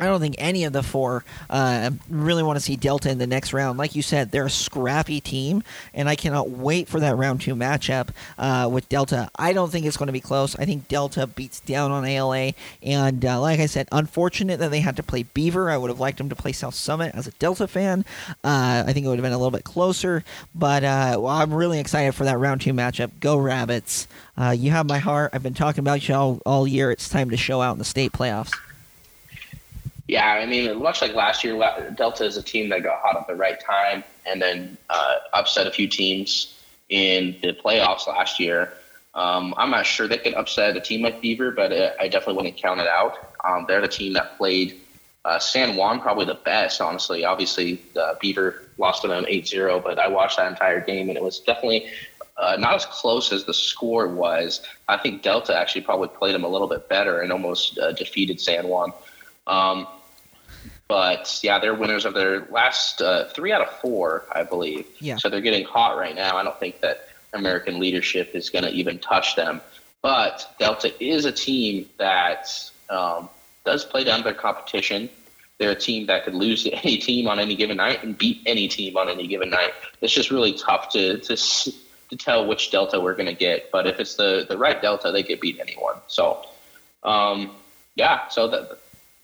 I 0.02 0.06
don't 0.06 0.20
think 0.20 0.36
any 0.40 0.64
of 0.64 0.74
the 0.74 0.82
four 0.82 1.24
uh, 1.48 1.92
really 2.10 2.42
want 2.42 2.58
to 2.58 2.64
see 2.64 2.76
Delta 2.76 3.12
in 3.12 3.20
the 3.20 3.28
next 3.28 3.54
round. 3.54 3.78
Like 3.78 3.96
you 3.96 4.02
said, 4.02 4.32
they're 4.32 4.48
a 4.48 4.50
scrappy 4.50 5.22
team, 5.22 5.64
and 5.94 6.10
I 6.10 6.16
cannot 6.16 6.50
wait 6.50 6.88
for 6.88 7.00
that 7.00 7.16
round 7.16 7.42
two 7.42 7.56
matchup 7.56 8.10
uh, 8.40 8.68
with 8.72 8.90
Delta. 8.90 9.30
I 9.36 9.54
don't 9.54 9.72
think 9.72 9.86
it's 9.86 9.98
going 9.98 10.08
to 10.08 10.14
be 10.14 10.20
close. 10.20 10.56
I 10.56 10.66
think 10.66 10.88
Delta 10.88 11.28
beats 11.28 11.60
down 11.60 11.92
on 11.92 12.04
ALA, 12.04 12.54
and 12.82 13.24
uh, 13.24 13.40
like 13.40 13.60
I 13.60 13.68
said, 13.68 13.88
unfortunate 13.92 14.58
that 14.58 14.72
they 14.72 14.80
had 14.80 14.96
to 14.96 15.04
play 15.04 15.22
Beaver. 15.22 15.70
I 15.70 15.78
would 15.78 15.92
have 15.92 16.00
liked 16.00 16.18
them 16.18 16.30
to 16.30 16.36
play 16.36 16.52
South 16.52 16.74
Summit 16.74 17.14
as 17.14 17.28
a 17.28 17.32
Delta 17.34 17.68
fan. 17.68 18.04
Uh, 18.44 18.84
I 18.88 18.94
think 18.94 19.06
it 19.06 19.10
would 19.10 19.20
have 19.20 19.24
been 19.24 19.34
a 19.34 19.38
little 19.38 19.52
bit 19.52 19.66
closer, 19.66 20.24
but 20.56 20.84
uh, 20.84 21.18
well, 21.20 21.28
I'm 21.28 21.54
really 21.54 21.80
excited 21.80 22.16
for 22.16 22.24
that 22.24 22.40
round 22.40 22.62
two 22.62 22.74
matchup. 22.74 23.12
Go 23.20 23.38
Rabbits! 23.38 24.08
Uh, 24.36 24.50
you 24.50 24.72
have 24.72 24.88
my 24.88 24.98
heart. 24.98 25.30
I've 25.34 25.44
been 25.44 25.54
talking 25.54 25.82
about 25.82 26.10
you 26.10 26.16
all, 26.16 26.42
all 26.44 26.68
year. 26.68 26.90
It's 26.90 27.08
time 27.08 27.30
to 27.30 27.38
show 27.38 27.62
out 27.62 27.74
in 27.74 27.78
the 27.78 27.86
state 27.86 28.14
playoffs. 28.14 28.52
Yeah, 30.12 30.28
I 30.28 30.46
mean, 30.46 30.84
much 30.84 31.02
like 31.02 31.14
last 31.14 31.42
year, 31.42 31.56
Delta 31.96 32.26
is 32.26 32.36
a 32.36 32.44
team 32.44 32.68
that 32.68 32.84
got 32.84 33.00
hot 33.00 33.16
at 33.16 33.28
the 33.28 33.36
right 33.36 33.58
time 33.58 34.04
and 34.26 34.42
then 34.42 34.78
uh, 34.90 35.20
upset 35.32 35.68
a 35.68 35.72
few 35.72 35.88
teams 35.88 36.60
in 36.90 37.38
the 37.42 37.54
playoffs 37.54 38.08
last 38.08 38.38
year. 38.38 38.74
Um, 39.16 39.54
I'm 39.56 39.70
not 39.70 39.86
sure 39.86 40.10
they 40.10 40.18
could 40.18 40.34
upset 40.34 40.76
a 40.76 40.82
team 40.82 41.02
like 41.02 41.22
Beaver, 41.22 41.52
but 41.52 41.72
uh, 41.72 41.92
I 41.98 42.10
definitely 42.10 42.34
wouldn't 42.34 42.58
count 42.58 42.82
it 42.82 42.88
out. 42.88 43.36
Um, 43.46 43.64
they're 43.70 43.80
the 43.80 43.88
team 43.88 44.12
that 44.12 44.38
played 44.38 44.82
uh, 45.24 45.40
San 45.40 45.78
Juan 45.78 46.02
probably 46.02 46.26
the 46.26 46.34
best, 46.44 46.82
honestly. 46.82 47.24
Obviously, 47.24 47.82
uh, 47.96 48.16
Beaver 48.20 48.68
lost 48.78 49.04
to 49.04 49.08
them 49.08 49.24
8 49.26 49.48
0, 49.48 49.80
but 49.80 49.98
I 49.98 50.10
watched 50.10 50.36
that 50.36 50.52
entire 50.52 50.82
game 50.82 51.08
and 51.08 51.18
it 51.18 51.24
was 51.24 51.40
definitely 51.40 51.88
uh, 52.36 52.58
not 52.60 52.76
as 52.76 52.86
close 52.86 53.32
as 53.32 53.46
the 53.46 53.54
score 53.54 54.10
was. 54.10 54.62
I 54.90 54.98
think 54.98 55.22
Delta 55.22 55.58
actually 55.58 55.84
probably 55.84 56.10
played 56.10 56.36
them 56.36 56.44
a 56.44 56.50
little 56.50 56.68
bit 56.68 56.90
better 56.90 57.22
and 57.22 57.32
almost 57.32 57.80
uh, 57.80 57.94
defeated 57.94 58.42
San 58.42 58.68
Juan. 58.68 58.92
Um, 59.48 59.88
But 60.92 61.40
yeah, 61.42 61.58
they're 61.58 61.74
winners 61.74 62.04
of 62.04 62.14
their 62.14 62.42
last 62.50 63.02
uh, 63.02 63.30
three 63.30 63.54
out 63.54 63.62
of 63.62 63.70
four, 63.80 64.26
I 64.30 64.44
believe. 64.44 64.86
Yeah. 65.00 65.16
So 65.16 65.30
they're 65.30 65.40
getting 65.40 65.64
hot 65.64 65.98
right 65.98 66.14
now. 66.14 66.36
I 66.36 66.44
don't 66.44 66.60
think 66.60 66.82
that 66.82 67.08
American 67.32 67.80
leadership 67.80 68.32
is 68.34 68.50
going 68.50 68.66
to 68.66 68.72
even 68.72 69.00
touch 69.00 69.38
them. 69.38 69.62
But 70.02 70.54
Delta 70.60 70.94
is 71.02 71.24
a 71.24 71.32
team 71.32 71.88
that 71.98 72.50
um, 72.90 73.30
does 73.64 73.86
play 73.86 74.04
down 74.04 74.24
their 74.24 74.34
competition. 74.34 75.10
They're 75.60 75.72
a 75.72 75.76
team 75.76 76.08
that 76.08 76.26
could 76.26 76.36
lose 76.36 76.66
to 76.66 76.72
any 76.84 76.98
team 76.98 77.30
on 77.30 77.40
any 77.40 77.56
given 77.56 77.78
night 77.78 78.04
and 78.04 78.18
beat 78.18 78.42
any 78.46 78.68
team 78.68 78.98
on 78.98 79.08
any 79.08 79.28
given 79.28 79.50
night. 79.50 79.72
It's 80.02 80.12
just 80.12 80.30
really 80.30 80.52
tough 80.52 80.90
to 80.90 81.20
to, 81.20 81.38
to 81.38 82.18
tell 82.18 82.46
which 82.46 82.70
Delta 82.70 83.00
we're 83.00 83.16
going 83.16 83.30
to 83.30 83.34
get. 83.34 83.72
But 83.72 83.88
if 83.88 84.02
it's 84.02 84.16
the, 84.16 84.46
the 84.50 84.58
right 84.58 84.82
Delta, 84.82 85.14
they 85.14 85.24
could 85.24 85.40
beat 85.40 85.58
anyone. 85.62 85.96
So, 86.08 86.46
um, 87.02 87.56
yeah, 87.96 88.28
so 88.28 88.50
that 88.50 88.78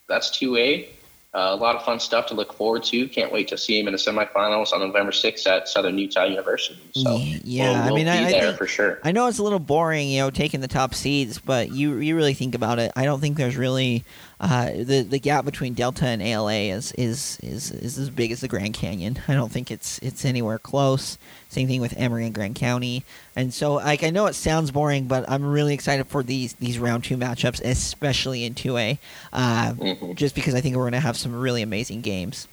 that's 0.08 0.30
2A. 0.30 0.94
Uh, 1.34 1.50
a 1.52 1.56
lot 1.56 1.76
of 1.76 1.84
fun 1.84 2.00
stuff 2.00 2.26
to 2.26 2.34
look 2.34 2.54
forward 2.54 2.82
to. 2.82 3.06
Can't 3.06 3.30
wait 3.30 3.48
to 3.48 3.58
see 3.58 3.78
him 3.78 3.86
in 3.86 3.92
the 3.92 3.98
semifinals 3.98 4.72
on 4.72 4.80
November 4.80 5.12
6th 5.12 5.46
at 5.46 5.68
Southern 5.68 5.98
Utah 5.98 6.24
University. 6.24 6.80
So 6.94 7.18
yeah, 7.18 7.72
we'll, 7.72 7.84
we'll 7.84 7.92
I 7.92 7.96
mean, 7.96 8.08
I, 8.08 8.26
I 8.26 8.30
there 8.30 8.40
think, 8.40 8.56
for 8.56 8.66
sure. 8.66 8.98
I 9.04 9.12
know 9.12 9.26
it's 9.26 9.38
a 9.38 9.42
little 9.42 9.58
boring, 9.58 10.08
you 10.08 10.20
know, 10.20 10.30
taking 10.30 10.60
the 10.60 10.68
top 10.68 10.94
seeds, 10.94 11.38
but 11.38 11.70
you 11.70 11.98
you 11.98 12.16
really 12.16 12.32
think 12.32 12.54
about 12.54 12.78
it. 12.78 12.92
I 12.96 13.04
don't 13.04 13.20
think 13.20 13.36
there's 13.36 13.58
really 13.58 14.06
uh, 14.40 14.70
the 14.70 15.02
the 15.08 15.18
gap 15.18 15.44
between 15.44 15.74
Delta 15.74 16.06
and 16.06 16.22
ALA 16.22 16.52
is, 16.54 16.92
is 16.92 17.38
is 17.42 17.70
is 17.72 17.98
as 17.98 18.08
big 18.10 18.30
as 18.30 18.40
the 18.40 18.48
Grand 18.48 18.74
Canyon. 18.74 19.18
I 19.26 19.34
don't 19.34 19.50
think 19.50 19.70
it's 19.70 19.98
it's 19.98 20.24
anywhere 20.24 20.58
close. 20.58 21.18
Same 21.48 21.66
thing 21.66 21.80
with 21.80 21.94
Emery 21.96 22.24
and 22.26 22.34
Grand 22.34 22.54
County. 22.54 23.04
And 23.34 23.52
so, 23.52 23.74
like, 23.74 24.04
I 24.04 24.10
know 24.10 24.26
it 24.26 24.34
sounds 24.34 24.70
boring, 24.70 25.06
but 25.08 25.28
I'm 25.28 25.44
really 25.44 25.74
excited 25.74 26.06
for 26.06 26.22
these 26.22 26.52
these 26.54 26.78
round 26.78 27.04
two 27.04 27.16
matchups, 27.16 27.60
especially 27.64 28.44
in 28.44 28.54
two 28.54 28.76
A, 28.76 28.98
uh, 29.32 29.72
Mhm. 29.72 30.14
just 30.14 30.34
because 30.34 30.54
I 30.54 30.60
think 30.60 30.76
we're 30.76 30.82
going 30.84 30.92
to 30.92 31.00
have 31.00 31.16
some 31.16 31.34
really 31.38 31.62
amazing 31.62 32.00
games. 32.02 32.46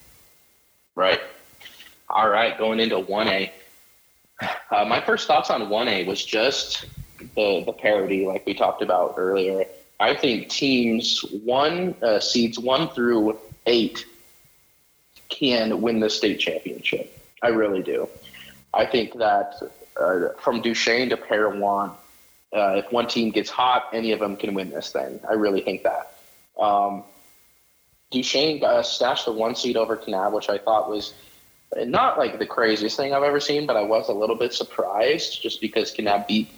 Right. 0.96 1.20
All 2.10 2.30
right, 2.30 2.58
going 2.58 2.80
into 2.80 2.98
1A. 3.00 3.52
Uh, 4.72 4.86
my 4.86 5.02
first 5.02 5.28
thoughts 5.28 5.50
on 5.50 5.62
1A 5.70 6.06
was 6.06 6.24
just 6.24 6.86
the, 7.36 7.64
the 7.66 7.74
parity, 7.74 8.26
like 8.26 8.46
we 8.46 8.54
talked 8.54 8.82
about 8.82 9.16
earlier. 9.18 9.66
I 10.00 10.14
think 10.14 10.50
teams 10.50 11.22
one, 11.44 11.96
uh, 12.02 12.20
seeds 12.20 12.60
one 12.60 12.90
through 12.90 13.38
eight 13.66 14.06
can 15.30 15.82
win 15.82 16.00
the 16.00 16.10
state 16.10 16.40
championship. 16.40 17.18
I 17.42 17.50
really 17.50 17.82
do. 17.82 18.10
I 18.74 18.86
think 18.86 19.14
that 19.18 19.56
uh, 20.00 20.30
from 20.40 20.62
Duchesne 20.62 21.10
to 21.10 21.18
Parowan, 21.18 21.92
uh, 22.54 22.82
if 22.84 22.92
one 22.92 23.08
team 23.08 23.32
gets 23.32 23.50
hot, 23.50 23.90
any 23.94 24.12
of 24.12 24.20
them 24.20 24.36
can 24.36 24.54
win 24.54 24.70
this 24.70 24.92
thing. 24.92 25.20
I 25.30 25.34
really 25.34 25.62
think 25.62 25.84
that. 25.84 26.16
Um, 26.60 27.04
Duchesne 28.12 28.64
uh, 28.64 28.84
stashed 28.84 29.26
the 29.26 29.32
one 29.32 29.56
seed 29.56 29.78
over 29.78 29.98
Kanab, 29.98 30.32
which 30.32 30.50
I 30.50 30.58
thought 30.58 30.90
was 30.90 31.14
not 31.76 32.18
like 32.18 32.40
the 32.40 32.46
craziest 32.46 32.96
thing 32.96 33.14
I've 33.14 33.24
ever 33.24 33.40
seen, 33.40 33.66
but 33.66 33.76
I 33.76 33.82
was 33.82 34.08
a 34.10 34.14
little 34.14 34.36
bit 34.36 34.54
surprised 34.54 35.42
just 35.42 35.60
because 35.60 35.94
Kanab 35.94 36.28
beat 36.28 36.50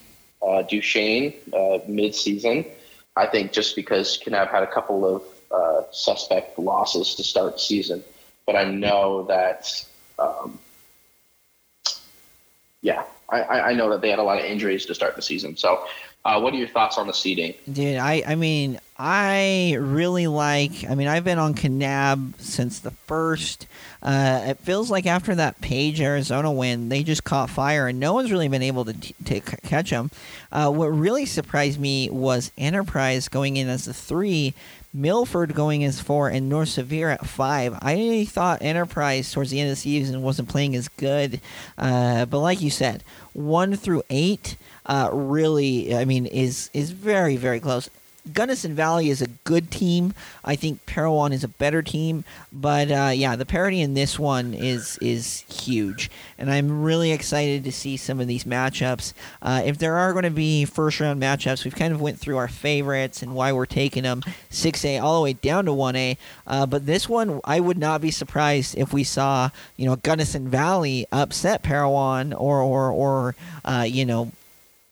uh, 0.42 0.64
Duchesne 0.64 1.34
uh, 1.54 1.80
mid-season. 1.88 2.66
I 3.18 3.26
think 3.26 3.52
just 3.52 3.76
because 3.76 4.20
Kanab 4.24 4.52
had 4.52 4.64
a 4.64 4.68
couple 4.68 5.06
of 5.06 5.24
uh, 5.52 5.84
suspect 5.92 6.60
losses 6.60 7.16
to 7.16 7.24
start 7.24 7.54
the 7.54 7.60
season, 7.60 8.04
but 8.46 8.56
I 8.56 8.66
know 8.66 9.24
that, 9.24 9.86
um, 10.20 10.60
yeah, 12.82 13.04
I 13.30 13.42
I 13.42 13.74
know 13.74 13.90
that 13.90 14.02
they 14.02 14.10
had 14.10 14.20
a 14.20 14.24
lot 14.24 14.40
of 14.40 14.46
injuries 14.46 14.86
to 14.86 14.96
start 14.96 15.16
the 15.16 15.22
season. 15.22 15.58
So, 15.58 15.86
uh, 16.26 16.40
what 16.40 16.54
are 16.54 16.58
your 16.58 16.68
thoughts 16.68 16.98
on 16.98 17.08
the 17.08 17.14
seeding? 17.14 17.54
Dude, 17.72 17.98
I, 17.98 18.24
I 18.28 18.36
mean, 18.36 18.80
I 18.98 19.78
really 19.80 20.28
like. 20.28 20.90
I 20.90 20.96
mean, 20.96 21.08
I've 21.08 21.24
been 21.24 21.40
on 21.40 21.54
Kanab 21.54 22.40
since 22.40 22.80
the 22.80 22.92
first. 22.92 23.68
Uh, 24.02 24.42
it 24.48 24.58
feels 24.60 24.92
like 24.92 25.06
after 25.06 25.36
that 25.36 25.62
Page 25.62 26.02
Arizona 26.02 26.52
win, 26.52 26.90
they 26.90 27.04
just 27.04 27.24
caught 27.24 27.50
fire, 27.50 27.88
and 27.88 28.00
no 28.00 28.14
one's 28.14 28.32
really 28.32 28.48
been 28.48 28.62
able 28.62 28.86
to, 28.86 28.94
t- 28.94 29.16
to 29.26 29.40
catch 29.40 29.92
them. 29.92 30.12
Uh, 30.52 30.72
what 30.72 30.88
really 30.88 31.26
surprised 31.26 31.80
me 31.80 32.10
was 32.10 32.52
Enterprise 32.58 33.28
going 33.30 33.56
in 33.56 33.70
as 33.70 33.88
a 33.88 33.94
three, 33.94 34.54
Milford 34.94 35.54
going 35.54 35.84
as 35.84 36.02
four, 36.02 36.28
and 36.30 36.50
North 36.50 36.70
Sevier 36.70 37.10
at 37.10 37.26
five. 37.26 37.78
I 37.82 38.26
thought 38.26 38.62
Enterprise 38.62 39.32
towards 39.32 39.52
the 39.52 39.60
end 39.60 39.70
of 39.70 39.76
the 39.76 39.82
season 39.82 40.24
wasn't 40.24 40.50
playing 40.50 40.76
as 40.76 40.88
good, 40.88 41.40
uh, 41.78 42.26
but 42.26 42.40
like 42.40 42.62
you 42.62 42.72
said, 42.72 43.04
one 43.38 43.76
through 43.76 44.04
eight 44.10 44.58
uh, 44.86 45.10
really, 45.14 45.96
I 45.96 46.06
mean, 46.06 46.26
is 46.26 46.70
is 46.74 46.92
very 46.92 47.38
very 47.38 47.60
close. 47.60 47.90
Gunnison 48.34 48.76
Valley 48.76 49.10
is 49.10 49.22
a 49.22 49.28
good 49.44 49.72
team. 49.72 50.14
I 50.44 50.56
think 50.56 50.86
Parowan 50.86 51.34
is 51.34 51.44
a 51.44 51.48
better 51.48 51.82
team, 51.82 52.24
but 52.52 52.92
uh, 52.92 53.12
yeah, 53.14 53.36
the 53.36 53.46
parity 53.46 53.82
in 53.82 53.94
this 53.94 54.20
one 54.20 54.54
is 54.54 54.98
is 55.02 55.42
huge, 55.50 56.10
and 56.38 56.52
I'm 56.52 56.84
really 56.84 57.12
excited 57.12 57.64
to 57.64 57.72
see 57.72 57.98
some 57.98 58.20
of 58.20 58.28
these 58.28 58.44
matchups. 58.44 59.14
Uh, 59.42 59.62
if 59.66 59.78
there 59.78 59.98
are 59.98 60.14
going 60.14 60.24
to 60.24 60.30
be 60.30 60.66
first 60.66 61.00
round 61.00 61.22
matchups, 61.22 61.64
we've 61.64 61.76
kind 61.76 61.94
of 61.94 62.02
went 62.02 62.20
through 62.20 62.38
our 62.38 62.48
favorites 62.48 63.22
and 63.22 63.36
why 63.36 63.52
we're 63.52 63.66
taking 63.66 64.04
them 64.04 64.22
6A 64.52 65.02
all 65.02 65.16
the 65.16 65.24
way 65.24 65.34
down 65.34 65.66
to 65.66 65.72
1A. 65.72 66.18
Uh, 66.46 66.66
but 66.66 66.86
this 66.86 67.10
one, 67.10 67.42
I 67.44 67.60
would 67.60 67.78
not 67.78 68.02
be 68.02 68.12
surprised 68.12 68.78
if 68.78 68.94
we 68.94 69.04
saw 69.04 69.50
you 69.76 69.86
know 69.86 69.96
Gunnison 69.96 70.50
Valley 70.50 71.06
upset 71.12 71.64
Parowan 71.64 72.34
or 72.34 72.62
or 72.62 72.92
or 72.92 73.36
uh, 73.66 73.86
you 73.88 74.06
know 74.06 74.32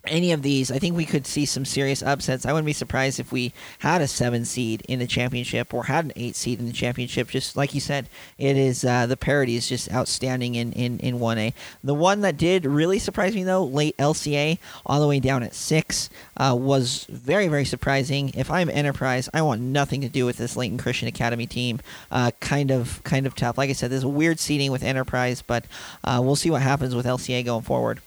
any 0.07 0.31
of 0.31 0.41
these, 0.41 0.71
I 0.71 0.79
think 0.79 0.95
we 0.95 1.05
could 1.05 1.25
see 1.27 1.45
some 1.45 1.65
serious 1.65 2.01
upsets. 2.01 2.45
I 2.45 2.51
wouldn't 2.51 2.65
be 2.65 2.73
surprised 2.73 3.19
if 3.19 3.31
we 3.31 3.53
had 3.79 4.01
a 4.01 4.07
seven 4.07 4.45
seed 4.45 4.83
in 4.87 4.99
the 4.99 5.07
championship 5.07 5.73
or 5.73 5.85
had 5.85 6.05
an 6.05 6.13
eight 6.15 6.35
seed 6.35 6.59
in 6.59 6.65
the 6.65 6.73
championship. 6.73 7.29
Just 7.29 7.55
like 7.55 7.73
you 7.73 7.81
said, 7.81 8.09
it 8.37 8.57
is 8.57 8.83
uh, 8.83 9.05
the 9.05 9.17
parity 9.17 9.55
is 9.55 9.67
just 9.67 9.91
outstanding 9.91 10.55
in 10.55 10.71
in 10.73 10.99
in 10.99 11.19
one 11.19 11.37
A. 11.37 11.53
The 11.83 11.93
one 11.93 12.21
that 12.21 12.37
did 12.37 12.65
really 12.65 12.99
surprise 12.99 13.35
me 13.35 13.43
though, 13.43 13.63
late 13.63 13.97
LCA 13.97 14.59
all 14.85 14.99
the 14.99 15.07
way 15.07 15.19
down 15.19 15.43
at 15.43 15.53
six, 15.53 16.09
uh, 16.37 16.55
was 16.57 17.05
very 17.09 17.47
very 17.47 17.65
surprising. 17.65 18.31
If 18.35 18.49
I'm 18.51 18.69
Enterprise, 18.69 19.29
I 19.33 19.41
want 19.41 19.61
nothing 19.61 20.01
to 20.01 20.09
do 20.09 20.25
with 20.25 20.37
this 20.37 20.55
Layton 20.55 20.77
Christian 20.77 21.07
Academy 21.07 21.47
team. 21.47 21.79
Uh, 22.11 22.31
kind 22.39 22.71
of 22.71 23.03
kind 23.03 23.25
of 23.25 23.35
tough. 23.35 23.57
Like 23.57 23.69
I 23.69 23.73
said, 23.73 23.91
there's 23.91 24.03
a 24.03 24.09
weird 24.09 24.39
seating 24.39 24.71
with 24.71 24.83
Enterprise, 24.83 25.41
but 25.41 25.65
uh, 26.03 26.21
we'll 26.23 26.35
see 26.35 26.49
what 26.49 26.61
happens 26.61 26.95
with 26.95 27.05
LCA 27.05 27.45
going 27.45 27.63
forward. 27.63 28.01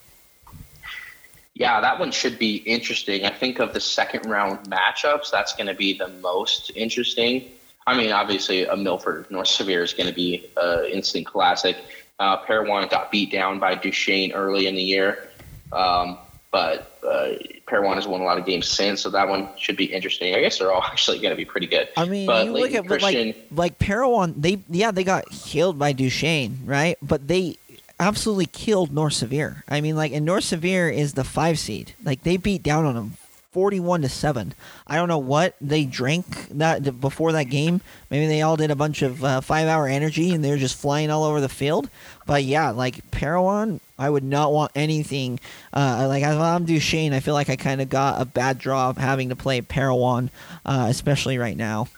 Yeah, 1.59 1.81
that 1.81 1.99
one 1.99 2.13
should 2.13 2.39
be 2.39 2.57
interesting. 2.59 3.25
I 3.25 3.31
think 3.31 3.59
of 3.59 3.75
the 3.75 3.81
second 3.81 4.31
round 4.31 4.71
matchups, 4.71 5.33
that's 5.33 5.55
going 5.55 5.67
to 5.67 5.75
be 5.75 5.99
the 5.99 6.07
most 6.07 6.71
interesting. 6.77 7.49
I 7.85 7.97
mean, 7.97 8.13
obviously, 8.13 8.65
a 8.65 8.77
Milford 8.77 9.29
North 9.29 9.49
Sevier 9.49 9.83
is 9.83 9.93
going 9.93 10.09
to 10.09 10.15
be 10.15 10.49
an 10.57 10.85
instant 10.85 11.27
classic. 11.27 11.77
Uh, 12.21 12.37
Parowan 12.37 12.89
got 12.89 13.11
beat 13.11 13.33
down 13.33 13.59
by 13.59 13.75
Duchesne 13.75 14.31
early 14.33 14.69
in 14.69 14.77
the 14.77 14.83
year, 14.83 15.31
um, 15.73 16.19
but 16.53 16.97
uh, 17.05 17.31
Parowan 17.67 17.97
has 17.97 18.07
won 18.07 18.21
a 18.21 18.25
lot 18.25 18.39
of 18.39 18.47
games 18.47 18.69
since, 18.69 19.01
so 19.01 19.11
that 19.11 19.29
one 19.29 19.49
should 19.57 19.77
be 19.77 19.87
interesting. 19.87 20.37
I 20.37 20.41
guess 20.41 20.61
they're 20.61 20.73
all 20.73 20.83
actually 20.93 21.19
going 21.19 21.31
to 21.31 21.37
be 21.37 21.45
pretty 21.45 21.67
good. 21.67 21.89
I 21.97 22.05
mean, 22.05 22.27
But 22.27 22.47
you 22.47 22.53
look 22.53 22.73
at 22.73 22.87
but 22.87 23.03
like 23.03 23.37
like 23.51 23.79
Parowan, 23.81 24.35
they 24.41 24.61
yeah 24.69 24.93
they 24.93 25.03
got 25.03 25.29
killed 25.31 25.77
by 25.77 25.93
Duchesne, 25.93 26.59
right? 26.65 26.97
But 27.03 27.27
they 27.27 27.57
absolutely 28.01 28.47
killed 28.47 28.93
North 28.93 29.15
Sevier. 29.15 29.65
I 29.69 29.81
mean, 29.81 29.97
like, 29.97 30.13
and 30.13 30.25
North 30.25 30.45
Sevier 30.45 30.89
is 30.89 31.15
the 31.15 31.25
five 31.25 31.59
seed. 31.59 31.95
Like 32.05 32.23
they 32.23 32.37
beat 32.37 32.63
down 32.63 32.85
on 32.85 32.95
them. 32.95 33.13
41 33.53 34.03
to 34.03 34.09
7. 34.09 34.55
I 34.87 34.97
don't 34.97 35.09
know 35.09 35.19
what 35.19 35.57
they 35.61 35.85
drank 35.85 36.49
that 36.51 37.01
before 37.01 37.33
that 37.33 37.45
game. 37.45 37.81
Maybe 38.11 38.27
they 38.27 38.43
all 38.43 38.57
did 38.57 38.71
a 38.71 38.77
bunch 38.77 39.01
of 39.01 39.25
uh, 39.25 39.41
5-hour 39.41 39.89
energy 39.89 40.33
and 40.33 40.45
they're 40.45 40.59
just 40.59 40.79
flying 40.79 41.11
all 41.11 41.25
over 41.25 41.41
the 41.41 41.49
field. 41.49 41.89
But 42.27 42.45
yeah, 42.45 42.71
like 42.71 43.11
Parowan, 43.11 43.81
I 43.99 44.11
would 44.11 44.23
not 44.23 44.53
want 44.53 44.73
anything 44.75 45.41
uh, 45.73 46.07
like 46.09 46.23
I'm 46.23 46.67
Duchesne, 46.67 47.15
I 47.15 47.21
feel 47.21 47.35
like 47.35 47.49
I 47.49 47.57
kind 47.57 47.81
of 47.81 47.89
got 47.89 48.21
a 48.21 48.27
bad 48.27 48.59
draw 48.59 48.91
of 48.91 48.99
having 48.99 49.31
to 49.31 49.37
play 49.37 49.63
Parowan, 49.63 50.31
uh, 50.67 50.87
especially 50.91 51.39
right 51.39 51.57
now. 51.57 51.89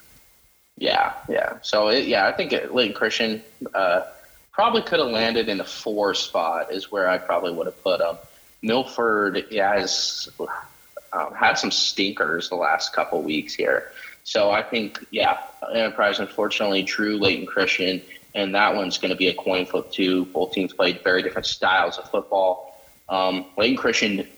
Yeah, 0.78 1.12
yeah. 1.28 1.58
So 1.62 1.88
it, 1.88 2.06
yeah, 2.06 2.26
I 2.26 2.32
think 2.32 2.52
it, 2.52 2.74
Layton 2.74 2.94
Christian 2.94 3.42
uh, 3.74 4.02
probably 4.52 4.82
could 4.82 4.98
have 4.98 5.08
landed 5.08 5.48
in 5.48 5.58
the 5.58 5.64
four 5.64 6.14
spot 6.14 6.72
is 6.72 6.90
where 6.90 7.08
I 7.08 7.18
probably 7.18 7.52
would 7.52 7.66
have 7.66 7.82
put 7.82 8.00
him. 8.00 8.16
Milford, 8.62 9.46
has 9.52 10.28
um, 11.12 11.34
had 11.34 11.54
some 11.54 11.70
stinkers 11.70 12.48
the 12.48 12.56
last 12.56 12.92
couple 12.92 13.22
weeks 13.22 13.54
here. 13.54 13.92
So 14.24 14.50
I 14.50 14.62
think, 14.62 15.04
yeah, 15.10 15.38
Enterprise 15.74 16.20
unfortunately 16.20 16.82
drew 16.82 17.16
Layton 17.18 17.46
Christian, 17.46 18.02
and 18.34 18.54
that 18.54 18.74
one's 18.74 18.98
going 18.98 19.10
to 19.10 19.16
be 19.16 19.28
a 19.28 19.34
coin 19.34 19.66
flip 19.66 19.90
too. 19.90 20.26
Both 20.26 20.52
teams 20.52 20.72
played 20.72 21.02
very 21.02 21.22
different 21.22 21.46
styles 21.46 21.98
of 21.98 22.10
football. 22.10 22.80
Um, 23.08 23.46
Layton 23.56 23.76
Christian 23.76 24.28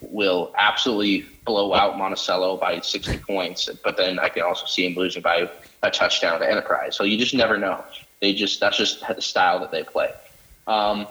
will 0.00 0.52
absolutely 0.56 1.26
blow 1.44 1.74
out 1.74 1.96
Monticello 1.96 2.56
by 2.56 2.80
60 2.80 3.18
points, 3.18 3.68
but 3.82 3.96
then 3.96 4.18
I 4.18 4.28
can 4.28 4.42
also 4.42 4.66
see 4.66 4.86
him 4.86 4.94
losing 4.94 5.22
by 5.22 5.48
a 5.82 5.90
touchdown 5.90 6.40
to 6.40 6.48
Enterprise. 6.48 6.96
So 6.96 7.04
you 7.04 7.18
just 7.18 7.34
never 7.34 7.56
know. 7.56 7.84
They 8.22 8.32
just 8.32 8.60
that's 8.60 8.76
just 8.76 9.04
the 9.06 9.20
style 9.20 9.58
that 9.58 9.72
they 9.72 9.82
play. 9.82 10.12
Um, 10.68 11.08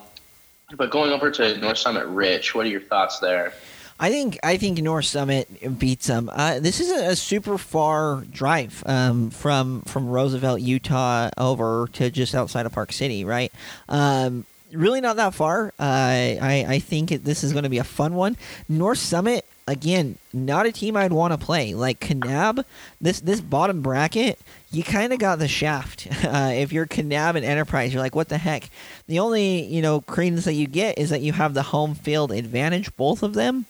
but 0.78 0.92
going 0.92 1.12
over 1.12 1.30
to 1.30 1.58
North 1.58 1.78
Summit 1.78 2.06
Rich, 2.08 2.56
what 2.56 2.66
are 2.66 2.70
your 2.70 2.80
thoughts 2.80 3.20
there? 3.20 3.54
I 4.00 4.10
think 4.10 4.40
I 4.44 4.56
think 4.56 4.80
North 4.80 5.04
Summit 5.04 5.78
beats 5.78 6.08
them. 6.08 6.32
Uh, 6.34 6.62
this 6.62 6.80
is 6.80 6.90
a, 6.90 7.10
a, 7.10 7.16
super 7.18 7.58
far 7.58 8.24
drive 8.32 8.82
um, 8.86 9.30
from 9.30 9.82
from 9.82 10.08
Roosevelt, 10.08 10.62
Utah, 10.62 11.30
over 11.38 11.90
to 11.94 12.10
just 12.10 12.34
outside 12.34 12.66
of 12.66 12.72
Park 12.72 12.94
City, 12.94 13.26
right? 13.26 13.52
Um, 13.90 14.46
really 14.72 15.02
not 15.02 15.18
that 15.18 15.34
far. 15.34 15.74
Uh, 15.78 16.40
I 16.42 16.66
I 16.66 16.80
think 16.80 17.12
it, 17.12 17.26
this 17.26 17.44
is 17.44 17.52
going 17.52 17.66
to 17.66 17.70
be 17.70 17.78
a 17.78 17.84
fun 17.84 18.16
one. 18.16 18.38
North 18.70 19.00
Summit 19.00 19.46
again, 19.68 20.18
not 20.34 20.66
a 20.66 20.72
team 20.72 20.96
I'd 20.96 21.12
want 21.12 21.34
to 21.34 21.38
play. 21.38 21.74
Like 21.74 22.00
Kanab, 22.00 22.64
this 23.00 23.20
this 23.20 23.42
bottom 23.42 23.82
bracket, 23.82 24.40
you 24.72 24.84
kind 24.84 25.12
of 25.14 25.20
got 25.20 25.40
the 25.40 25.48
shaft. 25.48 26.08
Uh, 26.32 26.52
if 26.54 26.72
you're 26.72 26.86
Kanab 26.86 27.36
and 27.36 27.44
Enterprise, 27.44 27.94
you're 27.94 28.02
like, 28.02 28.16
what 28.16 28.30
the 28.30 28.38
heck? 28.38 28.70
The 29.08 29.20
only 29.20 29.64
you 29.66 29.82
know 29.82 30.00
credence 30.02 30.46
that 30.46 30.54
you 30.54 30.66
get 30.66 30.98
is 30.98 31.10
that 31.10 31.22
you 31.22 31.34
have 31.34 31.54
the 31.54 31.62
home 31.62 31.94
field 31.94 32.32
advantage, 32.32 32.96
both 32.96 33.22
of 33.22 33.34
them. 33.34 33.66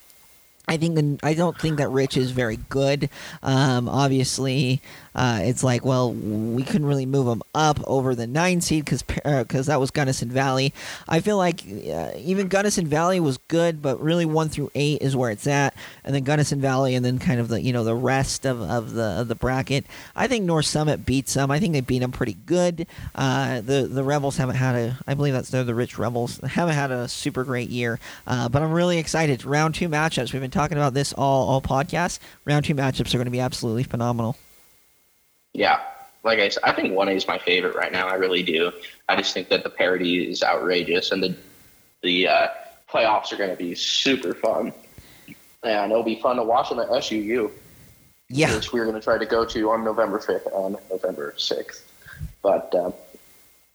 I 0.67 0.77
think 0.77 1.19
I 1.23 1.33
don't 1.33 1.59
think 1.59 1.77
that 1.77 1.89
Rich 1.89 2.17
is 2.17 2.31
very 2.31 2.57
good. 2.69 3.09
Um, 3.41 3.89
obviously, 3.89 4.81
uh, 5.13 5.39
it's 5.43 5.63
like, 5.63 5.83
well, 5.83 6.13
we 6.13 6.63
couldn't 6.63 6.85
really 6.85 7.05
move 7.05 7.25
them 7.25 7.41
up 7.53 7.79
over 7.85 8.15
the 8.15 8.27
nine 8.27 8.61
seed 8.61 8.85
because 8.85 9.03
because 9.03 9.67
uh, 9.67 9.73
that 9.73 9.79
was 9.79 9.91
Gunnison 9.91 10.29
Valley. 10.29 10.73
I 11.07 11.19
feel 11.19 11.37
like 11.37 11.61
uh, 11.67 12.11
even 12.17 12.47
Gunnison 12.47 12.87
Valley 12.87 13.19
was 13.19 13.37
good, 13.49 13.81
but 13.81 14.01
really 14.01 14.25
one 14.25 14.49
through 14.49 14.71
eight 14.73 15.01
is 15.01 15.15
where 15.15 15.31
it's 15.31 15.47
at, 15.47 15.73
and 16.03 16.15
then 16.15 16.23
Gunnison 16.23 16.61
Valley, 16.61 16.95
and 16.95 17.03
then 17.03 17.19
kind 17.19 17.39
of 17.39 17.49
the 17.49 17.61
you 17.61 17.73
know 17.73 17.83
the 17.83 17.95
rest 17.95 18.45
of, 18.45 18.61
of 18.61 18.93
the 18.93 19.19
of 19.19 19.27
the 19.27 19.35
bracket. 19.35 19.85
I 20.15 20.27
think 20.27 20.45
North 20.45 20.65
Summit 20.65 21.05
beats 21.05 21.33
them. 21.33 21.51
I 21.51 21.59
think 21.59 21.73
they 21.73 21.81
beat 21.81 21.99
them 21.99 22.11
pretty 22.11 22.37
good. 22.45 22.87
Uh, 23.13 23.61
the 23.61 23.87
the 23.91 24.03
Rebels 24.03 24.37
haven't 24.37 24.55
had 24.55 24.75
a, 24.75 24.97
I 25.07 25.13
believe 25.13 25.33
that's 25.33 25.49
they're 25.49 25.63
the 25.63 25.75
Rich 25.75 25.97
Rebels, 25.97 26.39
haven't 26.39 26.75
had 26.75 26.91
a 26.91 27.07
super 27.07 27.43
great 27.43 27.69
year, 27.69 27.99
uh, 28.27 28.47
but 28.47 28.61
I'm 28.61 28.71
really 28.71 28.97
excited. 28.97 29.43
Round 29.43 29.75
two 29.75 29.89
matchups. 29.89 30.31
We've 30.31 30.41
been 30.41 30.51
talking 30.51 30.77
about 30.77 30.93
this 30.93 31.11
all 31.13 31.49
all 31.49 31.61
podcasts. 31.61 32.19
Round 32.45 32.63
two 32.63 32.75
matchups 32.75 33.13
are 33.13 33.17
going 33.17 33.25
to 33.25 33.31
be 33.31 33.41
absolutely 33.41 33.83
phenomenal. 33.83 34.37
Yeah, 35.53 35.79
like 36.23 36.39
I 36.39 36.49
said, 36.49 36.63
I 36.63 36.71
think 36.73 36.93
one 36.93 37.07
A 37.07 37.11
is 37.11 37.27
my 37.27 37.37
favorite 37.37 37.75
right 37.75 37.91
now. 37.91 38.07
I 38.07 38.15
really 38.15 38.43
do. 38.43 38.71
I 39.09 39.15
just 39.15 39.33
think 39.33 39.49
that 39.49 39.63
the 39.63 39.69
parity 39.69 40.29
is 40.29 40.43
outrageous, 40.43 41.11
and 41.11 41.23
the 41.23 41.35
the 42.01 42.27
uh, 42.27 42.47
playoffs 42.89 43.31
are 43.31 43.37
going 43.37 43.49
to 43.49 43.55
be 43.55 43.75
super 43.75 44.33
fun. 44.33 44.73
And 45.63 45.91
it'll 45.91 46.03
be 46.03 46.19
fun 46.19 46.37
to 46.37 46.43
watch 46.43 46.69
them 46.69 46.79
at 46.79 46.89
SUU. 46.89 47.51
Yeah, 48.29 48.55
which 48.55 48.71
we're 48.71 48.85
going 48.85 48.95
to 48.95 49.01
try 49.01 49.17
to 49.17 49.25
go 49.25 49.45
to 49.45 49.71
on 49.71 49.83
November 49.83 50.19
fifth 50.19 50.47
and 50.53 50.77
November 50.89 51.33
sixth. 51.37 51.91
But 52.41 52.73
um, 52.75 52.93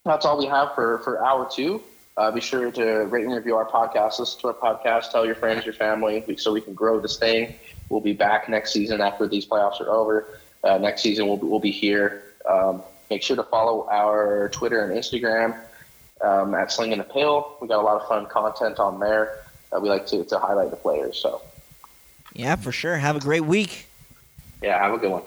that's 0.04 0.24
all 0.24 0.38
we 0.38 0.46
have 0.46 0.74
for 0.74 0.98
for 0.98 1.24
hour 1.24 1.48
two. 1.50 1.82
Uh, 2.16 2.30
be 2.30 2.40
sure 2.40 2.70
to 2.70 2.82
rate 3.06 3.24
and 3.24 3.34
review 3.34 3.54
our 3.54 3.68
podcast, 3.68 4.18
listen 4.18 4.40
to 4.40 4.48
our 4.48 4.54
podcast, 4.54 5.10
tell 5.10 5.26
your 5.26 5.34
friends, 5.34 5.66
your 5.66 5.74
family, 5.74 6.24
so 6.38 6.50
we 6.50 6.62
can 6.62 6.72
grow 6.72 6.98
this 6.98 7.18
thing. 7.18 7.54
We'll 7.90 8.00
be 8.00 8.14
back 8.14 8.48
next 8.48 8.72
season 8.72 9.02
after 9.02 9.28
these 9.28 9.46
playoffs 9.46 9.82
are 9.82 9.90
over. 9.90 10.26
Uh, 10.64 10.78
next 10.78 11.02
season, 11.02 11.26
we'll, 11.26 11.36
we'll 11.38 11.60
be 11.60 11.70
here. 11.70 12.22
Um, 12.48 12.82
make 13.10 13.22
sure 13.22 13.36
to 13.36 13.42
follow 13.44 13.88
our 13.90 14.48
Twitter 14.50 14.84
and 14.84 14.96
Instagram 14.98 15.58
um, 16.22 16.54
at 16.54 16.72
Sling 16.72 16.92
in 16.92 16.98
the 16.98 17.04
Pail. 17.04 17.56
We 17.60 17.68
got 17.68 17.80
a 17.80 17.82
lot 17.82 18.00
of 18.00 18.08
fun 18.08 18.26
content 18.26 18.78
on 18.78 18.98
there. 19.00 19.44
that 19.70 19.80
we 19.80 19.88
like 19.88 20.06
to, 20.08 20.24
to 20.24 20.38
highlight 20.38 20.70
the 20.70 20.76
players. 20.76 21.18
So, 21.18 21.42
yeah, 22.32 22.56
for 22.56 22.72
sure. 22.72 22.96
Have 22.96 23.16
a 23.16 23.20
great 23.20 23.44
week. 23.44 23.86
Yeah, 24.62 24.82
have 24.82 24.94
a 24.94 24.98
good 24.98 25.10
one. 25.10 25.22